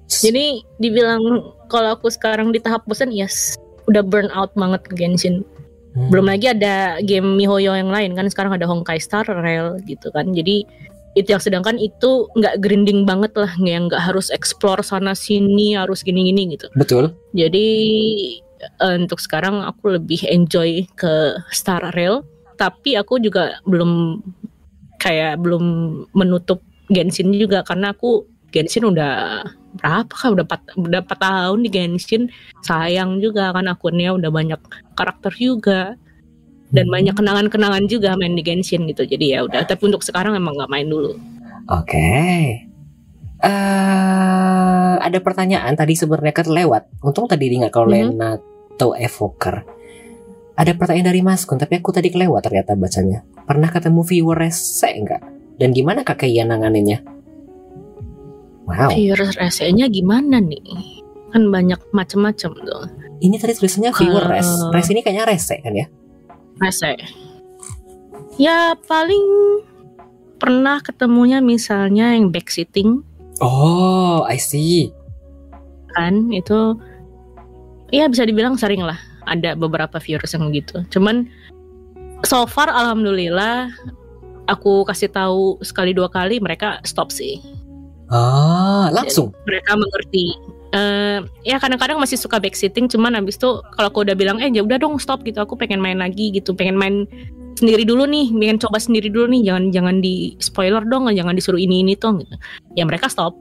Jadi 0.10 0.64
dibilang 0.80 1.22
kalau 1.70 2.00
aku 2.00 2.08
sekarang 2.10 2.50
di 2.50 2.58
tahap 2.64 2.88
bosan, 2.88 3.14
yes, 3.14 3.60
udah 3.88 4.04
burn 4.04 4.30
out 4.36 4.52
banget 4.58 4.84
Genshin. 4.98 5.46
Hmm. 5.96 6.10
Belum 6.14 6.30
lagi 6.30 6.52
ada 6.52 7.02
game 7.02 7.38
MiHoYo 7.40 7.74
yang 7.74 7.90
lain 7.90 8.14
kan 8.14 8.28
sekarang 8.30 8.54
ada 8.54 8.70
Honkai 8.70 9.02
Star 9.02 9.26
Rail 9.26 9.80
gitu 9.90 10.14
kan. 10.14 10.30
Jadi 10.36 10.68
itu 11.18 11.28
yang 11.34 11.42
sedangkan 11.42 11.82
itu 11.82 12.30
nggak 12.38 12.62
grinding 12.62 13.04
banget 13.04 13.34
lah, 13.34 13.50
yang 13.60 13.90
nggak 13.90 14.00
harus 14.00 14.30
explore 14.30 14.86
sana 14.86 15.18
sini, 15.18 15.74
harus 15.74 16.06
gini-gini 16.06 16.54
gitu. 16.54 16.70
Betul. 16.78 17.18
Jadi 17.34 17.68
eh, 18.62 18.96
untuk 18.96 19.18
sekarang 19.18 19.66
aku 19.66 19.98
lebih 19.98 20.22
enjoy 20.30 20.86
ke 20.94 21.42
Star 21.50 21.82
Rail, 21.98 22.22
tapi 22.62 22.94
aku 22.94 23.18
juga 23.18 23.58
belum 23.66 24.22
kayak 25.02 25.42
belum 25.42 25.64
menutup 26.14 26.62
Genshin 26.90 27.34
juga 27.34 27.62
karena 27.66 27.94
aku 27.94 28.26
Genshin 28.50 28.86
udah 28.86 29.46
berapa 29.72 30.10
kan 30.10 30.30
udah 30.34 30.46
4, 30.46 30.82
udah 30.82 31.02
4 31.06 31.18
tahun 31.20 31.60
di 31.62 31.70
Genshin 31.70 32.24
sayang 32.60 33.22
juga 33.22 33.54
kan 33.54 33.66
akunnya 33.66 34.12
udah 34.12 34.30
banyak 34.30 34.62
karakter 34.94 35.30
juga 35.32 35.94
dan 36.70 36.86
Hmm. 36.86 36.94
banyak 36.94 37.14
kenangan-kenangan 37.14 37.86
juga 37.86 38.14
main 38.14 38.34
di 38.34 38.42
Genshin 38.42 38.86
gitu 38.86 39.04
jadi 39.04 39.26
ya 39.26 39.40
udah 39.46 39.62
tapi 39.64 39.90
untuk 39.90 40.02
sekarang 40.02 40.34
emang 40.34 40.58
nggak 40.58 40.70
main 40.70 40.86
dulu 40.86 41.14
Oke. 41.70 42.02
Eh, 43.40 44.94
ada 45.00 45.20
pertanyaan 45.22 45.72
tadi 45.72 45.94
sebenarnya 45.94 46.34
kelewat. 46.34 46.90
Untung 47.00 47.24
tadi 47.24 47.48
ingat 47.48 47.70
kalau 47.70 47.88
Mhm. 47.88 47.94
Lena 47.94 48.30
atau 48.36 48.92
Evoker. 48.92 49.64
ada 50.56 50.76
pertanyaan 50.76 51.08
dari 51.08 51.24
Mas 51.24 51.48
Kun, 51.48 51.56
tapi 51.56 51.80
aku 51.80 51.96
tadi 51.96 52.12
kelewat 52.12 52.44
ternyata 52.44 52.76
bacanya. 52.76 53.24
Pernah 53.48 53.72
ketemu 53.72 54.04
viewer 54.04 54.36
rese 54.36 54.92
enggak? 54.92 55.24
Dan 55.56 55.72
gimana 55.72 56.04
Kak 56.04 56.20
Kia 56.20 56.44
nanganinnya? 56.44 57.00
Wow, 58.70 58.94
Virus 58.94 59.34
rese-nya 59.34 59.90
gimana 59.90 60.38
nih? 60.38 60.62
Kan 61.34 61.50
banyak 61.50 61.82
macam-macam 61.90 62.52
tuh. 62.54 62.84
ini 63.20 63.36
tadi 63.36 63.52
tulisannya 63.52 63.92
viewer 63.98 64.24
res. 64.30 64.48
Eh. 64.48 64.72
Res 64.72 64.88
ini 64.94 65.02
kayaknya 65.04 65.26
rese 65.28 65.60
kan 65.60 65.74
ya? 65.76 65.90
Rese. 66.62 66.96
Ya 68.40 68.78
paling 68.88 69.26
pernah 70.40 70.80
ketemunya 70.80 71.44
misalnya 71.44 72.16
yang 72.16 72.32
backseating 72.32 73.04
Oh, 73.42 74.24
I 74.24 74.40
see. 74.40 74.92
kan 75.90 76.30
itu 76.30 76.78
ya 77.90 78.06
bisa 78.06 78.22
dibilang 78.22 78.54
sering 78.56 78.80
lah 78.80 78.96
ada 79.26 79.58
beberapa 79.58 79.98
virus 79.98 80.38
yang 80.38 80.54
gitu 80.54 80.86
cuman 80.94 81.26
so 82.24 82.46
far 82.46 82.70
alhamdulillah 82.70 83.74
aku 84.46 84.86
kasih 84.86 85.10
tahu 85.10 85.58
sekali 85.66 85.92
dua 85.92 86.06
kali 86.08 86.38
mereka 86.38 86.78
stop 86.86 87.10
sih 87.10 87.42
Ah, 88.10 88.90
langsung. 88.90 89.30
mereka 89.46 89.78
mengerti. 89.78 90.34
Eh, 90.70 91.20
ya 91.50 91.58
kadang-kadang 91.58 91.98
masih 91.98 92.14
suka 92.14 92.38
backseating 92.38 92.86
cuman 92.86 93.18
habis 93.18 93.42
itu 93.42 93.58
kalau 93.74 93.90
aku 93.90 94.06
udah 94.06 94.14
bilang 94.14 94.38
eh 94.38 94.54
ya 94.54 94.62
udah 94.62 94.78
dong 94.78 95.02
stop 95.02 95.26
gitu. 95.26 95.42
Aku 95.42 95.58
pengen 95.58 95.82
main 95.82 95.98
lagi 95.98 96.30
gitu 96.30 96.54
pengen 96.54 96.78
main 96.78 97.10
sendiri 97.58 97.82
dulu 97.82 98.06
nih 98.06 98.30
pengen 98.30 98.62
coba 98.62 98.78
sendiri 98.78 99.10
dulu 99.10 99.34
nih. 99.34 99.50
Jangan 99.50 99.64
jangan 99.74 99.96
di 100.02 100.38
spoiler 100.38 100.86
dong 100.86 101.10
jangan 101.10 101.34
disuruh 101.34 101.58
ini 101.58 101.82
ini 101.82 101.98
tuh 101.98 102.22
gitu. 102.22 102.36
Ya 102.78 102.86
mereka 102.86 103.10
stop. 103.10 103.34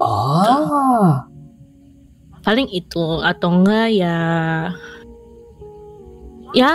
Oh, 0.00 1.20
paling 2.40 2.68
itu 2.72 3.04
atau 3.20 3.52
enggak 3.52 3.92
ya 3.92 4.16
ya 6.56 6.72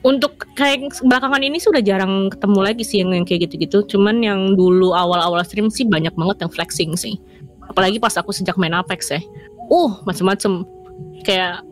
untuk 0.00 0.48
kayak 0.56 0.96
belakangan 1.04 1.44
ini 1.44 1.60
sudah 1.60 1.84
jarang 1.84 2.32
ketemu 2.32 2.60
lagi 2.64 2.84
sih 2.84 3.04
yang, 3.04 3.12
yang 3.12 3.24
kayak 3.28 3.48
gitu-gitu. 3.48 3.84
Cuman 3.84 4.24
yang 4.24 4.56
dulu 4.56 4.96
awal-awal 4.96 5.44
stream 5.44 5.68
sih 5.68 5.84
banyak 5.84 6.12
banget 6.16 6.40
yang 6.40 6.50
flexing 6.52 6.96
sih. 6.96 7.20
Apalagi 7.68 8.00
pas 8.00 8.16
aku 8.16 8.32
sejak 8.32 8.56
main 8.56 8.72
Apex 8.72 9.12
ya. 9.12 9.20
Uh 9.68 9.92
macem-macem. 10.08 10.64
Kayak 11.22 11.62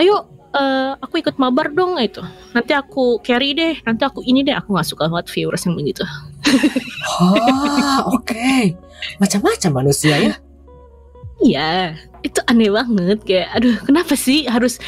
ayo 0.00 0.24
eh, 0.56 0.92
aku 1.04 1.20
ikut 1.20 1.36
mabar 1.36 1.68
dong 1.72 2.00
itu 2.00 2.24
nanti 2.56 2.72
aku 2.72 3.20
carry 3.20 3.52
deh 3.52 3.76
nanti 3.84 4.02
aku 4.08 4.24
ini 4.24 4.40
deh. 4.40 4.56
Aku 4.56 4.72
nggak 4.72 4.88
suka 4.88 5.04
banget 5.12 5.28
viewers 5.28 5.64
yang 5.68 5.76
begitu. 5.76 6.02
Ah, 7.20 8.08
oke. 8.08 8.72
Macam-macam 9.20 9.70
manusia 9.84 10.16
ya. 10.16 10.34
Iya, 11.38 11.94
itu 12.26 12.40
aneh 12.50 12.72
banget. 12.72 13.18
Kayak 13.22 13.48
aduh 13.54 13.76
kenapa 13.84 14.14
sih 14.18 14.48
harus 14.48 14.80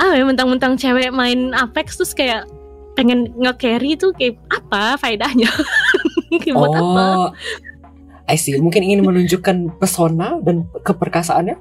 ah 0.00 0.16
ya 0.16 0.24
mentang-mentang 0.24 0.80
cewek 0.80 1.12
main 1.12 1.52
Apex 1.52 2.00
terus 2.00 2.16
kayak 2.16 2.48
pengen 2.96 3.30
nge-carry 3.36 3.94
tuh 3.94 4.10
kayak 4.16 4.40
apa 4.50 4.96
faedahnya? 4.98 5.48
Kayak 6.30 6.62
buat 6.62 6.78
apa? 6.78 7.02
Oh, 7.10 7.28
I 8.30 8.38
see. 8.38 8.54
Mungkin 8.54 8.86
ingin 8.86 9.02
menunjukkan 9.02 9.82
pesona 9.82 10.38
dan 10.46 10.62
keperkasaannya. 10.86 11.58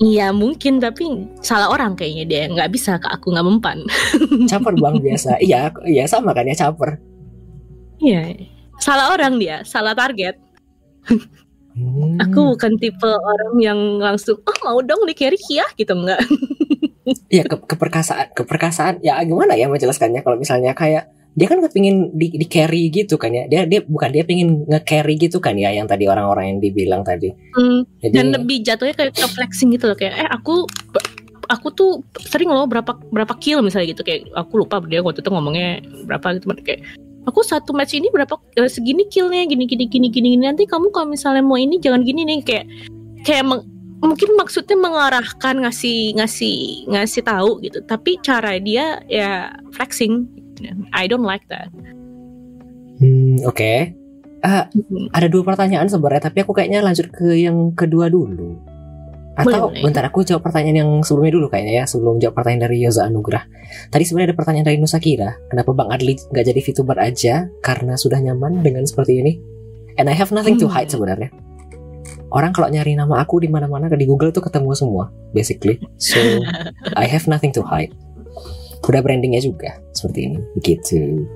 Iya 0.00 0.34
mungkin 0.34 0.82
tapi 0.82 1.28
salah 1.38 1.70
orang 1.70 1.94
kayaknya 1.94 2.24
dia 2.26 2.42
nggak 2.50 2.72
bisa 2.72 2.98
ke 2.98 3.06
aku 3.06 3.30
nggak 3.30 3.46
mempan. 3.46 3.78
Caper 4.50 4.74
bang 4.74 4.98
biasa. 4.98 5.38
Iya, 5.38 5.70
iya 5.86 6.04
sama 6.10 6.34
kan 6.34 6.50
ya 6.50 6.56
caper. 6.58 6.98
Iya, 8.02 8.48
salah 8.82 9.12
orang 9.12 9.38
dia, 9.38 9.62
salah 9.62 9.94
target. 9.94 10.40
Hmm. 11.76 12.18
Aku 12.26 12.56
bukan 12.56 12.74
tipe 12.80 13.06
orang 13.06 13.54
yang 13.62 13.80
langsung 14.02 14.40
oh 14.42 14.58
mau 14.66 14.82
dong 14.82 15.06
di 15.06 15.14
carry 15.14 15.38
ya 15.52 15.68
gitu 15.78 15.94
enggak. 15.94 16.18
Iya 17.30 17.44
ke 17.46 17.56
keperkasaan, 17.66 18.34
keperkasaan. 18.34 18.94
Ya 19.02 19.18
gimana 19.22 19.54
ya 19.54 19.66
menjelaskannya 19.66 20.22
kalau 20.22 20.36
misalnya 20.38 20.74
kayak 20.74 21.10
dia 21.30 21.46
kan 21.46 21.62
kepingin 21.62 22.10
di, 22.10 22.34
di 22.34 22.46
carry 22.50 22.90
gitu 22.90 23.14
kan 23.16 23.30
ya. 23.30 23.46
Dia 23.46 23.66
dia 23.66 23.80
bukan 23.86 24.10
dia 24.10 24.26
pingin 24.26 24.66
nge-carry 24.66 25.14
gitu 25.18 25.38
kan 25.38 25.54
ya 25.54 25.70
yang 25.70 25.86
tadi 25.86 26.10
orang-orang 26.10 26.56
yang 26.56 26.58
dibilang 26.58 27.02
tadi. 27.06 27.30
Hmm, 27.54 27.86
Jadi 28.02 28.14
dan 28.14 28.26
lebih 28.34 28.62
jatuhnya 28.66 28.94
kayak 28.94 29.14
ke 29.14 29.26
flexing 29.30 29.70
gitu 29.74 29.90
loh 29.90 29.96
kayak 29.98 30.26
eh 30.26 30.28
aku 30.30 30.66
aku 31.50 31.68
tuh 31.74 31.90
sering 32.22 32.50
loh 32.50 32.66
berapa 32.70 32.94
berapa 33.10 33.34
kill 33.42 33.62
misalnya 33.62 33.90
gitu 33.94 34.06
kayak 34.06 34.30
aku 34.38 34.62
lupa 34.62 34.78
dia 34.86 35.02
waktu 35.02 35.18
itu 35.18 35.30
ngomongnya 35.34 35.82
berapa 36.06 36.38
gitu 36.38 36.46
kayak 36.62 36.86
aku 37.26 37.42
satu 37.42 37.74
match 37.74 37.98
ini 37.98 38.06
berapa 38.08 38.38
eh, 38.54 38.70
segini 38.70 39.06
killnya 39.10 39.44
gini 39.50 39.66
gini 39.66 39.90
gini 39.90 40.08
gini 40.08 40.28
gini. 40.38 40.44
nanti 40.46 40.64
kamu 40.64 40.94
kalau 40.94 41.10
misalnya 41.10 41.42
mau 41.42 41.58
ini 41.58 41.82
jangan 41.82 42.06
gini 42.06 42.22
nih 42.22 42.38
kayak 42.46 42.64
kayak 43.26 43.44
meng- 43.44 43.66
mungkin 44.00 44.32
maksudnya 44.34 44.74
mengarahkan 44.74 45.60
ngasih 45.60 46.16
ngasih 46.16 46.56
ngasih 46.88 47.22
tahu 47.22 47.60
gitu 47.60 47.84
tapi 47.84 48.16
cara 48.20 48.56
dia 48.56 49.00
ya 49.06 49.52
flexing 49.70 50.24
I 50.92 51.04
don't 51.04 51.24
like 51.24 51.44
that 51.48 51.68
Hmm, 53.00 53.40
oke. 53.44 53.96
Ah, 54.40 54.68
Mhm. 54.68 55.08
ada 55.08 55.24
dua 55.24 55.40
pertanyaan 55.40 55.88
sebenarnya, 55.88 56.28
tapi 56.28 56.44
aku 56.44 56.52
kayaknya 56.52 56.80
lanjut 56.80 57.08
ke 57.08 57.32
yang 57.32 57.72
kedua 57.72 58.08
dulu. 58.08 58.60
Atau 59.32 59.48
Boleh, 59.48 59.60
boleh. 59.72 59.82
bentar 59.88 60.04
aku 60.04 60.20
jawab 60.20 60.44
pertanyaan 60.44 60.76
yang 60.76 60.90
sebelumnya 61.00 61.32
dulu 61.32 61.48
kayaknya 61.48 61.80
ya, 61.80 61.84
sebelum 61.88 62.20
jawab 62.20 62.36
pertanyaan 62.36 62.68
dari 62.68 62.84
Yoza 62.84 63.08
Anugrah. 63.08 63.48
Tadi 63.88 64.04
sebenarnya 64.04 64.32
ada 64.32 64.36
pertanyaan 64.36 64.66
dari 64.68 64.76
Nusa 64.76 65.00
Kira, 65.00 65.32
kenapa 65.48 65.72
Bang 65.72 65.88
Adli 65.88 66.12
nggak 66.12 66.44
jadi 66.44 66.60
VTuber 66.60 66.98
aja 67.00 67.34
karena 67.64 67.96
sudah 67.96 68.20
nyaman 68.20 68.60
dengan 68.60 68.84
seperti 68.84 69.12
ini? 69.16 69.32
And 69.96 70.08
I 70.08 70.16
have 70.16 70.28
nothing 70.28 70.60
to 70.60 70.68
Hmm. 70.68 70.76
hide 70.76 70.92
sebenarnya. 70.92 71.32
Orang 72.30 72.54
kalau 72.54 72.70
nyari 72.70 72.94
nama 72.94 73.18
aku 73.22 73.42
di 73.42 73.50
mana-mana 73.50 73.90
di 73.90 74.06
Google 74.06 74.30
tuh 74.30 74.46
ketemu 74.46 74.70
semua, 74.78 75.10
basically. 75.34 75.82
So 75.98 76.18
I 77.00 77.10
have 77.10 77.26
nothing 77.26 77.50
to 77.58 77.62
hide. 77.66 77.90
Udah 78.90 79.06
brandingnya 79.06 79.38
juga 79.38 79.78
seperti 79.94 80.26
ini, 80.26 80.38
begitu. 80.58 81.26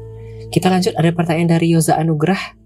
Kita 0.51 0.71
lanjut 0.71 0.95
ada 0.99 1.11
pertanyaan 1.15 1.55
dari 1.55 1.71
Yoza 1.71 1.95
Anugrah. 1.95 2.59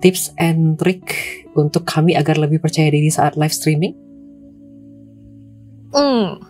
Tips 0.00 0.32
and 0.40 0.80
trick 0.80 1.12
untuk 1.52 1.84
kami 1.84 2.16
agar 2.16 2.40
lebih 2.40 2.62
percaya 2.62 2.88
diri 2.88 3.12
saat 3.12 3.36
live 3.36 3.52
streaming? 3.52 3.92
Hmm. 5.92 6.40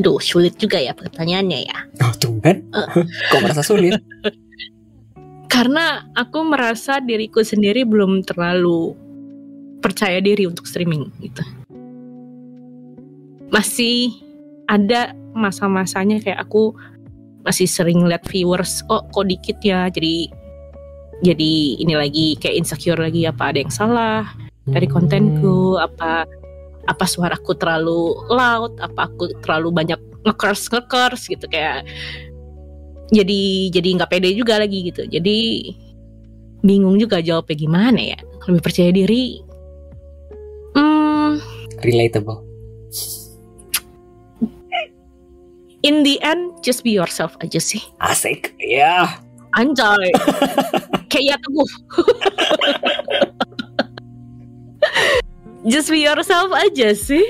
Duh, 0.00 0.16
sulit 0.16 0.56
juga 0.56 0.80
ya 0.80 0.96
pertanyaannya 0.96 1.60
ya. 1.66 1.78
Oh, 2.00 2.14
tumben. 2.16 2.72
Kok 3.34 3.40
merasa 3.42 3.60
sulit? 3.60 4.00
Karena 5.52 6.08
aku 6.16 6.40
merasa 6.48 7.04
diriku 7.04 7.44
sendiri 7.44 7.84
belum 7.84 8.24
terlalu 8.24 8.96
percaya 9.82 10.22
diri 10.22 10.46
untuk 10.46 10.64
streaming 10.64 11.10
gitu. 11.18 11.42
Masih 13.52 14.14
ada 14.70 15.12
masa-masanya 15.36 16.22
kayak 16.22 16.48
aku 16.48 16.72
masih 17.42 17.66
sering 17.66 18.06
lihat 18.06 18.22
viewers, 18.30 18.86
oh 18.86 19.02
kok 19.10 19.26
dikit 19.26 19.58
ya, 19.60 19.90
jadi 19.90 20.30
jadi 21.22 21.52
ini 21.78 21.94
lagi 21.94 22.26
kayak 22.38 22.66
insecure 22.66 22.98
lagi 22.98 23.26
apa 23.26 23.54
ada 23.54 23.58
yang 23.62 23.72
salah 23.74 24.26
dari 24.66 24.86
Hmm. 24.86 24.94
kontenku? 24.94 25.78
Apa 25.78 26.26
apa 26.90 27.04
suaraku 27.06 27.54
terlalu 27.58 28.14
loud? 28.30 28.78
Apa 28.82 29.10
aku 29.10 29.30
terlalu 29.42 29.70
banyak 29.70 30.00
ngekers 30.26 30.70
ngekers? 30.70 31.22
Gitu 31.30 31.46
kayak 31.50 31.86
jadi 33.14 33.70
jadi 33.70 33.88
nggak 34.02 34.10
pede 34.10 34.34
juga 34.34 34.58
lagi 34.58 34.90
gitu. 34.90 35.06
Jadi 35.06 35.70
bingung 36.62 36.98
juga 36.98 37.18
jawabnya 37.22 37.56
gimana 37.58 38.00
ya? 38.02 38.18
Lebih 38.50 38.62
percaya 38.62 38.90
diri 38.90 39.42
Relatable. 41.82 42.40
in 45.82 46.06
the 46.06 46.14
end 46.22 46.62
just 46.62 46.86
be 46.86 46.94
yourself 46.94 47.34
aja 47.42 47.58
sih 47.58 47.82
Asik. 47.98 48.54
Ya. 48.56 49.18
anjay 49.52 50.14
kayak 51.10 51.34
ya 51.34 51.36
teguh 51.36 51.70
just 55.66 55.90
be 55.90 56.00
yourself 56.00 56.54
aja 56.54 56.94
sih 56.94 57.26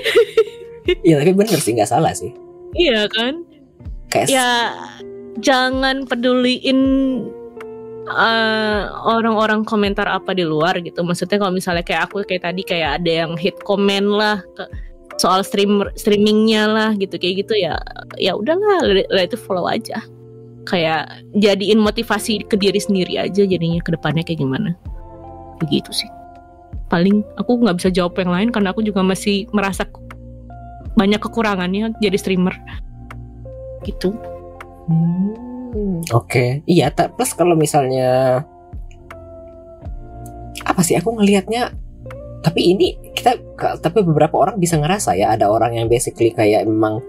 Iya, 0.83 1.23
tapi 1.23 1.31
bener 1.31 1.57
sih 1.57 1.71
nggak 1.73 1.87
salah 1.87 2.11
sih. 2.11 2.29
iya 2.75 3.07
kan 3.09 3.41
Kayak 4.11 4.27
ya 4.29 4.49
jangan 5.39 6.03
peduliin 6.05 6.79
eh, 8.07 8.83
orang-orang 9.07 9.63
komentar 9.63 10.07
apa 10.07 10.35
di 10.35 10.43
luar 10.43 10.79
gitu. 10.83 11.03
Maksudnya 11.03 11.39
kalau 11.39 11.53
misalnya 11.55 11.83
kayak 11.85 12.11
aku 12.11 12.23
kayak 12.27 12.43
tadi 12.47 12.61
kayak 12.63 13.01
ada 13.01 13.11
yang 13.25 13.33
hit 13.39 13.55
komen 13.63 14.07
lah 14.11 14.43
ke- 14.55 14.71
soal 15.21 15.45
streamer 15.45 15.93
streamingnya 15.93 16.65
lah 16.65 16.89
gitu 16.97 17.21
kayak 17.21 17.45
gitu 17.45 17.53
ya 17.53 17.77
ya 18.17 18.33
udahlah 18.33 18.81
let 19.11 19.29
itu 19.31 19.37
follow 19.39 19.69
aja. 19.69 20.01
Kayak 20.63 21.11
jadiin 21.35 21.79
motivasi 21.79 22.47
ke 22.47 22.55
diri 22.55 22.79
sendiri 22.79 23.19
aja 23.19 23.43
jadinya 23.43 23.83
ke 23.83 23.91
depannya 23.91 24.23
kayak 24.23 24.39
gimana. 24.39 24.75
Begitu 25.59 25.91
sih. 25.91 26.09
Paling 26.87 27.23
aku 27.35 27.59
nggak 27.61 27.83
bisa 27.83 27.89
jawab 27.91 28.15
yang 28.19 28.31
lain 28.31 28.49
karena 28.51 28.71
aku 28.71 28.79
juga 28.79 29.03
masih 29.03 29.47
merasa 29.51 29.83
banyak 30.95 31.19
kekurangannya 31.19 31.91
jadi 31.99 32.15
streamer. 32.15 32.55
Gitu. 33.83 34.15
Hmm, 34.87 35.35
Oke, 36.13 36.61
iya. 36.65 36.89
ta- 36.89 37.09
Plus 37.09 37.33
kalau 37.33 37.57
misalnya 37.57 38.43
apa 40.63 40.81
sih? 40.81 40.93
Aku 40.95 41.13
ngelihatnya. 41.13 41.73
Tapi 42.43 42.75
ini 42.75 42.93
kita, 43.15 43.39
tapi 43.79 44.03
beberapa 44.03 44.35
orang 44.35 44.59
bisa 44.59 44.75
ngerasa 44.75 45.15
ya. 45.15 45.31
Ada 45.31 45.47
orang 45.47 45.79
yang 45.79 45.87
basically 45.87 46.29
kayak 46.29 46.67
memang 46.67 46.99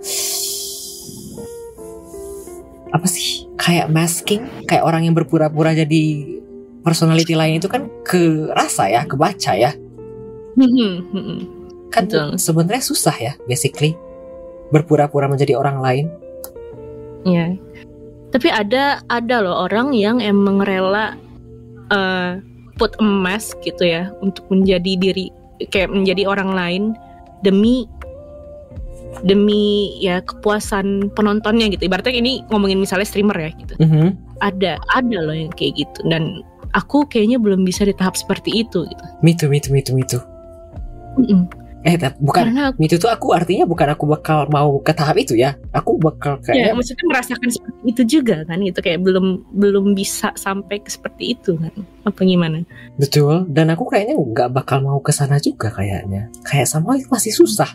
apa 2.94 3.10
sih 3.10 3.50
kayak 3.58 3.90
masking 3.90 4.46
kayak 4.70 4.86
orang 4.86 5.02
yang 5.02 5.18
berpura-pura 5.18 5.74
jadi 5.74 6.02
personality 6.86 7.34
lain 7.34 7.58
itu 7.58 7.66
kan 7.66 7.90
ke 8.06 8.46
rasa 8.54 8.86
ya 8.86 9.02
kebaca 9.02 9.52
ya 9.52 9.74
Hmm, 10.54 10.70
hmm, 10.70 10.94
hmm. 11.10 11.38
kan 11.90 12.06
sebenarnya 12.38 12.86
susah 12.86 13.16
ya 13.18 13.32
basically 13.50 13.98
berpura-pura 14.70 15.26
menjadi 15.26 15.58
orang 15.58 15.82
lain 15.82 16.06
Iya. 17.26 17.58
Tapi 18.34 18.50
ada 18.50 18.98
ada 19.14 19.36
loh 19.38 19.70
orang 19.70 19.94
yang 19.94 20.18
emang 20.18 20.66
rela 20.66 21.14
eh, 21.94 22.42
put 22.74 22.98
a 22.98 23.06
mask 23.06 23.62
gitu 23.62 23.86
ya 23.86 24.10
untuk 24.18 24.42
menjadi 24.50 24.98
diri 24.98 25.30
kayak 25.70 25.94
menjadi 25.94 26.26
orang 26.26 26.50
lain 26.50 26.82
demi 27.46 27.86
demi 29.22 29.94
ya 30.02 30.18
kepuasan 30.26 31.14
penontonnya 31.14 31.70
gitu. 31.70 31.86
Ibaratnya 31.86 32.18
ini 32.18 32.42
ngomongin 32.50 32.82
misalnya 32.82 33.06
streamer 33.06 33.38
ya 33.38 33.50
gitu. 33.54 33.74
Mhm. 33.78 34.18
Ada 34.42 34.82
ada 34.98 35.18
loh 35.22 35.32
yang 35.32 35.54
kayak 35.54 35.86
gitu 35.86 36.02
dan 36.10 36.42
aku 36.74 37.06
kayaknya 37.06 37.38
belum 37.38 37.62
bisa 37.62 37.86
di 37.86 37.94
tahap 37.94 38.18
seperti 38.18 38.66
itu 38.66 38.84
gitu. 38.84 39.04
me 39.22 39.32
too 39.32 39.46
me 39.46 39.62
too 39.62 39.70
me 39.72 39.80
too 39.80 39.94
me 39.94 40.02
too 40.02 40.20
Mm-mm. 41.14 41.46
Eh 41.84 42.00
bukan 42.16 42.44
Karena 42.48 42.72
aku 42.72 42.88
too 42.88 42.96
tuh 42.96 43.12
aku 43.12 43.36
artinya 43.36 43.68
bukan 43.68 43.92
aku 43.92 44.04
bakal 44.08 44.48
mau 44.48 44.80
ke 44.80 44.96
tahap 44.96 45.20
itu 45.20 45.36
ya 45.36 45.52
aku 45.76 46.00
bakal 46.00 46.40
ya 46.48 46.72
kayak 46.72 46.80
maksudnya 46.80 47.04
merasakan 47.12 47.48
seperti 47.52 47.80
itu 47.84 48.02
juga 48.08 48.36
kan 48.48 48.56
gitu 48.64 48.80
kayak 48.80 49.04
belum 49.04 49.26
belum 49.52 49.92
bisa 49.92 50.32
sampai 50.32 50.80
ke 50.80 50.88
seperti 50.88 51.36
itu 51.36 51.60
kan. 51.60 51.72
Apa 52.08 52.24
gimana? 52.24 52.64
betul 52.96 53.44
dan 53.52 53.68
aku 53.68 53.84
kayaknya 53.92 54.16
nggak 54.16 54.48
bakal 54.56 54.80
mau 54.80 54.96
ke 55.04 55.12
sana 55.12 55.36
juga 55.36 55.68
kayaknya 55.72 56.32
kayak 56.48 56.64
sama 56.64 56.96
itu 56.96 57.08
masih 57.12 57.36
susah 57.36 57.68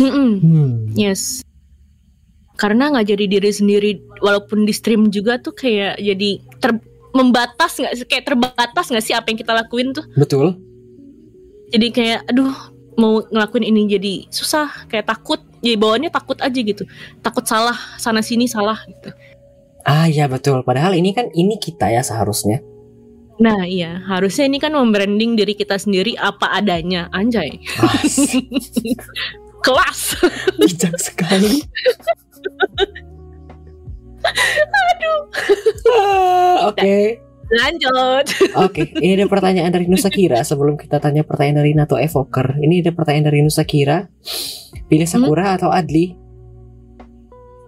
Mm-mm. 0.00 0.30
hmm. 0.40 0.70
Yes. 0.96 1.42
Karena 2.56 2.92
nggak 2.94 3.10
jadi 3.10 3.24
diri 3.26 3.50
sendiri, 3.50 3.90
walaupun 4.22 4.62
di 4.62 4.72
stream 4.72 5.10
juga 5.10 5.40
tuh 5.42 5.52
kayak 5.52 5.98
jadi 5.98 6.38
ter 6.62 6.78
membatas 7.12 7.76
nggak 7.76 7.94
sih? 7.98 8.06
Kayak 8.06 8.24
terbatas 8.32 8.86
nggak 8.88 9.04
sih 9.04 9.14
apa 9.16 9.26
yang 9.28 9.38
kita 9.40 9.52
lakuin 9.52 9.90
tuh? 9.92 10.06
betul 10.14 10.56
Jadi 11.72 11.88
kayak, 11.88 12.28
aduh, 12.28 12.52
mau 12.96 13.24
ngelakuin 13.24 13.64
ini 13.64 13.80
jadi 13.88 14.14
susah, 14.28 14.88
kayak 14.88 15.08
takut. 15.08 15.40
Jadi 15.62 15.78
bawaannya 15.78 16.10
takut 16.10 16.38
aja 16.42 16.58
gitu, 16.58 16.82
takut 17.22 17.46
salah 17.46 17.78
sana 17.94 18.18
sini 18.18 18.50
salah 18.50 18.82
gitu. 18.82 19.14
ah 19.86 20.06
ya 20.10 20.26
betul. 20.26 20.62
Padahal 20.66 20.94
ini 20.94 21.14
kan 21.14 21.30
ini 21.34 21.58
kita 21.58 21.90
ya 21.90 22.02
seharusnya. 22.02 22.62
Nah 23.42 23.66
iya, 23.66 24.02
harusnya 24.06 24.46
ini 24.46 24.58
kan 24.62 24.74
membranding 24.74 25.34
diri 25.34 25.54
kita 25.54 25.78
sendiri 25.78 26.14
apa 26.18 26.50
adanya, 26.54 27.10
anjay. 27.14 27.58
Kelas. 29.62 30.18
bijak 30.62 30.94
sekali. 30.98 31.62
Aduh. 34.78 35.20
Oke 36.70 37.31
Lanjut. 37.52 38.24
Oke, 38.64 38.88
ini 38.96 39.12
ada 39.14 39.28
pertanyaan 39.28 39.68
dari 39.68 39.84
Nusa 39.84 40.08
Kira 40.08 40.40
sebelum 40.40 40.80
kita 40.80 40.96
tanya 40.98 41.20
pertanyaan 41.20 41.60
dari 41.60 41.76
Nato 41.76 42.00
Evoker. 42.00 42.56
Ini 42.56 42.80
ada 42.80 42.96
pertanyaan 42.96 43.28
dari 43.28 43.44
Nusa 43.44 43.68
Kira. 43.68 44.08
Pilih 44.88 45.04
Sakura 45.04 45.56
atau 45.56 45.68
Adli? 45.68 46.16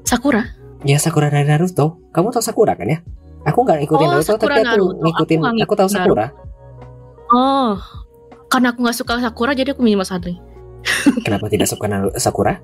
Sakura. 0.05 0.45
Ya 0.85 0.97
Sakura 0.97 1.29
dari 1.29 1.45
Naruto. 1.45 2.01
Kamu 2.13 2.33
tahu 2.33 2.41
Sakura 2.41 2.77
kan 2.77 2.89
ya? 2.89 2.99
Aku 3.45 3.61
nggak 3.61 3.85
ngikutin 3.85 4.07
Oh, 4.07 4.13
Naruto, 4.15 4.29
Sakura 4.33 4.55
tapi 4.55 4.61
aku 4.61 4.69
Naruto. 4.69 5.03
ngikutin. 5.05 5.39
Aku 5.41 5.61
Aku, 5.61 5.75
tahu 5.77 5.89
Sakura. 5.89 6.27
Oh, 7.29 7.77
karena 8.49 8.73
aku 8.73 8.79
nggak 8.85 8.97
suka 8.97 9.21
Sakura 9.21 9.53
jadi 9.53 9.73
aku 9.73 9.81
milih 9.81 10.01
Mas 10.01 10.13
Adli. 10.13 10.37
Kenapa 11.25 11.49
tidak 11.49 11.69
suka 11.69 11.89
Naruto, 11.89 12.17
Sakura? 12.17 12.57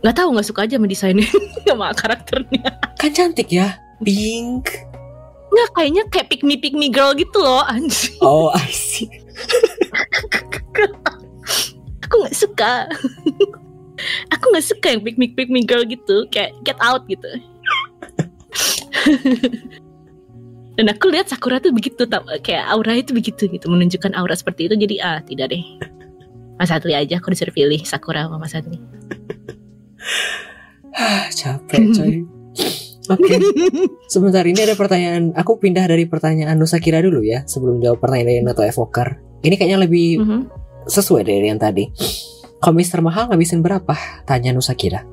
Nggak 0.00 0.16
tahu 0.16 0.28
nggak 0.36 0.46
suka 0.46 0.60
aja 0.64 0.76
sama 0.76 0.88
desainnya, 0.88 1.28
sama 1.68 1.88
karakternya. 1.92 2.68
Kan 2.96 3.10
cantik 3.12 3.48
ya, 3.48 3.80
pink. 4.00 4.68
Nggak 5.56 5.72
kayaknya 5.72 6.02
kayak 6.12 6.28
pick 6.28 6.44
me 6.44 6.60
pick 6.60 6.76
me 6.76 6.92
girl 6.92 7.16
gitu 7.16 7.40
loh, 7.40 7.64
anjing. 7.64 8.12
Oh, 8.20 8.52
I 8.52 8.68
see. 8.68 9.08
Aku 12.04 12.14
nggak 12.20 12.36
suka. 12.36 12.84
aku 14.36 14.44
nggak 14.52 14.66
suka 14.68 14.86
yang 14.92 15.00
pick 15.00 15.16
me 15.16 15.32
pick 15.32 15.48
me 15.48 15.64
girl 15.64 15.80
gitu, 15.88 16.28
kayak 16.28 16.52
get 16.60 16.76
out 16.84 17.08
gitu. 17.08 17.24
Dan 20.76 20.92
aku 20.92 21.08
lihat 21.08 21.32
Sakura 21.32 21.56
tuh 21.56 21.72
begitu, 21.72 22.04
kayak 22.44 22.68
aura 22.68 23.00
itu 23.00 23.16
begitu 23.16 23.48
gitu, 23.48 23.72
menunjukkan 23.72 24.12
aura 24.12 24.36
seperti 24.36 24.68
itu. 24.68 24.76
Jadi 24.76 25.00
ah 25.00 25.24
tidak 25.24 25.56
deh, 25.56 25.64
Mas 26.60 26.68
Adli 26.68 26.92
aja 26.92 27.16
aku 27.16 27.32
disuruh 27.32 27.56
pilih 27.56 27.80
Sakura 27.88 28.28
sama 28.28 28.36
Mas 28.36 28.52
Adli. 28.52 28.76
Ah, 30.92 31.32
capek 31.32 31.80
coy. 31.96 32.14
Oke, 33.06 33.38
sebentar 34.12 34.42
ini 34.42 34.58
ada 34.58 34.74
pertanyaan. 34.74 35.30
Aku 35.34 35.56
pindah 35.56 35.86
dari 35.86 36.04
pertanyaan 36.04 36.56
Nusa 36.56 36.78
Kira 36.78 36.98
dulu 36.98 37.22
ya, 37.22 37.46
sebelum 37.46 37.78
jawab 37.78 38.02
pertanyaan 38.02 38.28
dari 38.28 38.40
Nato 38.42 38.62
Evoker. 38.62 39.22
Ini 39.40 39.54
kayaknya 39.54 39.78
lebih 39.78 40.08
Mhm. 40.18 40.40
sesuai 40.86 41.22
dari 41.22 41.46
yang 41.46 41.60
tadi. 41.60 41.86
Komis 42.58 42.90
termahal 42.90 43.30
ngabisin 43.30 43.62
berapa? 43.62 43.94
Tanya 44.24 44.50
Nusa 44.50 44.74
Kira. 44.74 45.06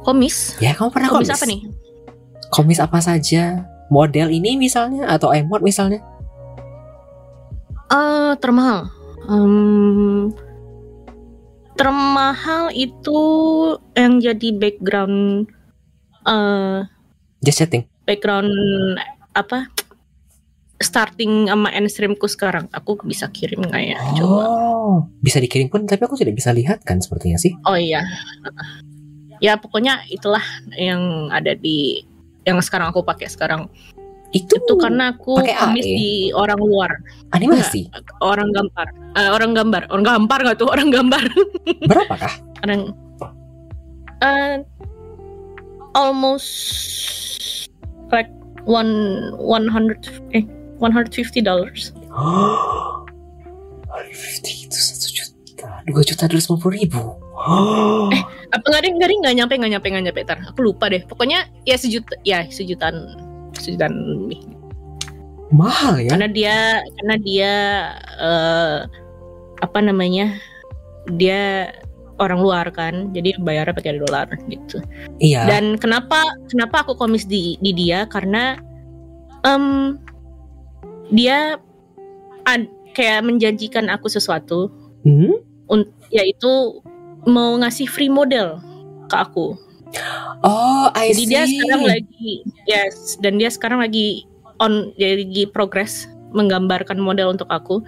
Komis? 0.00 0.54
Ya, 0.58 0.72
kamu 0.72 0.90
pernah 0.90 1.08
Komis 1.10 1.28
komis? 1.28 1.36
apa 1.36 1.46
nih? 1.48 1.60
Komis 2.50 2.78
apa 2.78 2.98
saja? 2.98 3.42
Model 3.90 4.30
ini 4.30 4.54
misalnya 4.54 5.10
atau 5.10 5.34
emot 5.34 5.60
misalnya? 5.60 5.98
Eh 7.90 8.32
termahal. 8.38 8.86
Em, 9.26 10.30
termahal 11.74 12.70
itu 12.70 13.20
yang 13.92 14.20
jadi 14.20 14.48
background 14.54 15.50
eh 16.22 16.78
Just 17.40 17.58
chatting. 17.58 17.88
background 18.04 18.50
apa? 19.32 19.70
Starting 20.76 21.46
sama 21.46 21.68
end 21.70 21.88
streamku 21.88 22.24
sekarang. 22.24 22.64
Aku 22.72 22.96
bisa 23.02 23.28
kirim 23.28 23.60
nggak 23.60 23.84
ya? 23.86 23.98
Coba. 24.16 24.42
Oh, 24.42 24.96
bisa 25.20 25.36
dikirim 25.36 25.68
pun 25.68 25.84
tapi 25.84 26.00
aku 26.02 26.16
tidak 26.16 26.32
bisa 26.34 26.50
lihat 26.50 26.80
kan 26.82 26.98
sepertinya 26.98 27.36
sih. 27.36 27.52
Oh 27.64 27.76
iya. 27.76 28.00
Ya 29.40 29.56
pokoknya 29.56 30.04
itulah 30.08 30.40
yang 30.72 31.28
ada 31.28 31.52
di 31.52 32.00
yang 32.44 32.60
sekarang 32.60 32.92
aku 32.92 33.00
pakai 33.00 33.28
sekarang. 33.28 33.68
Itu, 34.30 34.56
Itu 34.56 34.78
karena 34.78 35.10
aku 35.12 35.42
komis 35.42 35.82
AE? 35.84 35.96
di 35.96 36.12
orang 36.30 36.60
luar, 36.62 37.02
animasi. 37.34 37.90
orang 38.22 38.48
gambar. 38.54 38.86
Eh, 39.18 39.26
orang 39.26 39.52
gambar, 39.52 39.82
orang 39.90 40.06
gambar 40.06 40.38
nggak 40.46 40.58
tuh? 40.60 40.70
Orang 40.70 40.88
gambar. 40.88 41.22
Berapakah? 41.82 42.32
Orang 42.62 42.80
uh, 44.22 44.54
almost 45.94 47.70
like 48.12 48.30
one 48.64 49.32
one 49.36 49.66
hundred 49.68 50.06
eh 50.36 50.44
one 50.78 50.92
hundred 50.92 51.14
fifty 51.14 51.40
dollars. 51.40 51.92
150 53.90 54.70
itu 54.70 54.78
satu 54.78 55.06
juta, 55.10 55.66
dua 55.90 56.02
juta 56.06 56.24
dua 56.30 56.38
ratus 56.38 56.46
lima 56.46 56.58
puluh 56.62 56.74
ribu. 56.78 57.02
Oh, 57.34 58.06
Apa 58.54 58.64
nggak 58.66 58.82
deh 58.86 58.92
nggak 58.96 59.08
nggak 59.22 59.34
nyampe 59.34 59.54
nggak 59.58 59.72
nyampe 59.76 59.86
nggak 59.90 60.04
nyampe 60.10 60.20
tar. 60.26 60.38
Aku 60.46 60.60
lupa 60.62 60.86
deh. 60.90 61.02
Pokoknya 61.06 61.50
ya 61.66 61.74
sejuta 61.74 62.14
ya 62.22 62.46
sejutaan 62.46 63.18
sejutaan 63.58 63.94
lebih. 63.94 64.40
mahal 65.50 65.98
ya? 65.98 66.14
Karena 66.14 66.28
dia 66.30 66.56
karena 67.02 67.16
dia 67.18 67.52
eh 68.22 68.78
apa 69.60 69.78
namanya 69.82 70.38
dia 71.18 71.74
orang 72.20 72.38
luar 72.38 72.68
kan, 72.68 73.08
jadi 73.10 73.34
bayarnya 73.40 73.72
pakai 73.72 73.96
dolar 73.96 74.28
gitu. 74.46 74.78
Iya. 75.18 75.48
Dan 75.48 75.80
kenapa 75.80 76.20
kenapa 76.52 76.84
aku 76.84 76.94
komis 76.94 77.24
di 77.24 77.56
di 77.58 77.72
dia 77.72 78.04
karena 78.06 78.60
em 79.42 79.96
dia 81.10 81.56
ad- 82.44 82.70
kayak 82.92 83.24
menjanjikan 83.24 83.88
aku 83.88 84.06
sesuatu 84.06 84.68
Hmm? 85.00 85.40
un- 85.72 85.88
yaitu 86.12 86.84
mau 87.24 87.56
ngasih 87.56 87.88
free 87.88 88.12
model 88.12 88.60
ke 89.08 89.16
aku. 89.16 89.56
Oh, 90.44 90.86
I 90.94 91.10
Jadi 91.10 91.22
see. 91.24 91.30
dia 91.32 91.42
sekarang 91.48 91.82
lagi 91.88 92.30
yes 92.68 93.16
dan 93.18 93.40
dia 93.40 93.50
sekarang 93.50 93.80
lagi 93.82 94.22
on 94.60 94.92
jadi 94.94 95.24
lagi 95.24 95.44
progress 95.50 96.06
menggambarkan 96.30 97.00
model 97.00 97.34
untuk 97.34 97.48
aku. 97.50 97.82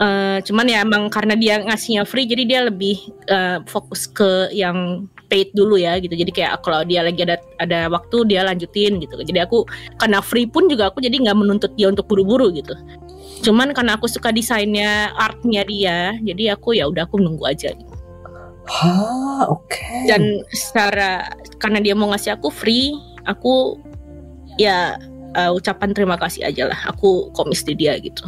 Eh, 0.00 0.38
cuman 0.48 0.64
ya 0.64 0.80
emang 0.80 1.12
karena 1.12 1.36
dia 1.36 1.60
ngasihnya 1.60 2.08
free 2.08 2.24
jadi 2.24 2.42
dia 2.48 2.60
lebih 2.72 2.96
eh, 3.28 3.60
fokus 3.68 4.08
ke 4.08 4.48
yang 4.48 5.04
paid 5.28 5.52
dulu 5.52 5.76
ya 5.76 6.00
gitu. 6.00 6.16
Jadi 6.16 6.32
kayak 6.32 6.64
kalau 6.64 6.80
dia 6.88 7.04
lagi 7.04 7.20
ada 7.20 7.36
ada 7.60 7.92
waktu 7.92 8.24
dia 8.32 8.40
lanjutin 8.40 8.96
gitu. 8.96 9.20
Jadi 9.20 9.44
aku 9.44 9.68
karena 10.00 10.24
free 10.24 10.48
pun 10.48 10.72
juga 10.72 10.88
aku 10.88 11.04
jadi 11.04 11.20
nggak 11.20 11.36
menuntut 11.36 11.76
dia 11.76 11.92
untuk 11.92 12.08
buru-buru 12.08 12.48
gitu. 12.48 12.72
Cuman 13.44 13.76
karena 13.76 14.00
aku 14.00 14.08
suka 14.08 14.32
desainnya 14.32 15.12
artnya 15.20 15.68
dia, 15.68 16.16
jadi 16.24 16.56
aku 16.56 16.80
ya 16.80 16.88
udah 16.88 17.04
aku 17.04 17.20
nunggu 17.20 17.44
aja. 17.44 17.76
Hah, 18.70 19.50
oke. 19.50 20.06
dan 20.06 20.46
secara 20.54 21.28
karena 21.58 21.82
dia 21.82 21.92
mau 21.96 22.12
ngasih 22.12 22.38
aku 22.38 22.54
free 22.54 22.94
aku 23.26 23.76
ya 24.56 24.94
uh, 25.34 25.50
ucapan 25.50 25.90
terima 25.90 26.14
kasih 26.14 26.46
aja 26.46 26.70
lah 26.70 26.78
aku 26.86 27.34
komis 27.34 27.66
di 27.66 27.74
dia 27.74 27.98
gitu 27.98 28.22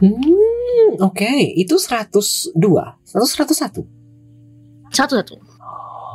Hmm, 0.00 0.88
oke. 0.98 1.32
Itu 1.54 1.76
102. 1.76 2.56
100 3.04 3.36
101. 3.36 3.84
satu 4.90 5.14
satu 5.14 5.34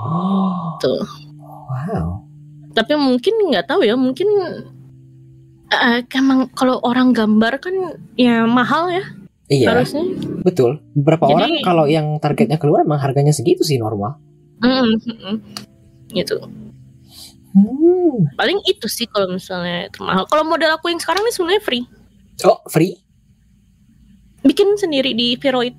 Oh. 0.06 0.76
tuh 0.78 1.00
Wow. 1.66 2.28
Tapi 2.72 2.94
mungkin 2.94 3.34
nggak 3.50 3.66
tahu 3.66 3.82
ya, 3.82 3.96
mungkin 3.96 4.28
eh, 5.68 6.00
emang 6.14 6.52
kalau 6.52 6.78
orang 6.84 7.10
gambar 7.10 7.58
kan 7.58 7.74
ya 8.14 8.44
mahal 8.46 8.92
ya 8.92 9.04
Iya, 9.46 9.72
harusnya. 9.72 10.04
betul. 10.42 10.82
Beberapa 10.94 11.26
Jadi- 11.26 11.36
orang 11.36 11.52
kalau 11.62 11.86
yang 11.86 12.18
targetnya 12.18 12.58
keluar 12.58 12.82
emang 12.82 12.98
harganya 12.98 13.30
segitu 13.30 13.62
sih 13.62 13.78
normal. 13.78 14.18
Mm, 14.60 14.98
mm, 14.98 15.18
mm. 15.24 15.38
Gitu. 16.12 16.38
Hmm. 17.54 18.28
Paling 18.36 18.60
itu 18.66 18.90
sih 18.90 19.06
kalau 19.06 19.32
misalnya 19.32 19.88
mahal. 19.98 20.26
Kalau 20.26 20.44
model 20.44 20.74
aku 20.74 20.90
yang 20.90 21.00
sekarang 21.00 21.24
ini 21.24 21.32
sebenarnya 21.32 21.64
free. 21.64 21.86
Oh, 22.44 22.60
free? 22.68 23.00
Bikin 24.46 24.78
sendiri 24.78 25.18
di 25.18 25.36
Viroid. 25.36 25.76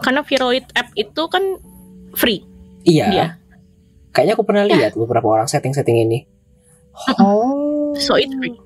Karena 0.00 0.24
Viroid 0.24 0.66
app 0.74 0.90
itu 0.96 1.22
kan 1.28 1.44
free. 2.16 2.42
Iya. 2.88 3.06
Dia. 3.12 3.26
Kayaknya 4.10 4.34
aku 4.34 4.44
pernah 4.48 4.64
lihat 4.66 4.98
beberapa 4.98 5.28
orang 5.30 5.46
setting-setting 5.46 6.08
ini. 6.08 6.18
Oh. 7.22 7.94
So 8.00 8.18
it's 8.18 8.34
free. 8.34 8.56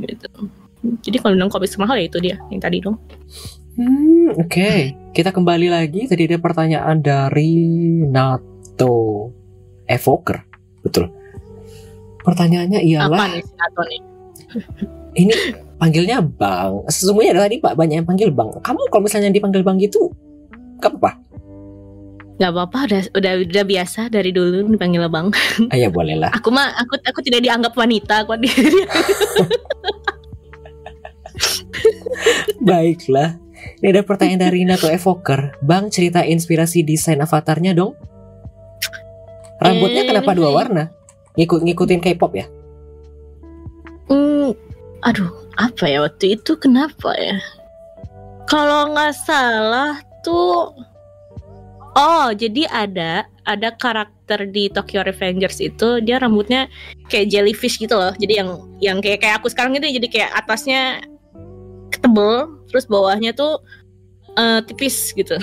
Gitu. 0.00 0.28
Jadi 1.04 1.16
kalau 1.20 1.36
bilang 1.36 1.52
kopi 1.52 1.68
mahal 1.80 1.96
ya 1.96 2.06
itu 2.08 2.18
dia 2.20 2.36
yang 2.48 2.60
tadi 2.60 2.80
dong. 2.80 2.96
Hmm, 3.74 4.38
oke. 4.38 4.70
Kita 5.10 5.34
kembali 5.34 5.68
lagi. 5.68 6.06
Tadi 6.06 6.30
ada 6.30 6.38
pertanyaan 6.38 7.02
dari 7.02 7.52
Nato 8.06 9.30
Evoker. 9.90 10.38
Betul. 10.84 11.10
Pertanyaannya 12.24 12.80
Apa 12.80 12.88
ialah 12.88 13.28
nih 13.32 13.42
si 13.44 13.54
Nato 13.56 13.82
nih? 13.84 14.13
Ini 15.20 15.32
panggilnya 15.78 16.22
Bang. 16.22 16.86
Sesungguhnya 16.88 17.36
tadi 17.36 17.60
Pak 17.60 17.74
banyak 17.76 18.02
yang 18.02 18.08
panggil 18.08 18.30
Bang. 18.30 18.50
Kamu 18.62 18.88
kalau 18.90 19.02
misalnya 19.04 19.30
dipanggil 19.30 19.62
Bang 19.62 19.78
gitu, 19.78 20.10
gak 20.80 20.94
apa-apa. 20.94 21.20
Gak 22.34 22.50
apa-apa, 22.50 22.78
udah, 22.90 23.00
udah 23.14 23.32
udah 23.46 23.64
biasa 23.64 24.10
dari 24.10 24.34
dulu 24.34 24.66
dipanggil 24.66 25.06
abang. 25.06 25.30
Ah, 25.70 25.78
ya 25.78 25.86
boleh 25.86 26.18
lah. 26.18 26.34
Aku 26.34 26.50
mah 26.50 26.74
aku 26.74 26.98
aku 26.98 27.22
tidak 27.22 27.46
dianggap 27.46 27.70
wanita 27.78 28.26
kok. 28.26 28.42
Baiklah. 32.66 33.38
Ini 33.80 33.96
ada 33.96 34.02
pertanyaan 34.04 34.50
dari 34.50 34.66
Nato 34.66 34.90
Evoker. 34.90 35.56
Bang, 35.62 35.88
cerita 35.88 36.26
inspirasi 36.26 36.82
desain 36.84 37.20
avatarnya 37.22 37.72
dong. 37.72 37.94
Rambutnya 39.62 40.02
Eh, 40.04 40.08
kenapa 40.10 40.34
dua 40.36 40.50
warna? 40.52 40.90
Ngikut 41.38 41.62
ngikutin 41.64 42.00
K-pop 42.02 42.32
ya? 42.34 42.46
Hmm, 44.08 44.52
aduh, 45.04 45.30
apa 45.56 45.84
ya 45.88 46.04
waktu 46.04 46.36
itu 46.36 46.56
kenapa 46.58 47.14
ya? 47.16 47.38
Kalau 48.44 48.92
nggak 48.92 49.14
salah 49.24 49.98
tuh, 50.20 50.72
oh 51.96 52.28
jadi 52.36 52.68
ada 52.68 53.24
ada 53.44 53.72
karakter 53.76 54.48
di 54.48 54.68
Tokyo 54.72 55.04
Revengers 55.04 55.60
itu 55.60 56.00
dia 56.04 56.20
rambutnya 56.20 56.68
kayak 57.08 57.32
jellyfish 57.32 57.80
gitu 57.80 57.96
loh. 57.96 58.12
Jadi 58.16 58.40
yang 58.40 58.50
yang 58.80 58.98
kayak 59.00 59.24
kayak 59.24 59.40
aku 59.40 59.48
sekarang 59.52 59.76
gitu 59.76 59.88
jadi 60.00 60.08
kayak 60.08 60.30
atasnya 60.44 61.04
tebel, 62.00 62.60
terus 62.68 62.84
bawahnya 62.84 63.32
tuh 63.32 63.60
eh, 64.36 64.60
tipis 64.68 65.12
gitu. 65.16 65.40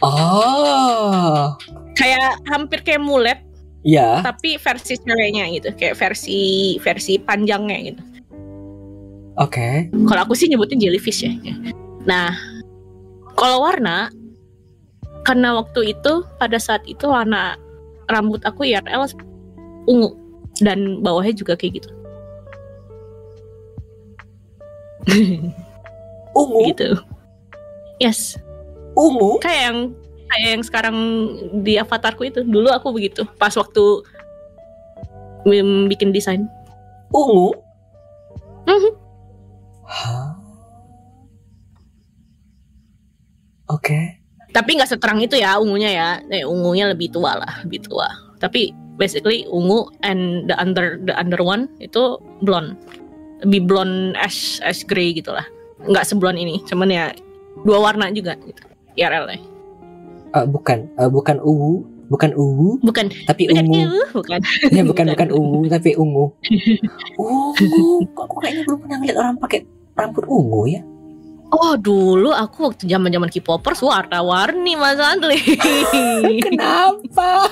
Oh, 0.00 1.52
Kayak 1.92 2.40
hampir 2.48 2.80
kayak 2.80 3.04
mulet 3.04 3.40
ya. 3.86 4.20
tapi 4.24 4.60
versi 4.60 4.94
ceweknya 5.00 5.48
gitu, 5.56 5.68
kayak 5.76 5.96
versi 5.96 6.76
versi 6.80 7.16
panjangnya 7.20 7.78
gitu. 7.92 8.02
Oke. 9.40 9.88
Kalau 9.88 10.20
aku 10.26 10.36
sih 10.36 10.52
nyebutnya 10.52 10.76
jellyfish 10.76 11.24
ya. 11.24 11.32
Nah, 12.04 12.36
kalau 13.40 13.64
warna, 13.64 14.12
karena 15.24 15.56
waktu 15.56 15.96
itu 15.96 16.24
pada 16.36 16.60
saat 16.60 16.84
itu 16.84 17.08
warna 17.08 17.56
rambut 18.12 18.42
aku 18.44 18.68
IRL 18.68 19.06
ungu 19.88 20.12
dan 20.60 21.00
bawahnya 21.00 21.32
juga 21.32 21.56
kayak 21.56 21.80
gitu. 21.80 21.90
Ungu, 26.36 26.70
gitu. 26.70 27.00
Yes, 27.98 28.36
ungu. 28.96 29.40
kayak 29.40 29.62
yang 29.72 29.78
kayak 30.30 30.48
yang 30.56 30.64
sekarang 30.64 30.96
di 31.66 31.74
avatarku 31.76 32.22
itu. 32.24 32.46
Dulu 32.46 32.70
aku 32.70 32.94
begitu 32.94 33.26
pas 33.36 33.52
waktu 33.58 33.84
mm, 35.46 35.90
bikin 35.90 36.14
desain. 36.14 36.46
Ungu. 37.10 37.50
Mhm. 38.70 38.92
Hah? 39.90 40.40
Oke. 43.70 44.18
Tapi 44.50 44.70
nggak 44.78 44.90
seterang 44.90 45.22
itu 45.22 45.38
ya 45.38 45.58
ungunya 45.58 45.90
ya. 45.90 46.08
Eh, 46.30 46.42
ungunya 46.42 46.90
lebih 46.90 47.14
tua 47.14 47.38
lah, 47.38 47.62
lebih 47.62 47.86
tua. 47.86 48.10
Tapi 48.42 48.74
basically 48.98 49.46
ungu 49.46 49.86
and 50.02 50.50
the 50.50 50.56
under 50.58 50.98
the 51.06 51.14
under 51.14 51.38
one 51.38 51.70
itu 51.78 52.18
blonde. 52.42 52.74
Lebih 53.46 53.70
blonde 53.70 54.18
ash 54.18 54.58
ash 54.66 54.82
gray 54.82 55.14
gitu 55.14 55.30
lah. 55.30 55.46
Nggak 55.86 56.06
seblonde 56.06 56.38
ini, 56.42 56.60
cuman 56.66 56.90
ya 56.90 57.04
dua 57.62 57.78
warna 57.80 58.10
juga 58.10 58.36
gitu. 58.42 58.62
IRL 58.98 59.26
-nya. 59.30 59.49
Eh, 60.30 60.46
bukan, 60.46 60.78
eh, 60.94 61.10
bukan 61.10 61.36
ungu, 61.42 61.82
bukan 62.06 62.30
ungu, 62.34 62.78
Bukan 62.80 63.10
tapi 63.24 63.50
bukan 63.50 63.66
ungu. 63.66 63.82
uh, 63.82 64.08
bukan. 64.14 64.40
Ya 64.76 64.82
bukan 64.82 64.86
Bukan. 64.86 65.06
bukan 65.10 65.28
ungu, 65.34 65.60
tapi 65.66 65.90
ungu. 65.94 66.24
Ungu. 67.18 68.06
Kok 68.14 68.24
aku 68.26 68.36
kayaknya 68.38 68.62
belum 68.64 68.78
pernah 68.80 68.96
ngeliat 68.98 69.16
orang 69.18 69.34
pakai 69.38 69.60
rambut 69.94 70.24
ungu 70.26 70.62
ya? 70.70 70.82
Oh 71.50 71.74
dulu 71.74 72.30
aku 72.30 72.70
waktu 72.70 72.86
zaman 72.86 73.10
zaman 73.10 73.26
K-popers 73.26 73.82
warna-warni 73.82 74.78
Mas 74.78 75.02
Andli. 75.02 75.42
Kenapa? 76.46 77.50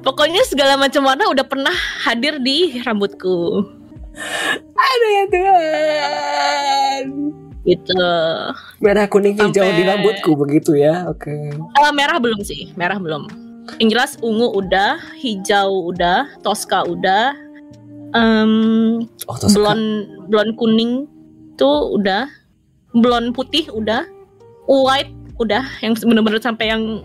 Pokoknya 0.00 0.46
segala 0.46 0.78
macam 0.78 1.02
warna 1.02 1.26
udah 1.26 1.42
pernah 1.42 1.74
hadir 2.06 2.38
di 2.38 2.78
rambutku. 2.78 3.66
Aduh 4.70 5.10
ya 5.10 5.24
Tuhan. 5.34 7.04
Gitu. 7.64 7.96
Merah 8.84 9.08
kuning 9.08 9.40
hijau 9.40 9.64
Sampai- 9.64 9.76
di 9.80 9.82
rambutku 9.88 10.36
begitu 10.36 10.76
ya. 10.76 11.08
Oke. 11.08 11.32
Eh, 11.56 11.92
merah 11.96 12.20
belum 12.20 12.44
sih, 12.44 12.70
merah 12.76 13.00
belum. 13.00 13.24
Yang 13.80 13.88
jelas 13.96 14.12
ungu 14.20 14.52
udah, 14.52 15.00
hijau 15.16 15.88
udah, 15.88 16.28
toska 16.44 16.84
udah, 16.84 17.32
em 18.12 18.52
Oh, 19.24 19.36
terus 19.40 19.56
blond 19.56 19.84
blond 20.28 20.52
kuning 20.60 21.08
tuh 21.56 21.96
udah, 21.96 22.28
blond 22.92 23.32
putih 23.32 23.64
udah, 23.72 24.04
white 24.68 25.08
udah, 25.40 25.64
yang 25.80 25.96
bener-bener 25.96 26.44
sampai 26.44 26.68
yang 26.76 27.00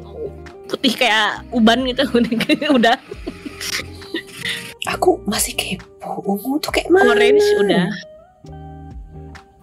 putih 0.68 0.94
kayak 0.94 1.48
uban 1.56 1.88
gitu 1.88 2.04
udah, 2.78 3.00
aku 4.92 5.24
masih 5.24 5.56
kepo. 5.56 6.20
Ungu 6.28 6.60
tuh 6.60 6.76
kayak 6.76 6.92
mana? 6.92 7.16
orange 7.16 7.48
udah. 7.64 7.88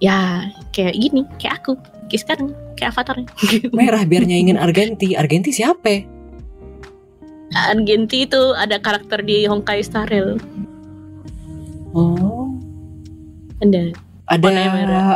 Ya 0.02 0.48
kayak 0.76 0.96
gini, 0.96 1.24
kayak 1.40 1.64
aku, 1.64 1.72
kayak 2.12 2.22
sekarang, 2.22 2.48
kayak 2.76 2.92
avatarnya. 2.92 3.28
Merah 3.76 4.02
biar 4.04 4.28
nyaingin 4.28 4.60
Argenti. 4.60 5.16
Argenti 5.16 5.50
siapa? 5.52 6.04
Argenti 7.56 8.28
itu 8.28 8.42
ada 8.52 8.76
karakter 8.76 9.24
di 9.24 9.48
Honkai 9.48 9.80
Star 9.80 10.04
Rail. 10.10 10.36
Oh. 11.96 12.52
Ada. 13.64 13.96
Ada 14.26 14.50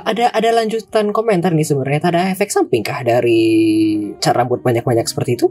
ada 0.07 0.25
ada 0.31 0.49
lanjutan 0.55 1.11
komentar 1.11 1.51
nih 1.53 1.67
sebenarnya. 1.67 2.01
Ada 2.09 2.23
efek 2.33 2.49
samping 2.55 2.87
kah 2.87 3.03
dari 3.03 3.43
cat 4.23 4.39
rambut 4.39 4.63
banyak-banyak 4.63 5.05
seperti 5.05 5.35
itu? 5.35 5.51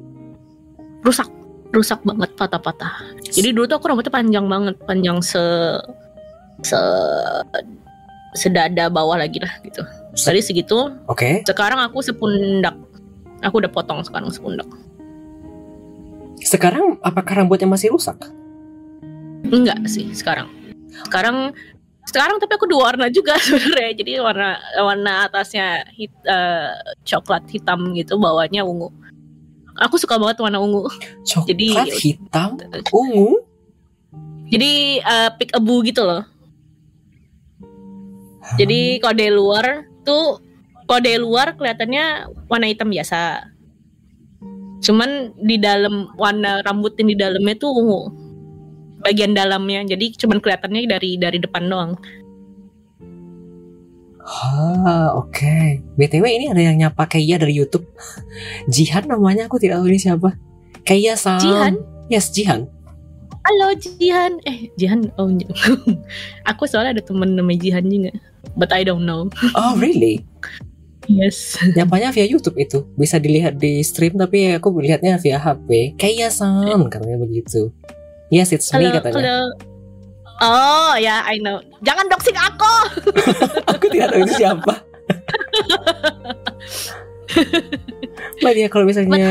rusak 1.04 1.30
rusak 1.70 2.00
banget 2.04 2.30
patah-patah 2.36 3.16
jadi 3.30 3.54
dulu 3.54 3.70
tuh 3.70 3.78
aku 3.80 3.86
rambutnya 3.94 4.14
panjang 4.14 4.46
banget 4.50 4.76
panjang 4.84 5.18
se 5.24 5.44
se 6.66 6.80
sedada 8.34 8.90
bawah 8.90 9.18
lagi 9.18 9.42
lah 9.42 9.54
gitu. 9.64 9.82
Tadi 10.14 10.42
segitu 10.42 10.90
Oke. 11.06 11.42
sekarang 11.46 11.80
aku 11.82 12.02
sepundak. 12.02 12.76
Aku 13.40 13.64
udah 13.64 13.72
potong 13.72 14.04
sekarang 14.04 14.28
sepundak. 14.30 14.68
Sekarang 16.40 16.98
apakah 17.04 17.44
rambutnya 17.44 17.68
masih 17.68 17.92
rusak? 17.94 18.18
enggak 19.40 19.80
sih 19.88 20.12
sekarang. 20.12 20.52
Sekarang 21.08 21.56
sekarang 22.04 22.42
tapi 22.44 22.60
aku 22.60 22.68
dua 22.68 22.92
warna 22.92 23.08
juga 23.08 23.40
sebenarnya. 23.46 23.96
Jadi 23.96 24.12
warna 24.20 24.60
warna 24.76 25.26
atasnya 25.26 25.88
hit, 25.96 26.12
eh, 26.28 26.76
coklat 27.08 27.48
hitam 27.48 27.96
gitu 27.96 28.20
bawahnya 28.20 28.68
ungu. 28.68 28.92
Aku 29.80 29.96
suka 29.96 30.20
banget 30.20 30.44
warna 30.44 30.60
ungu. 30.60 30.92
Coklat 31.24 31.48
Jadi- 31.56 31.76
hitam, 32.04 32.60
ungu. 32.92 33.40
jadi 34.50 34.72
eh, 35.00 35.30
pick 35.38 35.54
abu 35.56 35.80
gitu 35.86 36.02
loh 36.04 36.26
Jadi 38.58 38.98
kalau 39.04 39.16
dari 39.16 39.34
luar 39.34 39.66
tuh 40.02 40.42
dari 40.98 41.22
luar 41.22 41.54
kelihatannya 41.54 42.34
warna 42.50 42.66
hitam 42.66 42.90
biasa. 42.90 43.46
Cuman 44.82 45.38
di 45.38 45.62
dalam 45.62 46.10
warna 46.18 46.66
rambut 46.66 46.98
yang 46.98 47.14
di 47.14 47.18
dalamnya 47.20 47.56
tuh 47.62 47.70
ungu. 47.78 48.02
Bagian 49.06 49.38
dalamnya. 49.38 49.86
Jadi 49.86 50.18
cuman 50.18 50.42
kelihatannya 50.42 50.90
dari 50.90 51.22
dari 51.22 51.38
depan 51.38 51.70
doang. 51.70 51.94
Ah, 54.30 55.14
oke. 55.18 55.82
BTW 55.98 56.26
ini 56.26 56.46
ada 56.50 56.62
yang 56.62 56.78
nyapa 56.78 57.06
Kaya 57.06 57.38
dari 57.38 57.54
YouTube. 57.54 57.86
Jihan 58.74 59.06
namanya 59.06 59.46
aku 59.46 59.62
tidak 59.62 59.82
tahu 59.82 59.94
ini 59.94 60.00
siapa. 60.02 60.38
Kaya 60.86 61.14
Sam. 61.14 61.42
Jihan? 61.42 61.74
Yes, 62.10 62.34
Jihan. 62.34 62.66
Halo 63.46 63.74
Jihan. 63.78 64.38
Eh, 64.46 64.70
Jihan. 64.78 65.10
Oh, 65.18 65.30
aku 66.50 66.64
soalnya 66.70 67.02
ada 67.02 67.04
temen 67.06 67.34
namanya 67.34 67.62
Jihan 67.62 67.86
juga. 67.90 68.14
But 68.56 68.72
I 68.76 68.84
don't 68.84 69.06
know. 69.08 69.32
Oh, 69.56 69.74
really? 69.80 70.24
Yes. 71.10 71.58
Nyapanya 71.74 72.14
via 72.14 72.30
YouTube 72.30 72.56
itu. 72.62 72.86
Bisa 72.94 73.18
dilihat 73.18 73.58
di 73.58 73.82
stream 73.82 74.14
tapi 74.14 74.54
aku 74.54 74.70
lihatnya 74.78 75.18
via 75.18 75.42
HP. 75.42 75.98
Kayak 75.98 76.30
san 76.38 76.86
katanya 76.86 77.18
begitu. 77.18 77.74
Yes, 78.30 78.54
it's 78.54 78.70
me 78.70 78.86
Halo, 78.86 79.02
katanya. 79.02 79.18
halo. 79.18 79.38
Oh 80.40 80.94
ya, 80.96 81.26
I 81.26 81.42
know. 81.42 81.60
Jangan 81.82 82.06
doxing 82.08 82.38
aku. 82.38 82.76
aku 83.74 83.86
tidak 83.90 84.14
tahu 84.14 84.22
itu 84.24 84.34
siapa. 84.38 84.74
Mbak 88.40 88.52
dia 88.56 88.68
kalau 88.72 88.86
misalnya 88.88 89.28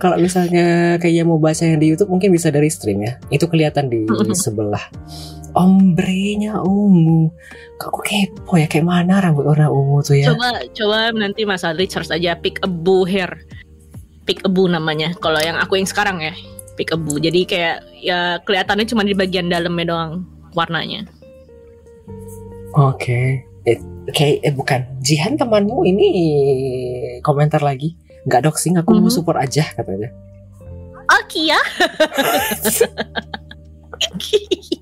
kalau 0.00 0.16
misalnya 0.16 0.96
kayak 1.02 1.24
mau 1.26 1.36
baca 1.36 1.64
yang 1.66 1.80
di 1.82 1.92
YouTube 1.92 2.14
mungkin 2.14 2.30
bisa 2.32 2.48
dari 2.54 2.70
stream 2.70 3.02
ya. 3.02 3.18
Itu 3.28 3.50
kelihatan 3.50 3.90
di 3.90 4.06
sebelah. 4.32 4.88
Ombrenya 5.54 6.58
ungu. 6.60 7.30
Kok 7.78 8.02
kepo 8.02 8.58
ya 8.58 8.66
kayak 8.66 8.84
mana 8.84 9.22
rambut 9.22 9.46
warna 9.46 9.70
ungu 9.70 10.02
tuh 10.02 10.18
ya? 10.18 10.34
Coba 10.34 10.66
coba 10.74 11.14
nanti 11.14 11.46
Mas 11.46 11.62
Adri 11.62 11.86
search 11.86 12.10
aja 12.10 12.34
pick 12.34 12.58
a 12.60 12.68
boo 12.68 13.06
hair. 13.06 13.30
Pick 14.26 14.42
a 14.42 14.50
boo 14.50 14.66
namanya. 14.66 15.14
Kalau 15.22 15.38
yang 15.38 15.54
aku 15.54 15.78
yang 15.78 15.86
sekarang 15.86 16.18
ya, 16.18 16.34
pick 16.74 16.90
a 16.90 16.98
boo. 16.98 17.16
Jadi 17.16 17.46
kayak 17.46 17.86
ya 18.02 18.42
kelihatannya 18.42 18.86
cuma 18.86 19.06
di 19.06 19.14
bagian 19.14 19.46
dalamnya 19.46 19.86
doang 19.86 20.12
warnanya. 20.52 21.06
Oke. 22.74 23.46
Eh, 23.64 23.78
Kayak 24.04 24.36
eh 24.44 24.52
bukan. 24.52 24.80
Jihan 25.00 25.40
temanmu 25.40 25.88
ini 25.88 26.06
komentar 27.22 27.64
lagi. 27.64 27.96
Nggak 28.28 28.44
doxing 28.44 28.76
aku 28.76 28.92
mau 28.92 29.08
Mhm. 29.08 29.14
support 29.16 29.40
aja 29.40 29.64
katanya. 29.72 30.12
Oke 31.08 31.48
ya. 31.48 31.56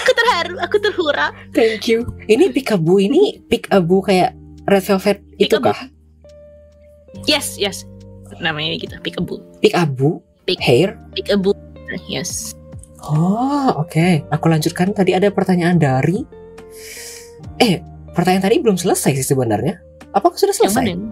aku 0.00 0.12
terharu, 0.12 0.54
aku 0.58 0.76
terhura. 0.78 1.26
Thank 1.50 1.86
you. 1.86 2.04
Ini 2.24 2.50
Pikabu 2.50 2.98
ini 2.98 3.40
Pikabu 3.42 4.00
kayak 4.00 4.32
Red 4.64 4.82
Velvet 4.82 5.18
itu 5.36 5.50
Peekaboo. 5.52 5.70
kah? 5.70 5.78
Yes, 7.24 7.56
yes. 7.56 7.84
Namanya 8.36 8.74
gitu, 8.76 8.94
pick. 8.98 9.14
Pikabu 9.60 10.18
Pik- 10.44 10.60
hair. 10.60 10.98
Pick 11.12 11.28
a 11.28 11.36
boo. 11.36 11.54
Yes. 12.04 12.52
Oh, 13.00 13.70
oke. 13.78 14.24
Aku 14.28 14.46
lanjutkan. 14.46 14.90
Tadi 14.90 15.12
ada 15.12 15.28
pertanyaan 15.28 15.76
dari 15.76 16.24
Eh, 17.56 17.78
pertanyaan 18.10 18.42
tadi 18.42 18.56
belum 18.58 18.74
selesai 18.74 19.14
sih 19.14 19.26
sebenarnya. 19.26 19.78
Apakah 20.10 20.34
sudah 20.34 20.52
Yang 20.52 20.60
selesai? 20.68 20.84
mana? 20.90 21.06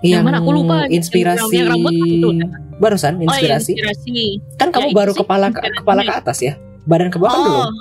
Yang 0.00 0.22
mana? 0.22 0.36
Aku 0.38 0.50
lupa. 0.52 0.76
Inspirasi 0.86 1.54
Yang 1.54 1.68
rambut 1.70 1.92
itu 1.92 2.26
udah. 2.30 2.50
barusan 2.76 3.12
Oh, 3.16 3.20
ya, 3.20 3.26
inspirasi. 3.26 3.72
inspirasi. 3.74 4.18
kan 4.54 4.68
kamu 4.70 4.88
Ya, 4.90 4.94
baru 4.94 5.10
itu 5.10 5.16
sih 5.16 5.22
kepala 5.22 5.46
ke, 5.48 5.60
kepala 5.74 6.00
ke 6.02 6.12
atas 6.12 6.38
ya. 6.38 6.54
Badan 6.84 7.08
ke 7.08 7.16
bawah 7.16 7.32
kan 7.32 7.40
belum? 7.44 7.60
Oh, 7.60 7.72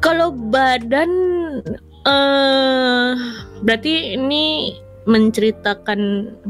kalau 0.00 0.28
badan 0.32 1.10
eh 2.04 3.12
berarti 3.60 4.16
ini 4.16 4.76
menceritakan 5.04 6.00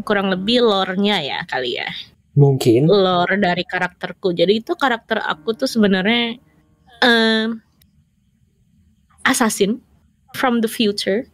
kurang 0.07 0.31
lebih 0.31 0.63
lore-nya 0.63 1.19
ya 1.19 1.39
kali 1.51 1.79
ya. 1.79 1.91
Mungkin. 2.39 2.87
Lore 2.87 3.39
dari 3.39 3.63
karakterku. 3.67 4.35
Jadi 4.35 4.63
itu 4.63 4.75
karakter 4.79 5.23
aku 5.23 5.55
tuh 5.55 5.67
sebenarnya 5.67 6.39
eh 7.03 7.49
assassin 9.27 9.83
from 10.35 10.61
the 10.61 10.71
future 10.71 11.27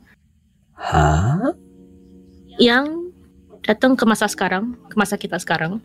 Hah? 0.77 1.53
yang 2.57 3.13
datang 3.61 3.97
ke 3.97 4.05
masa 4.09 4.29
sekarang, 4.29 4.77
ke 4.89 4.97
masa 4.97 5.21
kita 5.21 5.37
sekarang. 5.37 5.81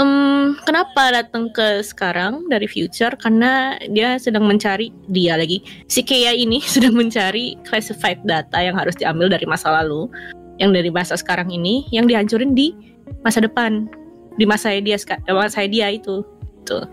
Em, 0.00 0.56
kenapa 0.64 1.12
datang 1.12 1.52
ke 1.52 1.84
sekarang 1.84 2.48
dari 2.48 2.64
future? 2.64 3.12
Karena 3.20 3.76
dia 3.92 4.16
sedang 4.16 4.48
mencari 4.48 4.88
dia 5.12 5.36
lagi. 5.36 5.60
Si 5.92 6.00
Kea 6.00 6.32
ini 6.32 6.64
sedang 6.74 6.96
mencari 6.96 7.60
classified 7.68 8.24
data 8.24 8.64
yang 8.64 8.80
harus 8.80 8.96
diambil 8.96 9.28
dari 9.28 9.44
masa 9.44 9.68
lalu, 9.68 10.08
yang 10.56 10.72
dari 10.72 10.88
masa 10.88 11.20
sekarang 11.20 11.52
ini, 11.52 11.84
yang 11.92 12.08
dihancurin 12.08 12.56
di 12.56 12.72
masa 13.20 13.44
depan, 13.44 13.92
di 14.40 14.48
masa 14.48 14.72
dia 14.80 14.96
eh, 14.96 15.36
masa 15.36 15.68
dia 15.68 15.92
itu. 15.92 16.24
Tuh. 16.64 16.88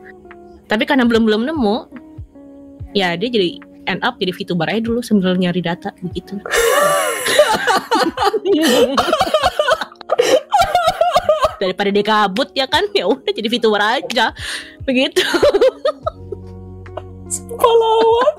Tapi 0.67 0.83
karena 0.83 1.07
belum 1.07 1.23
belum 1.23 1.47
nemu, 1.47 1.77
ya 2.91 3.15
dia 3.15 3.31
jadi 3.31 3.55
end 3.87 4.03
up 4.03 4.19
jadi 4.19 4.35
VTuber 4.35 4.67
aja 4.67 4.83
dulu 4.83 4.99
sambil 4.99 5.39
nyari 5.39 5.63
data 5.63 5.95
begitu. 6.03 6.43
daripada 11.57 11.89
dia 11.89 12.05
kabut 12.05 12.49
ya 12.53 12.65
kan? 12.69 12.85
Ya 12.93 13.05
udah 13.09 13.31
jadi 13.33 13.49
VTuber 13.49 13.81
aja. 13.81 14.33
Begitu. 14.85 15.21
Pahlawan. 17.59 18.35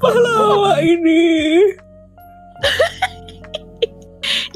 Pahlawan 0.00 0.80
ini. 0.82 1.22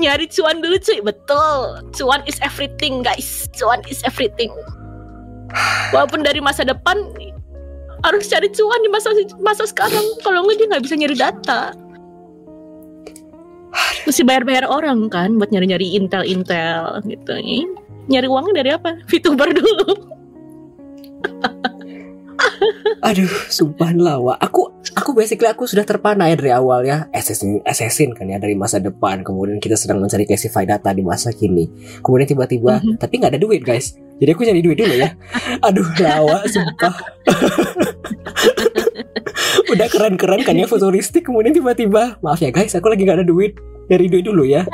nyari 0.03 0.29
cuan 0.29 0.61
dulu 0.61 0.77
cuy. 0.83 1.01
Betul. 1.01 1.81
Cuan 1.97 2.21
is 2.29 2.37
everything 2.45 3.01
guys. 3.01 3.49
Cuan 3.57 3.81
is 3.89 4.05
everything 4.05 4.53
walaupun 5.91 6.21
dari 6.23 6.41
masa 6.43 6.63
depan 6.63 6.97
harus 8.05 8.29
cari 8.29 8.53
cuan 8.53 8.81
di 8.85 8.91
masa 8.93 9.09
masa 9.41 9.65
sekarang 9.65 10.05
kalau 10.21 10.45
nggak 10.45 10.57
dia 10.61 10.67
nggak 10.69 10.85
bisa 10.85 10.95
nyari 10.99 11.17
data 11.17 11.73
mesti 14.05 14.23
bayar-bayar 14.23 14.69
orang 14.69 15.09
kan 15.09 15.41
buat 15.41 15.49
nyari-nyari 15.49 15.97
intel-intel 15.97 17.01
gitu 17.09 17.33
nih 17.41 17.65
nyari 18.13 18.29
uangnya 18.29 18.55
dari 18.61 18.71
apa 18.77 18.91
VTuber 19.11 19.49
dulu 19.51 20.15
Aduh, 23.05 23.29
sumpah 23.53 23.93
lawa. 23.93 24.35
Aku 24.41 24.73
aku 24.97 25.13
basically 25.13 25.45
aku 25.49 25.69
sudah 25.69 25.85
terpana 25.85 26.33
ya 26.33 26.37
dari 26.41 26.53
awal 26.57 26.81
ya. 26.85 27.05
Assassin, 27.13 27.61
assassin 27.65 28.17
kan 28.17 28.25
ya 28.29 28.41
dari 28.41 28.57
masa 28.57 28.81
depan. 28.81 29.21
Kemudian 29.21 29.61
kita 29.61 29.77
sedang 29.77 30.01
mencari 30.01 30.25
classified 30.25 30.69
data 30.69 30.89
di 30.97 31.05
masa 31.05 31.29
kini. 31.33 31.69
Kemudian 32.01 32.29
tiba-tiba, 32.29 32.81
Mhm. 32.81 32.97
tapi 32.97 33.21
nggak 33.21 33.37
ada 33.37 33.41
duit 33.41 33.61
guys. 33.61 33.97
Jadi 34.23 34.31
aku 34.31 34.43
nyari 34.47 34.63
duit 34.63 34.79
dulu 34.79 34.95
ya. 34.95 35.11
Aduh, 35.67 35.87
lawa, 35.99 36.47
sumpah. 36.47 36.95
Udah 39.73 39.87
keren-keren 39.91 40.47
kan 40.47 40.55
ya 40.55 40.71
futuristik. 40.71 41.27
Kemudian 41.27 41.55
tiba-tiba, 41.55 42.19
maaf 42.23 42.39
ya 42.39 42.55
guys, 42.55 42.79
aku 42.79 42.93
lagi 42.93 43.03
nggak 43.03 43.23
ada 43.23 43.27
duit. 43.27 43.59
Dari 43.85 44.09
duit 44.09 44.25
dulu 44.25 44.49
ya. 44.49 44.65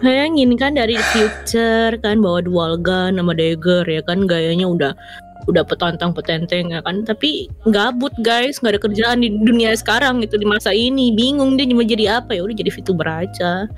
Bayangin 0.00 0.56
kan 0.56 0.76
dari 0.76 0.96
future 1.12 1.96
kan 2.00 2.20
bawa 2.20 2.40
dual 2.40 2.80
gun 2.80 3.16
sama 3.16 3.36
dagger 3.36 3.84
ya 3.84 4.00
kan 4.04 4.28
gayanya 4.28 4.68
udah 4.68 4.92
udah 5.44 5.64
petantang 5.64 6.16
petenteng 6.16 6.72
ya 6.72 6.80
kan 6.80 7.04
tapi 7.04 7.52
gabut 7.68 8.12
guys 8.24 8.60
nggak 8.60 8.76
ada 8.76 8.80
kerjaan 8.80 9.18
di 9.20 9.28
dunia 9.28 9.76
sekarang 9.76 10.24
gitu 10.24 10.40
di 10.40 10.48
masa 10.48 10.72
ini 10.72 11.12
bingung 11.12 11.60
dia 11.60 11.68
mau 11.68 11.84
jadi 11.84 12.20
apa 12.20 12.32
ya 12.32 12.48
udah 12.48 12.56
jadi 12.56 12.70
VTuber 12.72 13.08
aja 13.08 13.68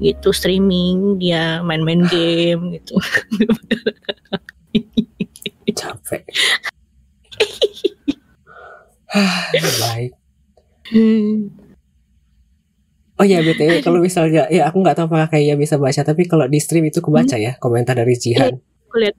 gitu 0.00 0.32
streaming 0.32 1.20
dia 1.20 1.60
main-main 1.60 2.02
game 2.08 2.80
gitu 2.80 2.96
Capek. 5.70 6.26
Baik. 9.80 10.12
Hmm. 10.90 11.54
Oh 13.20 13.26
ya 13.28 13.44
btw 13.44 13.84
kalau 13.84 14.00
misalnya 14.00 14.48
ya 14.48 14.66
aku 14.66 14.80
nggak 14.80 14.96
tahu 14.96 15.06
apakah 15.12 15.28
kayak 15.28 15.60
bisa 15.60 15.76
baca 15.76 16.00
tapi 16.00 16.24
kalau 16.24 16.48
di 16.48 16.56
stream 16.56 16.88
itu 16.88 17.04
kebaca 17.04 17.36
ya 17.36 17.52
komentar 17.60 17.92
dari 17.92 18.16
Jihan. 18.16 18.56
aku 18.88 18.96
lihat 18.96 19.14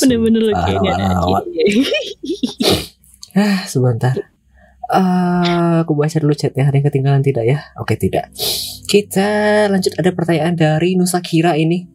bener-bener 0.00 0.42
kayaknya 0.56 0.92
Lawak, 1.20 1.44
Ah, 3.34 3.66
sebentar. 3.68 4.33
Eh, 4.92 5.74
aku 5.80 5.96
baca 5.96 6.16
dulu 6.20 6.36
chatnya 6.36 6.68
ada 6.68 6.76
yang 6.76 6.86
ketinggalan 6.86 7.22
tidak 7.24 7.44
ya? 7.48 7.58
Oke 7.80 7.96
tidak. 7.96 8.28
Kita 8.84 9.64
lanjut 9.72 9.96
ada 9.96 10.10
pertanyaan 10.12 10.54
dari 10.54 10.94
Nusakira 10.94 11.56
ini. 11.56 11.88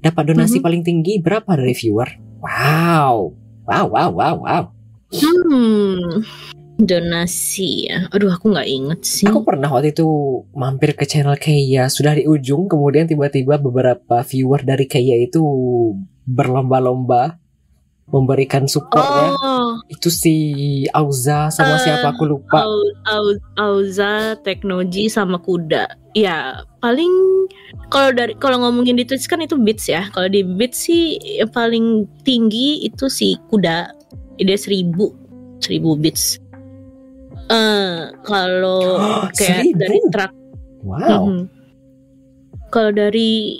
Dapat 0.00 0.32
donasi 0.32 0.58
Mhm. 0.58 0.64
paling 0.64 0.82
tinggi 0.82 1.20
berapa 1.20 1.50
dari 1.52 1.76
viewer? 1.76 2.08
Wow. 2.40 3.36
Wow, 3.68 3.86
wow, 3.92 4.10
wow, 4.10 4.36
wow. 4.40 4.64
hmm 5.10 6.22
donasi 6.80 7.92
ya 7.92 8.08
aduh 8.08 8.32
aku 8.32 8.56
nggak 8.56 8.68
inget 8.70 9.00
sih 9.04 9.26
Aku 9.28 9.44
pernah 9.44 9.68
waktu 9.68 9.92
itu 9.92 10.06
mampir 10.56 10.96
ke 10.96 11.04
channel 11.04 11.36
Keia 11.36 11.92
sudah 11.92 12.16
di 12.16 12.24
ujung 12.24 12.70
kemudian 12.70 13.04
tiba-tiba 13.04 13.60
beberapa 13.60 14.24
viewer 14.24 14.64
dari 14.64 14.88
Keia 14.88 15.20
itu 15.20 15.42
berlomba-lomba 16.24 17.36
memberikan 18.10 18.66
supportnya 18.66 19.30
Oh, 19.36 19.78
itu 19.86 20.06
si 20.06 20.34
Auza 20.90 21.46
sama 21.48 21.78
Eh, 21.78 21.82
siapa 21.82 22.10
aku 22.10 22.26
lupa 22.26 22.66
Au- 22.66 22.94
Au- 23.06 23.42
Auza, 23.56 24.34
Teknoji 24.42 25.06
sama 25.06 25.38
Kuda. 25.38 25.86
Ya, 26.12 26.58
paling 26.78 27.10
kalau 27.86 28.10
dari 28.10 28.34
kalau 28.34 28.58
ngomongin 28.60 28.98
di 28.98 29.06
Twitch 29.06 29.26
kan 29.26 29.38
itu 29.38 29.54
beats 29.54 29.86
ya. 29.86 30.10
Kalau 30.10 30.26
di 30.26 30.42
beats 30.42 30.84
sih 30.84 31.14
yang 31.38 31.50
paling 31.50 31.86
tinggi 32.22 32.82
itu 32.82 33.06
si 33.06 33.38
Kuda. 33.46 33.94
Dia 34.36 34.58
seribu, 34.58 35.14
seribu 35.58 35.94
beats. 35.94 36.38
Eh, 37.46 37.98
kalau 38.22 38.98
kayak 39.38 39.70
Seribu? 39.70 39.78
dari 39.78 39.98
track 40.10 40.32
wow 40.82 41.22
Mhm. 41.26 41.44
Kalau 42.70 42.90
dari 42.90 43.58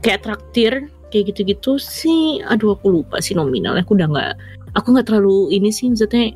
kayak 0.00 0.20
traktir 0.22 0.92
kayak 1.14 1.30
gitu-gitu 1.30 1.78
sih, 1.78 2.42
aduh 2.42 2.74
aku 2.74 2.90
lupa 2.90 3.22
sih 3.22 3.38
nominalnya. 3.38 3.86
Aku 3.86 3.94
udah 3.94 4.10
nggak, 4.10 4.34
aku 4.74 4.86
nggak 4.90 5.06
terlalu 5.06 5.54
ini 5.54 5.70
sih 5.70 5.86
maksudnya 5.86 6.34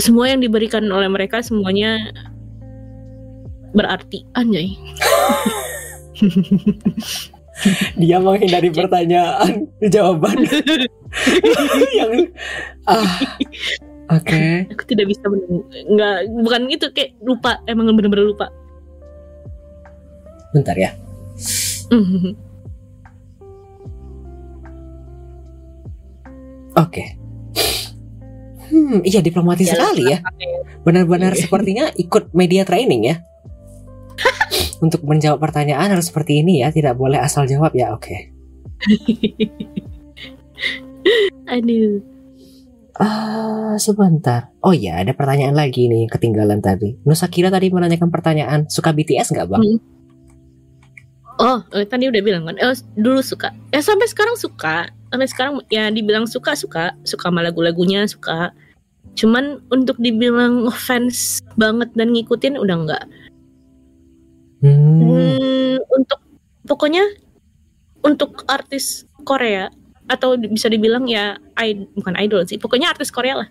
semua 0.00 0.32
yang 0.32 0.40
diberikan 0.40 0.88
oleh 0.88 1.12
mereka 1.12 1.44
semuanya 1.44 2.00
berarti 3.76 4.24
anjay. 4.32 4.72
dia 8.00 8.18
menghindari 8.18 8.70
pertanyaan 8.72 9.68
jawaban 9.94 10.36
yang 11.98 12.12
ah 12.88 13.06
oke 14.10 14.42
Aku 14.72 14.82
tidak 14.88 15.12
bisa 15.12 15.22
nggak 15.92 16.16
bukan 16.42 16.62
itu 16.72 16.86
kayak 16.90 17.14
lupa 17.22 17.60
emang 17.70 17.92
bener-bener 17.94 18.34
lupa. 18.34 18.48
bentar 20.52 20.76
ya 20.76 20.92
oke 26.82 27.04
hmm 28.72 29.06
iya 29.06 29.22
diplomatis 29.22 29.70
sekali 29.70 30.10
ya 30.10 30.18
benar-benar 30.82 31.38
sepertinya 31.38 31.94
ikut 31.94 32.34
media 32.34 32.66
training 32.66 33.06
ya 33.06 33.16
untuk 34.84 35.06
menjawab 35.06 35.38
pertanyaan 35.38 35.94
harus 35.94 36.10
seperti 36.10 36.42
ini 36.42 36.66
ya 36.66 36.74
tidak 36.74 36.98
boleh 36.98 37.22
asal 37.22 37.46
jawab 37.46 37.70
ya 37.72 37.94
oke 37.94 38.34
Aduh. 41.52 42.00
Ah, 43.00 43.74
sebentar. 43.80 44.52
Oh 44.60 44.76
ya, 44.76 45.00
ada 45.00 45.16
pertanyaan 45.16 45.56
lagi 45.56 45.88
nih 45.88 46.06
ketinggalan 46.12 46.60
tadi. 46.60 47.00
Nusa 47.08 47.26
Kira 47.32 47.48
tadi 47.48 47.72
menanyakan 47.72 48.12
pertanyaan, 48.12 48.68
suka 48.68 48.92
BTS 48.92 49.32
nggak 49.32 49.48
bang? 49.48 49.62
Hmm. 49.64 49.78
Oh, 51.36 51.64
eh, 51.72 51.84
tadi 51.84 52.06
udah 52.06 52.20
bilang 52.20 52.44
kan. 52.44 52.56
Eh, 52.56 52.72
dulu 52.94 53.20
suka. 53.20 53.50
Ya 53.70 53.80
sampai 53.80 54.06
sekarang 54.06 54.36
suka. 54.36 54.92
Sampai 55.08 55.28
sekarang 55.28 55.54
ya 55.68 55.88
dibilang 55.88 56.24
suka 56.24 56.52
suka, 56.52 56.92
suka 57.02 57.28
sama 57.28 57.40
lagu-lagunya 57.40 58.04
suka. 58.04 58.52
Cuman 59.12 59.60
untuk 59.68 59.96
dibilang 59.98 60.68
fans 60.70 61.40
banget 61.54 61.92
dan 61.92 62.12
ngikutin 62.12 62.56
udah 62.56 62.76
enggak. 62.78 63.04
Hmm, 64.62 65.02
Hmm, 65.02 65.76
untuk 65.90 66.20
pokoknya 66.64 67.02
untuk 68.00 68.46
artis 68.46 69.04
Korea 69.22 69.68
atau 70.06 70.38
bisa 70.38 70.70
dibilang 70.70 71.06
ya 71.06 71.36
i- 71.58 71.88
bukan 71.92 72.14
idol 72.16 72.46
sih. 72.46 72.56
Pokoknya 72.56 72.94
artis 72.94 73.10
Korea 73.10 73.42
lah. 73.42 73.48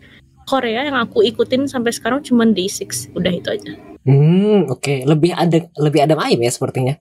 Korea 0.47 0.83
yang 0.83 0.97
aku 0.97 1.21
ikutin 1.21 1.67
sampai 1.67 1.91
sekarang 1.91 2.23
cuman 2.23 2.51
Day6. 2.51 3.11
Udah 3.13 3.31
itu 3.31 3.49
aja. 3.51 3.71
hmm, 4.01 4.65
oke. 4.67 5.05
Lebih 5.05 5.31
ada 5.31 5.57
lebih 5.77 5.99
ada 6.01 6.15
ayam 6.17 6.41
ya 6.41 6.49
sepertinya. 6.49 6.95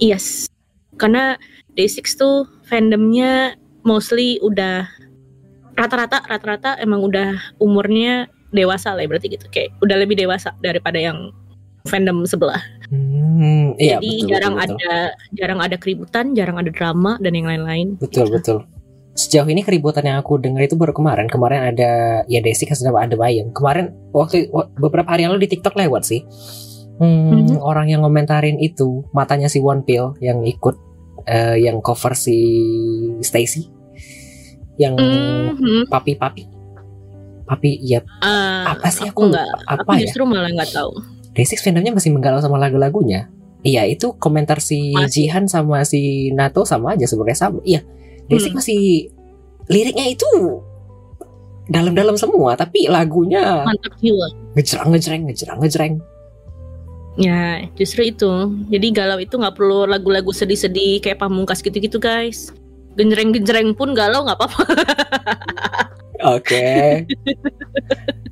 Yes. 0.00 0.48
Karena 0.96 1.36
Day6 1.74 2.16
tuh 2.16 2.46
fandomnya 2.68 3.56
mostly 3.82 4.38
udah 4.44 4.86
rata-rata 5.74 6.20
rata-rata 6.28 6.70
emang 6.78 7.00
udah 7.02 7.56
umurnya 7.58 8.28
dewasa 8.52 8.92
lah 8.92 9.02
ya, 9.02 9.08
berarti 9.08 9.32
gitu 9.32 9.48
kayak 9.48 9.72
udah 9.80 9.96
lebih 9.96 10.14
dewasa 10.14 10.52
daripada 10.60 11.00
yang 11.00 11.32
fandom 11.88 12.22
sebelah. 12.28 12.60
Hmm, 12.92 13.72
iya 13.80 13.96
Jadi 13.98 14.22
betul, 14.22 14.28
jarang 14.28 14.54
betul, 14.54 14.62
betul. 14.62 14.76
ada 14.76 14.94
jarang 15.32 15.60
ada 15.64 15.76
keributan, 15.80 16.24
jarang 16.36 16.56
ada 16.60 16.70
drama 16.70 17.16
dan 17.18 17.32
yang 17.32 17.48
lain-lain. 17.48 17.96
Betul 17.98 18.28
betul. 18.28 18.68
Sejauh 19.12 19.48
ini 19.48 19.60
keributan 19.60 20.04
yang 20.08 20.20
aku 20.20 20.40
dengar 20.40 20.64
itu 20.64 20.76
baru 20.76 20.92
kemarin. 20.96 21.28
Kemarin 21.28 21.72
ada 21.72 22.22
ya 22.28 22.40
Desi 22.40 22.64
kan 22.64 22.76
sedang 22.76 22.96
ada 22.96 23.16
bayam. 23.16 23.52
Kemarin 23.52 23.92
waktu 24.12 24.48
wa- 24.52 24.68
beberapa 24.76 25.08
hari 25.08 25.28
lalu 25.28 25.48
di 25.48 25.56
TikTok 25.56 25.76
lewat 25.76 26.08
sih. 26.08 26.24
Hmm, 26.94 27.48
Mhm. 27.48 27.58
Orang 27.58 27.86
yang 27.86 28.02
ngomentarin 28.02 28.56
itu 28.56 29.04
matanya 29.10 29.46
si 29.46 29.58
One 29.58 29.82
Pill 29.82 30.16
yang 30.18 30.42
ikut 30.42 30.76
eh, 31.22 31.54
yang 31.56 31.78
cover 31.78 32.12
si 32.12 32.34
Stacy, 33.20 33.70
yang 34.74 34.98
Mhm. 34.98 35.86
papi 35.86 36.14
papi 36.14 36.42
papi 37.42 37.70
iya 37.80 38.02
Ah, 38.18 38.72
apa 38.72 38.88
sih 38.88 39.06
aku 39.06 39.28
nggak 39.28 39.46
apa 39.66 39.82
aku 39.82 39.90
ya 39.94 40.02
justru 40.02 40.24
malah 40.24 40.50
nggak 40.50 40.72
tahu. 40.72 40.92
Day6 41.32 41.62
fandomnya 41.62 41.92
masih 41.92 42.10
menggalau 42.10 42.38
sama 42.38 42.56
lagu-lagunya. 42.56 43.30
Iya 43.62 43.86
itu 43.86 44.12
komentar 44.14 44.58
si 44.58 44.90
Masih. 44.90 45.30
Jihan 45.30 45.46
sama 45.46 45.80
si 45.82 46.28
Nato 46.30 46.64
sama 46.64 46.92
aja 46.92 47.06
sebenarnya 47.06 47.38
sama. 47.40 47.58
Iya 47.62 47.80
Day6 48.26 48.50
Hmm. 48.50 48.56
masih 48.58 48.80
liriknya 49.66 50.06
itu 50.08 50.26
dalam-dalam 51.64 52.18
semua 52.18 52.52
tapi 52.54 52.90
lagunya 52.90 53.62
Mantap 53.62 53.94
jiwa. 53.96 54.26
ngejreng 54.54 54.90
ngejreng 54.90 55.22
ngejreng 55.24 55.58
ngejreng. 55.60 55.94
Ya, 57.20 57.68
justru 57.76 58.08
itu. 58.08 58.56
Jadi 58.72 58.88
galau 58.92 59.20
itu 59.20 59.36
nggak 59.36 59.56
perlu 59.56 59.84
lagu-lagu 59.84 60.32
sedih-sedih 60.32 61.04
kayak 61.04 61.20
pamungkas 61.20 61.60
gitu-gitu, 61.60 62.00
guys. 62.00 62.48
Genjreng-genjreng 62.96 63.76
pun 63.76 63.92
galau 63.92 64.24
nggak 64.24 64.38
apa-apa. 64.40 64.64
Oke. 66.36 67.04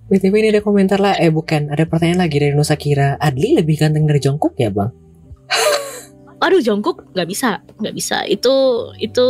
BTW 0.09 0.35
ini 0.43 0.49
ada 0.55 0.62
komentar 0.64 0.99
lah, 1.03 1.14
eh 1.18 1.31
bukan, 1.31 1.68
ada 1.70 1.85
pertanyaan 1.85 2.24
lagi 2.24 2.41
dari 2.41 2.55
Nusa 2.57 2.78
Kira. 2.78 3.20
Adli 3.20 3.59
lebih 3.59 3.76
ganteng 3.78 4.09
dari 4.09 4.22
Jongkook 4.22 4.57
ya 4.57 4.72
bang? 4.72 4.91
Aduh, 6.45 6.62
Jongkook 6.64 7.12
nggak 7.12 7.28
bisa, 7.28 7.61
nggak 7.83 7.95
bisa. 7.95 8.24
Itu 8.24 8.89
itu 8.97 9.26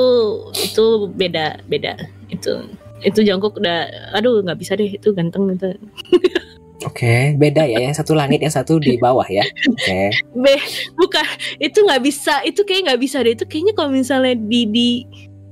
itu 0.55 0.85
beda 1.11 1.59
beda. 1.67 1.99
Itu 2.31 2.71
itu 3.03 3.21
Jongkook 3.27 3.59
udah, 3.59 4.13
aduh 4.15 4.45
nggak 4.47 4.61
bisa 4.61 4.79
deh. 4.79 4.95
Itu 4.95 5.11
ganteng 5.11 5.51
itu. 5.51 5.75
Oke, 6.81 7.37
beda 7.37 7.69
ya, 7.69 7.85
yang 7.85 7.93
satu 7.93 8.17
langit, 8.17 8.41
yang 8.41 8.49
satu 8.51 8.81
di 8.81 8.97
bawah 8.97 9.29
ya. 9.29 9.45
Oke. 9.69 10.17
Be, 10.33 10.57
bukan 10.97 11.27
itu 11.61 11.77
nggak 11.77 12.01
bisa. 12.01 12.41
Itu 12.41 12.65
kayak 12.65 12.89
nggak 12.89 13.01
bisa 13.01 13.21
deh. 13.21 13.37
Itu 13.37 13.45
kayaknya 13.45 13.77
kalau 13.77 13.93
misalnya 13.93 14.33
di 14.33 14.65
di 14.65 14.89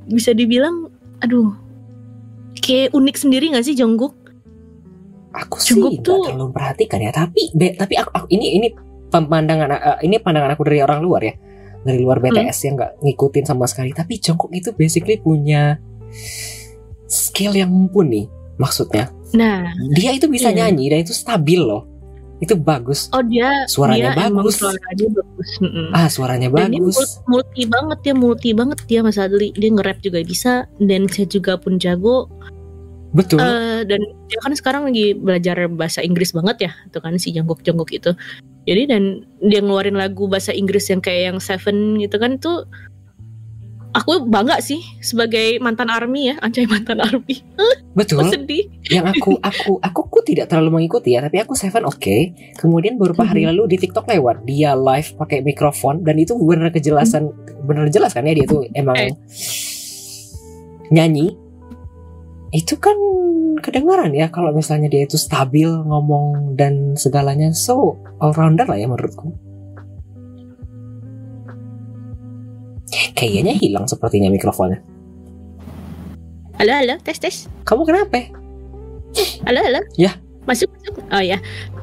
bisa 0.08 0.32
dibilang, 0.32 0.88
aduh, 1.20 1.52
kayak 2.58 2.96
unik 2.96 3.16
sendiri 3.20 3.52
nggak 3.52 3.60
sih 3.60 3.76
Jongkook? 3.76 4.16
Aku 5.36 5.60
sih 5.60 5.76
Jungkook 5.76 6.00
tuh- 6.00 6.24
terlalu 6.24 6.48
memperhatikan 6.48 6.96
ya, 6.98 7.12
tapi 7.12 7.52
be, 7.52 7.76
tapi 7.76 8.00
aku, 8.00 8.08
aku- 8.14 8.30
ini 8.32 8.56
ini 8.56 8.68
pemandangan 9.08 9.68
eh, 9.68 9.98
ini 10.08 10.16
pandangan 10.16 10.56
aku 10.56 10.64
dari 10.64 10.80
orang 10.80 11.04
luar 11.04 11.20
ya, 11.20 11.36
dari 11.84 12.00
luar 12.00 12.24
BTS 12.24 12.59
yang 12.64 12.74
nggak 12.74 12.92
ngikutin 13.05 13.44
sama 13.44 13.68
sekali. 13.68 13.92
Tapi 13.92 14.16
Jungkook 14.16 14.56
itu 14.56 14.72
basically 14.72 15.20
punya 15.20 15.76
skill 17.05 17.52
yang 17.52 17.68
mumpuni, 17.68 18.24
maksudnya. 18.56 19.12
Nah, 19.30 19.68
Dia 19.92 20.12
itu 20.12 20.24
bisa 20.26 20.48
Iya. 20.48 20.64
nyanyi 20.64 20.88
dan 20.88 20.98
itu 21.00 21.12
stabil 21.12 21.59
loh, 21.59 21.84
itu 22.38 22.55
bagus. 22.55 23.10
oh 23.10 23.20
dia 23.20 23.50
Suaranya 23.66 24.14
dia 24.14 24.30
bagus. 24.30 24.56
suaranya 24.56 25.06
bagus. 25.10 25.48
Mm-mm. 25.59 25.86
Ah 25.90 26.06
suaranya 26.06 26.48
Dan 26.48 26.70
dia 26.70 26.80
bagus. 26.80 26.96
mul- 26.96 27.42
multi 27.42 27.62
banget 27.64 27.98
dia 28.00 28.14
multi 28.14 28.50
banget 28.52 28.78
dia 28.84 29.00
Mas 29.00 29.16
Adli 29.16 29.50
dia 29.52 29.68
nge-rap 29.68 29.98
juga 29.98 30.22
bisa 30.22 30.52
dan 30.78 31.05
saya 31.06 31.26
juga 31.26 31.56
pun 31.56 31.76
jago 31.76 32.30
Betul. 33.09 33.40
Eh, 33.40 33.82
dan 33.84 34.00
dia 34.28 34.38
kan 34.38 34.52
sekarang 34.52 34.82
lagi 34.84 35.12
belajar 35.12 35.56
bahasa 35.66 35.98
Inggris 35.98 36.30
banget 36.30 36.68
ya 36.68 36.72
itu 36.84 36.98
kan 36.98 37.16
si 37.16 37.32
Jungkook 37.32 37.64
itu 37.88 38.12
jadi 38.64 38.84
dan 38.86 39.02
dia 39.40 39.59
ngeluarin 39.59 39.96
lagu 39.96 40.28
bahasa 40.28 40.52
Inggris 40.52 40.86
yang 40.86 41.00
kayak 41.00 41.32
yang 41.32 41.38
Seven 41.38 41.96
gitu 41.96 42.20
kan 42.20 42.36
tuh 42.36 42.68
aku 43.98 44.24
bangga 44.24 44.62
sih 44.62 44.78
sebagai 45.02 45.58
mantan 45.58 45.90
army 45.90 46.30
ya 46.30 46.38
anjay 46.38 46.64
mantan 46.64 47.02
army. 47.02 47.42
Betul. 47.98 48.22
aku 48.22 48.30
sedih. 48.30 48.64
Yang 48.86 49.06
aku 49.18 49.32
aku 49.50 49.72
aku 49.82 50.00
aku 50.06 50.18
tidak 50.22 50.46
terlalu 50.46 50.78
mengikuti 50.78 51.18
ya 51.18 51.20
tapi 51.20 51.42
aku 51.42 51.58
Seven 51.58 51.82
oke. 51.82 52.16
Kemudian 52.54 52.94
beberapa 52.94 53.26
hari 53.26 53.42
Mhm. 53.44 53.48
lalu 53.50 53.62
di 53.74 53.76
TikTok 53.82 54.06
lewat 54.06 54.46
dia 54.46 54.78
live 54.78 55.18
pakai 55.18 55.42
mikrofon 55.42 56.06
dan 56.06 56.14
itu 56.16 56.38
benar 56.38 56.70
kejelasan 56.70 57.34
benar 57.66 57.90
jelas 57.90 58.14
kan 58.14 58.22
ya 58.22 58.38
dia 58.38 58.46
tuh 58.46 58.62
emang 58.72 58.94
Eh. 58.96 59.10
nyanyi. 60.88 61.34
Itu 62.48 62.80
kan 62.80 62.96
kedengaran 63.60 64.14
ya 64.16 64.32
kalau 64.32 64.54
misalnya 64.56 64.88
dia 64.88 65.04
itu 65.04 65.20
stabil 65.20 65.68
ngomong 65.68 66.56
dan 66.56 66.96
segalanya. 66.96 67.52
So 67.52 67.98
all 68.22 68.32
rounder 68.32 68.64
lah 68.64 68.78
ya 68.78 68.88
menurutku 68.88 69.34
kayaknya 73.16 73.55
hilang 73.56 73.86
sepertinya 73.89 74.28
mikrofonnya. 74.32 74.81
Halo 76.59 76.73
halo. 76.74 76.94
Tes 77.06 77.19
tes. 77.23 77.36
Kamu 77.62 77.86
kenapa? 77.86 78.35
Halo 79.47 79.60
halo. 79.62 79.81
Ya. 79.94 80.19
masuk 80.48 80.73
masuk. 80.74 81.05
Oh 81.12 81.23
ya. 81.23 81.39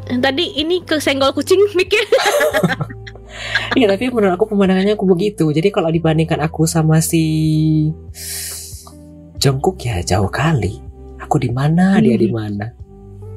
Tadi 0.05 0.57
ini 0.57 0.81
kesenggol 0.85 1.33
kucing 1.33 1.57
mikir 1.73 2.01
Iya 3.77 3.91
tapi 3.91 4.07
menurut 4.13 4.37
aku 4.37 4.51
pemandangannya 4.51 4.95
aku 4.95 5.05
begitu. 5.07 5.51
Jadi 5.51 5.69
kalau 5.73 5.91
dibandingkan 5.91 6.39
aku 6.39 6.63
sama 6.67 7.03
si 7.03 7.23
Jongkook 9.39 9.83
ya 9.83 10.01
jauh 10.01 10.31
kali. 10.31 10.79
Aku 11.19 11.41
di 11.41 11.49
mana, 11.51 11.99
dia 11.99 12.15
di 12.15 12.29
mana. 12.31 12.71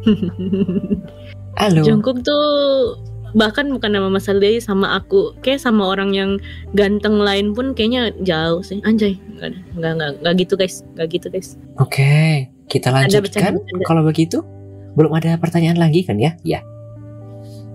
Halo. 1.60 1.82
Jungkook 1.82 2.22
tuh 2.22 2.46
bahkan 3.36 3.68
bukan 3.68 3.92
nama 3.92 4.08
masalah 4.08 4.40
dia 4.40 4.60
sama 4.60 4.96
aku 4.96 5.36
kayak 5.44 5.60
sama 5.60 5.84
orang 5.84 6.16
yang 6.16 6.40
ganteng 6.72 7.20
lain 7.20 7.52
pun 7.52 7.76
kayaknya 7.76 8.12
jauh 8.24 8.64
sih 8.64 8.80
anjay 8.88 9.20
nggak 9.36 9.52
nggak 9.76 9.92
nggak 9.96 10.10
nggak 10.24 10.34
gitu 10.40 10.54
guys 10.56 10.80
nggak 10.96 11.08
gitu 11.12 11.28
guys 11.28 11.60
Oke, 11.78 12.50
kita 12.66 12.90
lanjutkan. 12.90 13.54
Kalau 13.86 14.02
begitu, 14.02 14.42
belum 14.98 15.14
ada 15.14 15.38
pertanyaan 15.38 15.78
lagi 15.78 16.02
kan 16.02 16.18
ya? 16.18 16.34
Ya. 16.42 16.58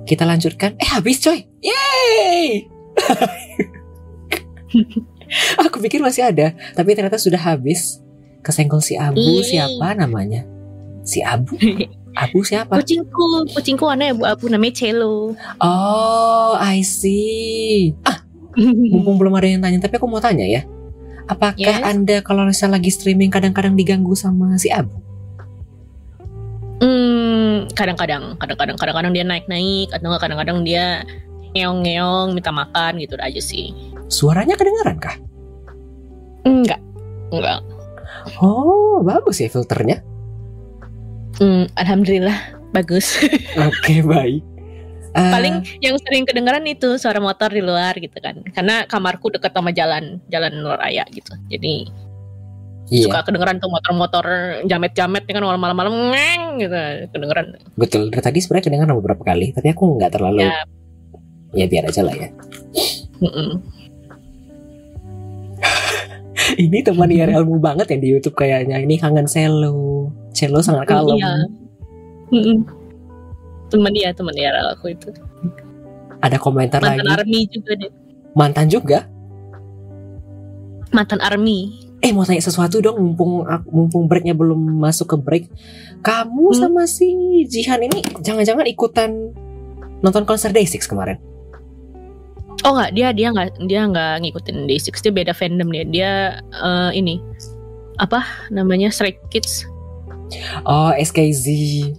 Kita 0.04 0.28
lanjutkan. 0.28 0.76
Eh 0.76 0.90
habis 0.92 1.24
coy. 1.24 1.48
Yeay. 1.64 2.68
Aku 5.64 5.80
pikir 5.80 6.04
masih 6.04 6.28
ada, 6.28 6.52
tapi 6.76 7.00
ternyata 7.00 7.16
sudah 7.16 7.40
habis. 7.40 8.04
Kesenggol 8.44 8.84
si 8.84 9.00
Abu 9.00 9.24
Yeay. 9.24 9.56
siapa 9.56 9.96
namanya? 9.96 10.44
Si 11.08 11.24
Abu. 11.24 11.56
Abu 12.14 12.46
siapa? 12.46 12.78
kucingku 12.78 13.50
kucingku 13.58 13.84
warna 13.90 14.14
abu-abu 14.14 14.46
namanya 14.50 14.74
Celo 14.86 15.34
Oh, 15.58 16.54
I 16.58 16.86
see. 16.86 17.98
Ah, 18.06 18.22
mumpung 18.94 19.18
belum 19.18 19.34
ada 19.34 19.50
yang 19.50 19.62
tanya, 19.66 19.82
tapi 19.82 19.98
aku 19.98 20.06
mau 20.06 20.22
tanya 20.22 20.46
ya. 20.46 20.62
Apakah 21.26 21.56
Yes. 21.58 21.82
Anda 21.82 22.20
kalau 22.22 22.44
misalnya 22.46 22.78
lagi 22.78 22.92
streaming 22.92 23.32
kadang-kadang 23.32 23.74
diganggu 23.80 24.14
sama 24.14 24.60
si 24.60 24.68
Abu? 24.70 24.94
Hmm, 26.84 27.72
kadang-kadang, 27.72 28.36
kadang-kadang, 28.38 28.76
kadang-kadang 28.76 29.12
dia 29.16 29.24
naik-naik, 29.24 29.88
atau 29.96 30.12
nggak 30.12 30.22
kadang-kadang 30.22 30.68
dia 30.68 31.08
ngeong-ngeong, 31.56 32.36
minta 32.36 32.52
makan 32.52 33.00
gitu 33.00 33.16
aja 33.24 33.40
sih. 33.40 33.72
Suaranya 34.12 34.60
kedengaran 34.60 35.00
kah? 35.00 35.16
Enggak, 36.44 36.82
enggak. 37.32 37.64
Oh, 38.44 39.00
bagus 39.00 39.40
ya 39.40 39.48
filternya. 39.48 40.04
Hmm, 41.42 41.66
Alhamdulillah, 41.80 42.38
bagus. 42.76 43.18
Oke, 43.70 44.06
baik. 44.06 44.42
Eh, 45.14 45.30
Paling 45.30 45.62
yang 45.78 45.94
sering 46.02 46.26
kedengaran 46.26 46.66
itu 46.66 46.98
suara 46.98 47.22
motor 47.22 47.54
di 47.54 47.62
luar 47.62 47.94
gitu 48.02 48.18
kan, 48.18 48.42
karena 48.50 48.90
kamarku 48.90 49.30
dekat 49.30 49.54
sama 49.54 49.70
jalan, 49.70 50.18
jalan 50.34 50.54
luar 50.66 50.82
raya 50.82 51.06
gitu. 51.14 51.38
Jadi 51.54 51.86
iya, 52.90 53.06
suka 53.06 53.22
kedengeran 53.22 53.62
tuh 53.62 53.70
motor-motor 53.70 54.26
jamet-jamet 54.66 55.22
ya 55.30 55.38
kan 55.38 55.46
malam-malam 55.46 55.94
ngeng 56.10 56.44
gitu, 56.66 56.78
kedengeran. 57.14 57.62
betul. 57.78 58.10
Dari 58.10 58.26
tadi 58.26 58.42
sebenarnya 58.42 58.66
kedengaran 58.66 58.98
beberapa 58.98 59.22
kali, 59.22 59.54
tapi 59.54 59.70
aku 59.70 60.02
nggak 60.02 60.12
terlalu. 60.18 60.50
Ya. 60.50 60.66
Ya 61.54 61.66
biar 61.70 61.86
aja 61.86 62.02
lah 62.02 62.18
ya. 62.18 62.30
Mm-mm. 63.22 63.62
Ini 66.54 66.80
teman 66.82 67.10
IRLmu 67.10 67.58
banget 67.58 67.90
yang 67.92 68.02
di 68.02 68.10
YouTube 68.12 68.36
kayaknya. 68.36 68.78
Ini 68.78 68.96
kangen 68.98 69.26
Selo. 69.26 70.10
Selo 70.32 70.60
sangat 70.60 70.88
kalem. 70.88 71.18
Iya. 71.18 71.32
Teman 73.70 73.92
dia, 73.92 74.10
teman 74.14 74.34
dia 74.34 74.54
aku 74.70 74.94
itu. 74.94 75.10
Ada 76.22 76.38
komentar 76.38 76.80
Mantan 76.80 77.04
lagi. 77.04 77.14
army 77.20 77.40
juga 77.50 77.72
deh. 77.76 77.92
Mantan 78.34 78.68
juga. 78.70 79.00
Mantan 80.90 81.20
army. 81.20 81.74
Eh 82.00 82.12
mau 82.12 82.28
tanya 82.28 82.44
sesuatu 82.44 82.84
dong 82.84 83.00
mumpung 83.00 83.48
mumpung 83.66 84.06
breaknya 84.06 84.36
belum 84.36 84.60
masuk 84.78 85.16
ke 85.16 85.18
break. 85.18 85.44
Kamu 86.04 86.52
Hmm. 86.52 86.60
sama 86.60 86.84
si 86.84 87.10
Jihan 87.48 87.80
ini 87.80 88.04
jangan-jangan 88.20 88.68
ikutan 88.68 89.32
nonton 90.04 90.28
konser 90.28 90.52
Day6 90.52 90.84
kemarin? 90.84 91.16
Oh 92.64 92.72
enggak, 92.80 92.92
dia 92.96 93.08
dia 93.12 93.28
enggak 93.28 93.48
dia 93.68 93.82
enggak 93.84 94.14
ngikutin 94.24 94.58
Day6, 94.72 95.04
dia 95.04 95.12
beda 95.12 95.36
fandom 95.36 95.68
dia. 95.68 95.84
Dia 95.84 96.12
eh, 96.40 96.92
ini 96.96 97.20
apa 98.00 98.24
namanya 98.50 98.88
Stray 98.88 99.20
Kids. 99.28 99.68
Oh 100.64 100.96
SKZ. 100.96 101.46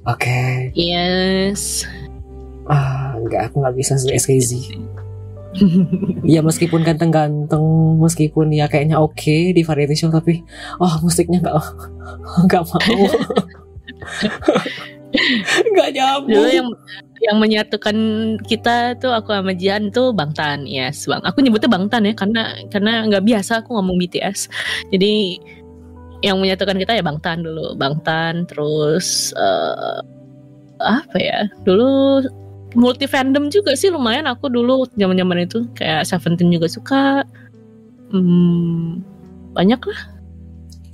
Oke. 0.08 0.72
Yes. 0.72 1.84
Ah 2.64 3.12
enggak 3.20 3.52
aku 3.52 3.60
nggak 3.60 3.76
bisa 3.76 4.00
SKZ. 4.00 4.80
Ya 6.26 6.42
meskipun 6.42 6.82
ganteng-ganteng, 6.82 7.62
meskipun 8.02 8.50
ya 8.50 8.66
kayaknya 8.66 8.98
oke 8.98 9.54
di 9.54 9.62
variety 9.62 9.94
show 9.94 10.10
tapi 10.10 10.42
oh 10.82 10.98
musiknya 11.04 11.38
nggak 11.44 11.54
nggak 12.48 12.64
mau. 12.66 13.04
Nggak 15.74 15.88
Dulu 15.94 15.94
nyambung. 15.94 16.50
yang 16.50 16.68
yang 17.24 17.40
menyatukan 17.40 17.96
kita 18.44 19.00
tuh 19.00 19.16
aku 19.16 19.32
sama 19.32 19.56
Jian 19.56 19.88
tuh 19.88 20.12
Bangtan, 20.12 20.68
yes 20.68 21.08
bang. 21.08 21.24
Aku 21.24 21.40
nyebutnya 21.40 21.72
Bangtan 21.72 22.04
ya 22.04 22.12
karena 22.12 22.52
karena 22.68 23.08
nggak 23.08 23.24
biasa 23.24 23.64
aku 23.64 23.80
ngomong 23.80 23.96
BTS. 23.96 24.52
Jadi 24.92 25.40
yang 26.20 26.40
menyatukan 26.40 26.76
kita 26.76 26.96
ya 26.96 27.04
Bangtan 27.04 27.40
dulu, 27.40 27.72
Bangtan 27.80 28.44
terus 28.44 29.32
eh, 29.36 29.98
apa 30.84 31.16
ya? 31.16 31.48
Dulu 31.64 32.20
multi 32.76 33.08
fandom 33.08 33.48
juga 33.48 33.72
sih 33.78 33.88
lumayan 33.88 34.26
aku 34.28 34.50
dulu 34.50 34.84
zaman-zaman 34.98 35.48
itu 35.48 35.64
kayak 35.72 36.04
Seventeen 36.04 36.52
juga 36.52 36.68
suka. 36.68 37.24
Hmm, 38.12 39.00
banyak 39.56 39.80
lah. 39.80 40.00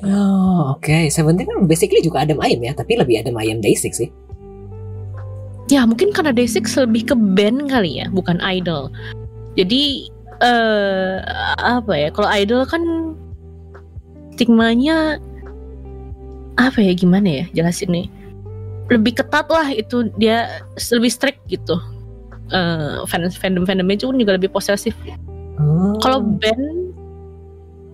Oh, 0.01 0.79
oke. 0.79 1.11
Seventeen 1.13 1.45
kan 1.45 1.59
basically 1.67 2.01
juga 2.01 2.25
Adam 2.25 2.41
Ayam 2.41 2.63
ya, 2.65 2.73
tapi 2.73 2.97
lebih 2.97 3.21
Adam 3.21 3.37
Ayam 3.37 3.59
Day6 3.61 3.93
sih. 3.93 4.09
Ya 5.71 5.87
mungkin 5.87 6.11
karena 6.11 6.35
Day6 6.35 6.67
lebih 6.83 7.15
ke 7.15 7.15
band 7.15 7.71
kali 7.71 8.03
ya, 8.03 8.11
bukan 8.11 8.43
idol. 8.43 8.91
Jadi 9.55 10.11
eh 10.43 11.23
apa 11.63 11.95
ya? 11.95 12.09
Kalau 12.11 12.27
idol 12.27 12.67
kan 12.67 12.83
stigmanya 14.35 15.23
apa 16.59 16.83
ya 16.83 16.93
gimana 16.93 17.29
ya 17.31 17.45
jelasin 17.55 17.95
nih? 17.95 18.07
Lebih 18.91 19.23
ketat 19.23 19.47
lah 19.47 19.71
itu 19.71 20.11
dia 20.19 20.67
lebih 20.91 21.13
strict 21.15 21.39
gitu. 21.47 21.79
Eh 22.51 23.07
fans 23.07 23.39
fandom 23.39 23.63
fandomnya 23.63 23.95
itu 23.95 24.11
juga 24.11 24.35
lebih 24.35 24.51
posesif. 24.51 24.99
Oh. 25.63 25.95
Kalau 26.03 26.19
band 26.19 26.91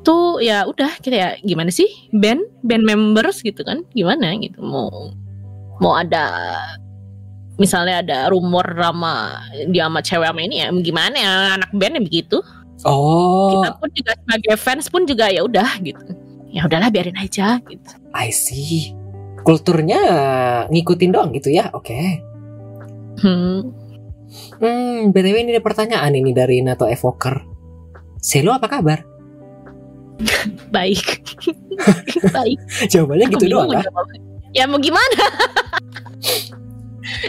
tuh 0.07 0.39
ya 0.39 0.65
udah 0.65 0.97
kita 1.03 1.17
ya 1.19 1.29
gimana 1.43 1.69
sih 1.69 1.91
band 2.15 2.47
band 2.63 2.87
members 2.87 3.43
gitu 3.43 3.67
kan 3.67 3.83
gimana 3.91 4.39
gitu 4.39 4.63
mau 4.63 5.11
mau 5.83 5.99
ada 5.99 6.31
misalnya 7.57 8.05
ada 8.05 8.19
rumor 8.29 8.65
sama 8.77 9.41
dia 9.73 9.89
sama 9.89 10.01
cewek 10.05 10.29
sama 10.29 10.41
ini 10.45 10.57
ya 10.65 10.69
gimana 10.73 11.17
ya 11.17 11.33
anak 11.61 11.71
band 11.73 11.97
ya 11.99 12.03
begitu 12.05 12.39
Oh, 12.85 13.57
kita 13.65 13.73
pun 13.81 13.89
juga 13.97 14.13
sebagai 14.21 14.55
fans 14.61 14.87
pun 14.93 15.09
juga 15.09 15.33
ya 15.33 15.41
udah 15.49 15.81
gitu 15.81 16.13
ya 16.53 16.69
udahlah 16.69 16.93
biarin 16.93 17.17
aja 17.17 17.57
gitu 17.65 17.93
I 18.13 18.29
see. 18.33 18.93
Kulturnya 19.47 20.01
ngikutin 20.73 21.11
doang 21.15 21.31
gitu 21.37 21.55
ya, 21.55 21.71
oke. 21.71 21.95
hmm. 23.23 23.59
Hmm, 24.59 25.15
btw 25.15 25.37
ini 25.39 25.55
ada 25.55 25.63
pertanyaan 25.63 26.13
ini 26.19 26.35
dari 26.35 26.59
Nato 26.61 26.85
Evoker. 26.91 27.47
Selo 28.19 28.53
apa 28.53 28.67
kabar? 28.67 29.07
baik 30.75 31.23
baik 32.37 32.59
Jawabannya 32.93 33.27
gitu 33.37 33.47
doang. 33.53 33.71
Ya 34.57 34.65
mau 34.65 34.81
gimana? 34.81 35.25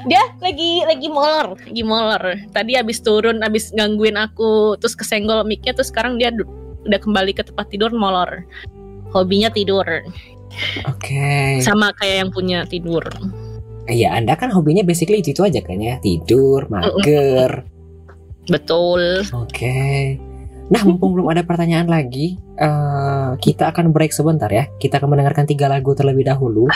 Dia 0.10 0.24
lagi 0.42 0.82
lagi 0.86 1.08
molor, 1.10 1.58
lagi 1.58 1.84
molor. 1.84 2.24
Tadi 2.54 2.78
habis 2.78 3.02
turun, 3.02 3.42
habis 3.42 3.70
gangguin 3.76 4.18
aku, 4.18 4.76
terus 4.82 4.98
kesenggol 4.98 5.46
mic-nya, 5.46 5.74
terus 5.76 5.94
sekarang 5.94 6.18
dia 6.18 6.34
udah 6.88 7.00
kembali 7.02 7.36
ke 7.36 7.44
tempat 7.46 7.68
tidur 7.70 7.94
molor. 7.94 8.46
Hobinya 9.16 9.48
tidur, 9.48 9.88
Oke. 10.84 11.64
sama 11.64 11.96
kayak 11.96 12.28
yang 12.28 12.32
punya 12.34 12.68
tidur. 12.68 13.08
Ya, 13.88 14.20
Anda 14.20 14.36
kan 14.36 14.52
hobinya 14.52 14.84
basically 14.84 15.24
itu 15.24 15.40
aja 15.40 15.64
kan 15.64 15.80
ya, 15.80 15.96
tidur, 16.04 16.68
mager. 16.68 17.64
Betul. 18.52 19.24
Oke. 19.32 20.20
Nah, 20.68 20.84
mumpung 20.84 21.16
belum 21.16 21.32
ada 21.32 21.48
pertanyaan 21.48 21.88
lagi, 21.88 22.36
eh, 22.60 23.32
kita 23.40 23.72
akan 23.72 23.96
break 23.96 24.12
sebentar 24.12 24.52
ya. 24.52 24.68
Kita 24.76 25.00
akan 25.00 25.16
mendengarkan 25.16 25.48
tiga 25.48 25.72
lagu 25.72 25.96
terlebih 25.96 26.28
dahulu. 26.28 26.68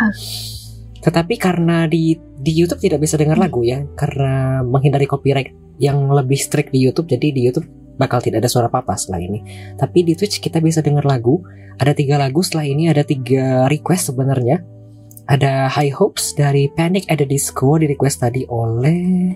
Tetapi 1.02 1.36
karena 1.42 1.90
di 1.90 2.16
di 2.18 2.52
YouTube 2.54 2.82
tidak 2.82 3.02
bisa 3.02 3.18
dengar 3.18 3.42
lagu 3.42 3.66
ya, 3.66 3.82
karena 3.98 4.62
menghindari 4.62 5.10
copyright 5.10 5.54
yang 5.82 6.10
lebih 6.14 6.38
strict 6.38 6.70
di 6.70 6.82
YouTube, 6.82 7.10
jadi 7.10 7.34
di 7.34 7.42
YouTube 7.50 7.66
bakal 7.98 8.22
tidak 8.22 8.46
ada 8.46 8.50
suara 8.50 8.70
apa-apa 8.70 8.98
setelah 8.98 9.22
ini. 9.22 9.40
Tapi 9.78 10.02
di 10.02 10.14
Twitch 10.18 10.42
kita 10.42 10.58
bisa 10.62 10.82
dengar 10.82 11.06
lagu. 11.06 11.42
Ada 11.82 11.98
tiga 11.98 12.22
lagu 12.22 12.46
setelah 12.46 12.70
ini 12.70 12.90
ada 12.90 13.02
tiga 13.02 13.66
request 13.66 14.14
sebenarnya. 14.14 14.62
Ada 15.26 15.70
High 15.70 15.94
Hopes 15.98 16.38
dari 16.38 16.70
Panic 16.70 17.10
at 17.10 17.22
the 17.22 17.28
Disco 17.30 17.78
di 17.78 17.90
request 17.90 18.22
tadi 18.22 18.46
oleh 18.50 19.34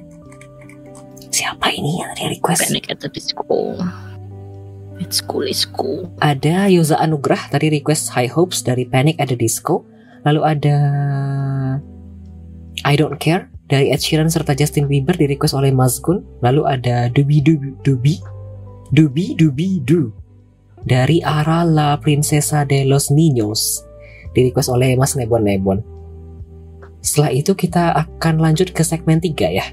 siapa 1.29 1.67
ini 1.73 2.01
yang 2.01 2.09
tadi 2.13 2.37
request? 2.37 2.69
Panic 2.69 2.85
at 2.89 2.99
the 3.01 3.09
Disco. 3.09 3.77
It's 4.95 5.19
cool, 5.19 5.45
it's 5.45 5.67
cool. 5.67 6.07
Ada 6.23 6.71
Yoza 6.71 6.95
Anugrah 6.95 7.51
tadi 7.51 7.67
request 7.67 8.15
High 8.15 8.31
Hopes 8.31 8.63
dari 8.63 8.87
Panic 8.87 9.19
at 9.19 9.27
the 9.29 9.37
Disco. 9.37 9.83
Lalu 10.25 10.41
ada 10.41 10.77
I 12.85 12.93
Don't 12.97 13.17
Care 13.21 13.47
dari 13.69 13.93
Ed 13.93 14.01
Sheeran 14.01 14.29
serta 14.29 14.57
Justin 14.57 14.89
Bieber 14.89 15.13
di 15.13 15.29
request 15.29 15.53
oleh 15.53 15.69
Mazgun. 15.69 16.25
Lalu 16.41 16.61
ada 16.65 17.09
Dubi 17.13 17.41
Dubi 17.41 17.71
Dubi 17.85 18.15
Dubi 18.89 19.37
Dubi 19.37 19.69
Du 19.85 20.09
dari 20.85 21.21
Ara 21.25 21.65
La 21.65 21.97
Princesa 21.97 22.65
de 22.65 22.85
los 22.85 23.09
Niños 23.09 23.81
di 24.37 24.49
request 24.49 24.69
oleh 24.69 24.93
Mas 24.93 25.17
Nebon 25.17 25.45
Nebon. 25.45 25.79
Setelah 27.01 27.31
itu 27.33 27.53
kita 27.53 27.93
akan 27.93 28.41
lanjut 28.41 28.73
ke 28.73 28.81
segmen 28.81 29.21
3 29.21 29.53
ya. 29.53 29.65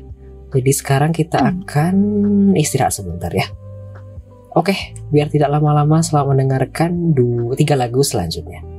Jadi 0.53 0.73
sekarang 0.73 1.17
kita 1.17 1.41
akan 1.41 1.95
istirahat 2.53 2.93
sebentar 2.93 3.33
ya. 3.33 3.49
Oke, 4.53 4.77
biar 5.09 5.33
tidak 5.33 5.49
lama-lama 5.49 6.05
selamat 6.05 6.37
mendengarkan 6.37 7.17
du 7.17 7.57
tiga 7.57 7.73
lagu 7.73 8.05
selanjutnya. 8.05 8.72